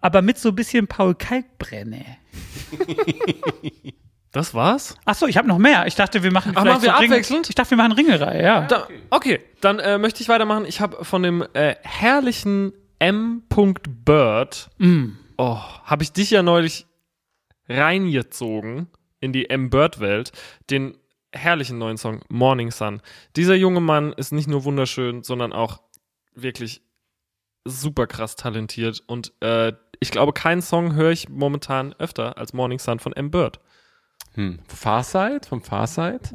[0.00, 2.04] aber mit so ein bisschen Paul Kalkbrenne.
[4.30, 4.94] Das war's?
[5.06, 5.86] Ach so, ich habe noch mehr.
[5.86, 7.48] Ich dachte, wir machen Ach, vielleicht machen wir so Ring- abwechselnd?
[7.48, 8.66] Ich dachte, wir machen Ringerei, ja.
[8.66, 10.66] Da, okay, dann äh, möchte ich weitermachen.
[10.66, 13.42] Ich habe von dem äh, herrlichen M.
[14.04, 14.70] Bird,
[15.36, 16.86] oh, habe ich dich ja neulich
[17.68, 18.88] reingezogen
[19.20, 19.70] in die M.
[19.70, 20.32] Bird-Welt,
[20.70, 20.96] den
[21.32, 23.02] herrlichen neuen Song Morning Sun.
[23.36, 25.82] Dieser junge Mann ist nicht nur wunderschön, sondern auch
[26.34, 26.82] wirklich
[27.64, 32.78] super krass talentiert und äh, ich glaube, keinen Song höre ich momentan öfter als Morning
[32.78, 33.30] Sun von M.
[33.30, 33.60] Bird.
[34.34, 34.60] Hm.
[34.68, 36.32] Farsight, vom Farsight.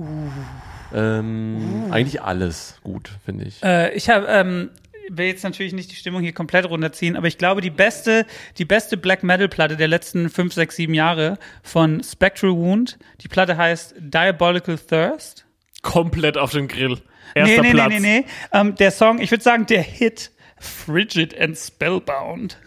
[0.94, 3.64] Ähm, Eigentlich alles gut, finde ich.
[3.64, 4.72] Äh, ich habe, ähm,
[5.10, 8.26] will jetzt natürlich nicht die Stimmung hier komplett runterziehen, aber ich glaube, die beste,
[8.58, 12.98] die beste Black Metal Platte der letzten fünf, sechs, sieben Jahre von Spectral Wound.
[13.22, 15.46] Die Platte heißt Diabolical Thirst.
[15.82, 17.02] Komplett auf den Grill.
[17.36, 17.90] Erster nee, nee, Platz.
[17.90, 18.26] nee, nee, nee.
[18.52, 22.58] Ähm, der Song, ich würde sagen, der Hit Frigid and Spellbound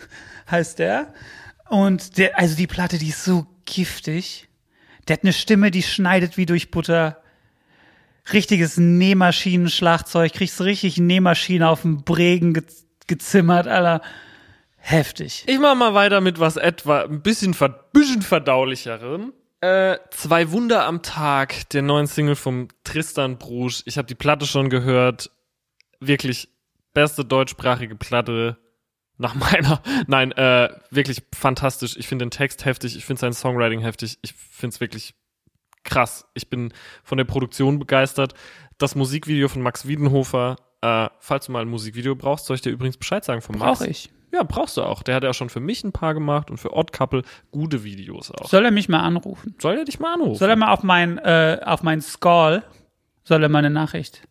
[0.51, 1.13] heißt der.
[1.69, 4.49] Und der, also die Platte, die ist so giftig.
[5.09, 7.23] Der hat eine Stimme, die schneidet wie durch Butter.
[8.33, 10.33] Richtiges Nähmaschinenschlagzeug.
[10.33, 12.65] Kriegst du richtig Nähmaschine auf dem Bregen ge
[13.07, 14.03] gezimmert, Alter.
[14.79, 15.45] Heftig.
[15.47, 19.33] Ich mach mal weiter mit was etwa ein bisschen, ver bisschen verdaulicherem.
[19.61, 23.83] Äh, zwei Wunder am Tag, der neuen Single vom Tristan Brusch.
[23.87, 25.31] Ich habe die Platte schon gehört.
[26.01, 26.49] Wirklich
[26.95, 28.59] beste deutschsprachige Platte
[29.19, 29.83] nach meiner.
[30.07, 31.97] Nein, äh, wirklich fantastisch.
[31.97, 32.97] Ich finde den Text heftig.
[32.97, 34.19] Ich finde sein Songwriting heftig.
[34.23, 35.15] Ich finde es wirklich
[35.87, 36.27] krass.
[36.35, 36.73] Ich bin
[37.03, 38.35] von der Produktion begeistert.
[38.79, 40.57] Das Musikvideo von Max Wiedenhofer.
[40.83, 43.79] Äh, falls du mal ein Musikvideo brauchst, soll ich dir übrigens Bescheid sagen von Max.
[43.81, 44.11] Brauche ich.
[44.33, 45.03] Ja, brauchst du auch.
[45.03, 47.23] Der hat ja schon für mich ein paar gemacht und für Odd Couple
[47.53, 48.49] gute Videos auch.
[48.49, 49.55] Soll er mich mal anrufen?
[49.63, 50.35] Soll er dich mal anrufen?
[50.39, 52.63] Soll er mal auf mein, äh, auf mein Skull,
[53.25, 54.23] soll er mal eine Nachricht.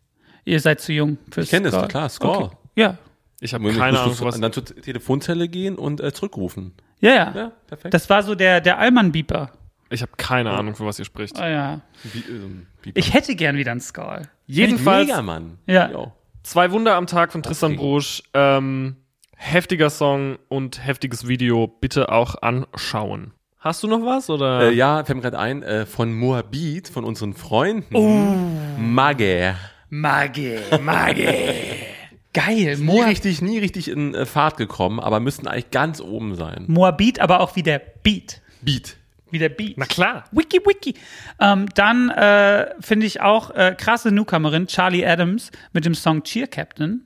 [0.44, 2.28] Ihr seid zu jung für Ich kenne das, klar, Skull.
[2.30, 2.56] Okay.
[2.76, 2.98] Ja.
[3.40, 4.38] ich habe keine Ahnung, so- was.
[4.38, 6.74] Dann zur Telefonzelle gehen und äh, zurückrufen.
[7.00, 7.32] Ja, ja.
[7.34, 7.92] Ja, perfekt.
[7.94, 9.50] Das war so der, der Allmann-Beeper.
[9.88, 11.38] Ich habe keine Ahnung, von was ihr spricht.
[11.38, 11.80] Oh, ja.
[12.02, 14.22] Wie, ähm, wie Ich hätte gern wieder einen Skull.
[14.46, 15.58] Jedenfalls Mega, Mann.
[15.66, 15.90] Ja.
[15.90, 16.12] Jo.
[16.42, 17.80] zwei Wunder am Tag von Tristan Okay.
[17.80, 18.22] Brusch.
[18.34, 18.96] Ähm,
[19.36, 21.66] heftiger Song und heftiges Video.
[21.68, 23.32] Bitte auch anschauen.
[23.58, 24.62] Hast du noch was oder?
[24.68, 27.94] Äh, ja, fällt mir gerade ein, äh, von Moabit, von unseren Freunden.
[27.96, 28.80] Oh.
[28.80, 29.56] Mage.
[29.88, 31.32] Mage, Mage.
[32.32, 32.76] Geil.
[32.76, 36.64] Nie richtig, nie richtig in äh, Fahrt gekommen, aber müssten eigentlich ganz oben sein.
[36.66, 38.42] Moabit, aber auch wie der Beat.
[38.60, 38.96] Beat.
[39.30, 39.76] Wie der Beat.
[39.76, 40.24] Na klar.
[40.30, 40.94] Wiki, wiki.
[41.40, 46.46] Ähm, dann äh, finde ich auch äh, krasse Newcomerin, Charlie Adams, mit dem Song Cheer
[46.46, 47.04] Captain.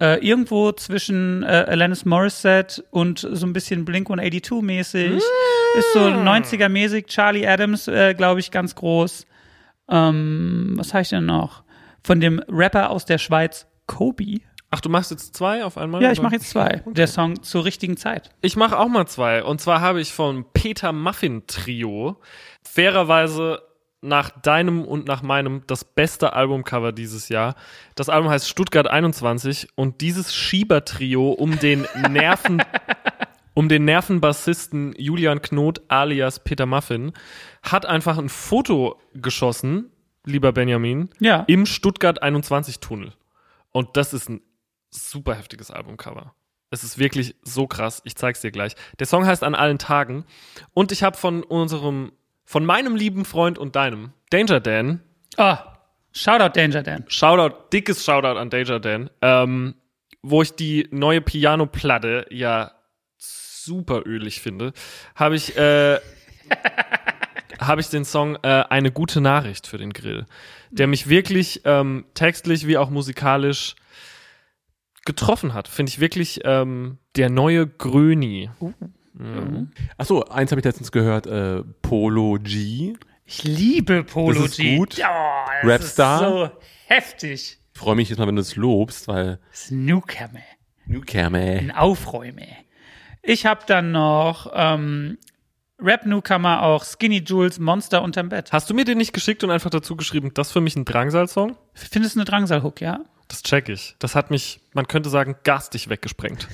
[0.00, 5.12] Äh, irgendwo zwischen äh, Alanis Morissette und so ein bisschen Blink 182 mäßig.
[5.78, 7.06] Ist so 90er mäßig.
[7.06, 9.26] Charlie Adams, äh, glaube ich, ganz groß.
[9.88, 11.62] Ähm, was habe ich denn noch?
[12.02, 14.40] Von dem Rapper aus der Schweiz, Kobe.
[14.74, 16.02] Ach, du machst jetzt zwei auf einmal?
[16.02, 16.82] Ja, ich mache jetzt zwei.
[16.86, 18.30] Der Song zur richtigen Zeit.
[18.40, 19.44] Ich mache auch mal zwei.
[19.44, 22.16] Und zwar habe ich vom Peter Muffin Trio
[22.64, 23.62] fairerweise
[24.00, 27.54] nach deinem und nach meinem das beste Albumcover dieses Jahr.
[27.94, 32.60] Das Album heißt Stuttgart 21 und dieses Schiebertrio um den Nerven
[33.54, 37.12] um den Nervenbassisten Julian Knot alias Peter Muffin
[37.62, 39.92] hat einfach ein Foto geschossen,
[40.24, 41.44] lieber Benjamin, Ja.
[41.46, 43.12] im Stuttgart 21 Tunnel.
[43.70, 44.40] Und das ist ein
[44.94, 46.34] super heftiges Albumcover.
[46.70, 48.00] Es ist wirklich so krass.
[48.04, 48.74] Ich zeig's dir gleich.
[48.98, 50.24] Der Song heißt An allen Tagen.
[50.72, 52.12] Und ich habe von unserem,
[52.44, 55.00] von meinem lieben Freund und deinem, Danger Dan,
[55.36, 55.78] Ah,
[56.12, 57.04] Shoutout Danger Dan.
[57.08, 59.74] Shoutout, dickes Shoutout an Danger Dan, ähm,
[60.22, 62.72] wo ich die neue Piano-Platte ja
[63.18, 64.72] super ölig finde,
[65.16, 65.98] habe ich, äh,
[67.60, 70.26] habe ich den Song äh, Eine gute Nachricht für den Grill,
[70.70, 73.74] der mich wirklich ähm, textlich wie auch musikalisch
[75.04, 75.68] getroffen hat.
[75.68, 78.50] Finde ich wirklich ähm, der neue Gröni.
[79.96, 82.94] Achso, eins habe ich letztens gehört, äh, Polo G.
[83.26, 84.76] Ich liebe Polo Das ist G.
[84.76, 84.96] gut.
[84.96, 86.20] Ja, das Rapstar.
[86.22, 86.50] ist so
[86.88, 87.58] heftig.
[87.72, 90.40] Ich freue mich jetzt mal, wenn du es lobst, weil Das ist ein Newcomer,
[90.86, 91.38] Newcomer.
[91.38, 92.42] ein Aufräumer.
[93.22, 95.16] Ich habe dann noch ähm,
[95.80, 98.52] Rap-Newcomer auch Skinny Jules Monster unterm Bett.
[98.52, 100.84] Hast du mir den nicht geschickt und einfach dazu geschrieben, das ist für mich ein
[100.84, 101.56] Drangsal-Song?
[101.72, 103.00] Findest du eine Drangsal-Hook, ja?
[103.28, 103.96] Das check ich.
[103.98, 106.48] Das hat mich, man könnte sagen, garstig weggesprengt.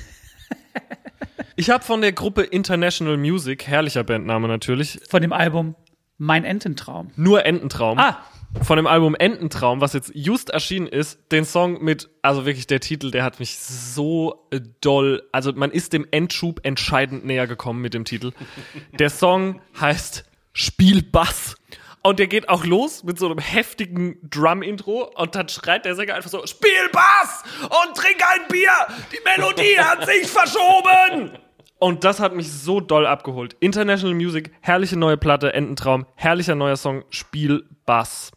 [1.56, 5.74] ich habe von der Gruppe International Music, herrlicher Bandname natürlich, Von dem Album
[6.18, 7.10] Mein Ententraum.
[7.16, 7.98] nur Ententraum.
[7.98, 8.18] Ah,
[8.62, 12.80] Von dem Album Ententraum, was jetzt just erschienen ist, den Song mit, also wirklich der
[12.80, 17.80] Titel, der hat mich so äh, doll, also man ist dem Endschub entscheidend näher gekommen
[17.80, 18.32] mit dem Titel.
[18.98, 21.56] Der Song heißt Spiel Bass.
[22.02, 26.14] Und der geht auch los mit so einem heftigen Drum-Intro und dann schreit der Sänger
[26.14, 28.72] einfach so, Spiel Bass und trink ein Bier,
[29.12, 31.38] die Melodie hat sich verschoben.
[31.78, 33.54] Und das hat mich so doll abgeholt.
[33.60, 38.32] International Music, herrliche neue Platte, Ententraum, herrlicher neuer Song, Spiel Bass.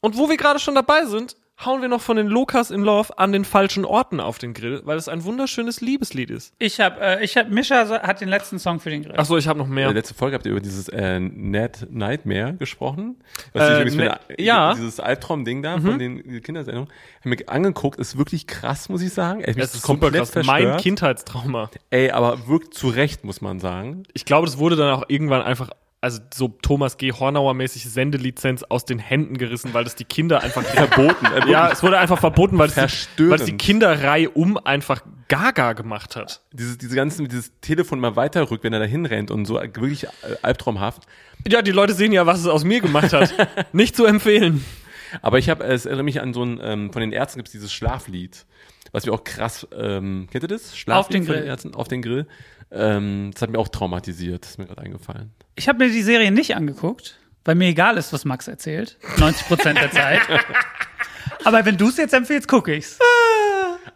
[0.00, 3.16] Und wo wir gerade schon dabei sind, hauen wir noch von den Lokas in Love
[3.18, 6.52] an den falschen Orten auf den Grill, weil es ein wunderschönes Liebeslied ist.
[6.58, 9.16] ich hab, äh, ich hab, Mischa so- hat den letzten Song für den Grill.
[9.16, 9.86] Achso, ich habe noch In mehr.
[9.86, 13.16] der letzten Folge habt ihr über dieses äh, Net Nightmare gesprochen.
[13.52, 14.74] Was Äh, ich übrigens ne- finde, ja.
[14.74, 16.90] Dieses Albtraum-Ding da von den die Kindersendungen.
[17.20, 19.40] Hab mir angeguckt, ist wirklich krass, muss ich sagen.
[19.42, 20.34] Ey, Das ist super krass.
[20.34, 20.80] Mein verstört.
[20.82, 21.70] Kindheitstrauma.
[21.90, 24.02] Ey, aber wirkt zu Recht, muss man sagen.
[24.12, 25.70] Ich glaube, das wurde dann auch irgendwann einfach,
[26.04, 27.12] also so Thomas G.
[27.12, 31.24] Hornauer-mäßig Sendelizenz aus den Händen gerissen, weil das die Kinder einfach Verboten.
[31.26, 35.02] Äh, Ja, es wurde einfach verboten, weil es die, weil es die Kinderreihe um einfach
[35.28, 36.42] gaga gemacht hat.
[36.52, 40.08] dieses, diese ganzen, dieses Telefon mal weiterrückt, wenn er da hinrennt und so wirklich äh,
[40.42, 41.04] albtraumhaft.
[41.48, 43.32] Ja, die Leute sehen ja, was es aus mir gemacht hat.
[43.72, 44.62] Nicht zu empfehlen.
[45.22, 47.72] Aber ich habe, es erinnert mich an so ein, ähm, von den Ärzten gibt's dieses
[47.72, 48.44] Schlaflied,
[48.92, 50.76] was mir auch krass, ähm, kennt ihr das?
[50.76, 51.44] Schlaflied Auf den Grill.
[51.46, 52.26] Ärzten, auf den Grill.
[52.74, 55.32] Ähm, das hat mir auch traumatisiert, ist mir gerade eingefallen.
[55.54, 58.98] Ich habe mir die Serie nicht angeguckt, weil mir egal ist, was Max erzählt.
[59.18, 60.20] 90 Prozent der Zeit.
[61.44, 62.98] Aber wenn du es jetzt empfiehlst, gucke ich's.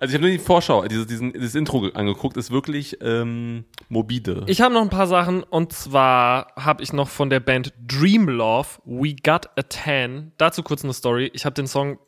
[0.00, 4.44] Also ich habe nur die Vorschau, dieses, diesen, dieses Intro angeguckt, ist wirklich ähm, morbide.
[4.46, 8.28] Ich habe noch ein paar Sachen und zwar habe ich noch von der Band Dream
[8.28, 10.32] Love We Got a Tan.
[10.36, 11.30] Dazu kurz eine Story.
[11.34, 11.98] Ich habe den Song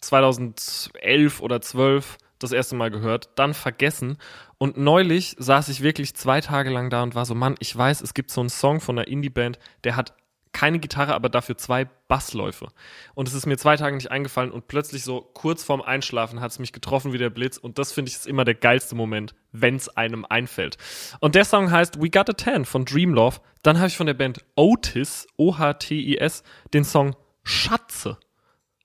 [0.00, 4.18] 2011 oder 12 das erste Mal gehört, dann vergessen
[4.58, 8.00] und neulich saß ich wirklich zwei Tage lang da und war so, Mann, ich weiß,
[8.00, 10.14] es gibt so einen Song von einer Indie-Band, der hat
[10.52, 12.68] keine Gitarre, aber dafür zwei Bassläufe.
[13.14, 16.50] Und es ist mir zwei Tage nicht eingefallen und plötzlich so kurz vorm Einschlafen hat
[16.50, 19.34] es mich getroffen wie der Blitz und das finde ich ist immer der geilste Moment,
[19.52, 20.76] wenn es einem einfällt.
[21.20, 23.40] Und der Song heißt We Got a Tan von Dreamlove.
[23.62, 26.42] Dann habe ich von der Band Otis, O-H-T-I-S,
[26.72, 28.18] den Song Schatze.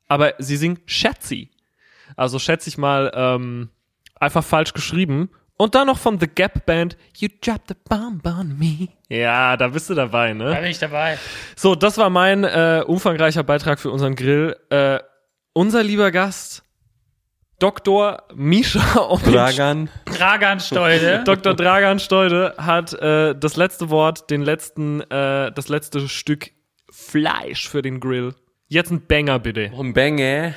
[0.07, 1.49] Aber sie singt Schätzi.
[2.15, 3.69] Also schätze ich mal ähm,
[4.19, 5.29] einfach falsch geschrieben.
[5.57, 8.87] Und dann noch von The Gap Band You Dropped a Bomb on Me.
[9.07, 10.45] Ja, da bist du dabei, ne?
[10.49, 11.17] Da bin ich dabei.
[11.55, 14.57] So, das war mein äh, umfangreicher Beitrag für unseren Grill.
[14.69, 14.99] Äh,
[15.53, 16.63] unser lieber Gast,
[17.59, 18.23] Dr.
[18.33, 21.23] Misha Orange, Dragan, Dragan Stolde.
[21.25, 21.53] Dr.
[21.53, 26.51] Dragan Steude hat äh, das letzte Wort, den letzten, äh, das letzte Stück
[26.91, 28.33] Fleisch für den Grill.
[28.67, 29.71] Jetzt ein Banger bitte.
[29.77, 30.53] ein Banger,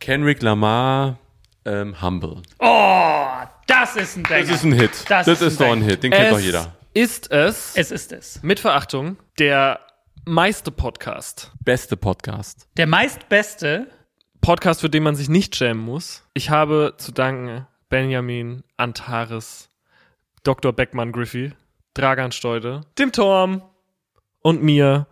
[0.00, 1.18] Kendrick Lamar,
[1.64, 2.42] ähm, Humble.
[2.60, 3.26] Oh,
[3.66, 4.40] das ist ein Banger.
[4.42, 4.90] Das ist ein Hit.
[5.08, 5.82] Das Das, ist ist, ein doch ein.
[5.82, 6.74] Hit, den kennt es doch jeder.
[6.94, 8.42] ist es, Es ist es.
[8.42, 9.80] mit Verachtung, der
[10.24, 11.52] meiste Podcast.
[11.64, 12.68] Beste Podcast.
[12.76, 13.88] Der meistbeste.
[14.40, 16.22] Podcast, für den man sich nicht schämen muss.
[16.34, 19.68] Ich habe zu danken Benjamin, Antares,
[20.44, 20.72] Dr.
[20.72, 21.52] Beckmann Griffey,
[21.94, 23.62] Dragan Steude, dem Torm
[24.40, 25.08] und mir.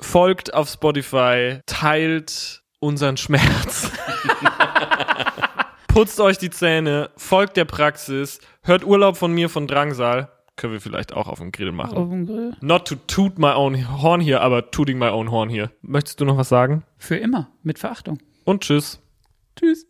[0.00, 3.90] Folgt auf Spotify, teilt unseren Schmerz.
[5.88, 10.30] Putzt euch die Zähne, folgt der Praxis, hört Urlaub von mir von Drangsal.
[10.56, 11.96] Können wir vielleicht auch auf dem Grill machen.
[11.96, 12.56] Auf dem Grill.
[12.60, 15.70] Not to toot my own horn hier, aber tooting my own horn hier.
[15.80, 16.84] Möchtest du noch was sagen?
[16.98, 17.50] Für immer.
[17.62, 18.18] Mit Verachtung.
[18.44, 19.00] Und tschüss.
[19.58, 19.86] Tschüss.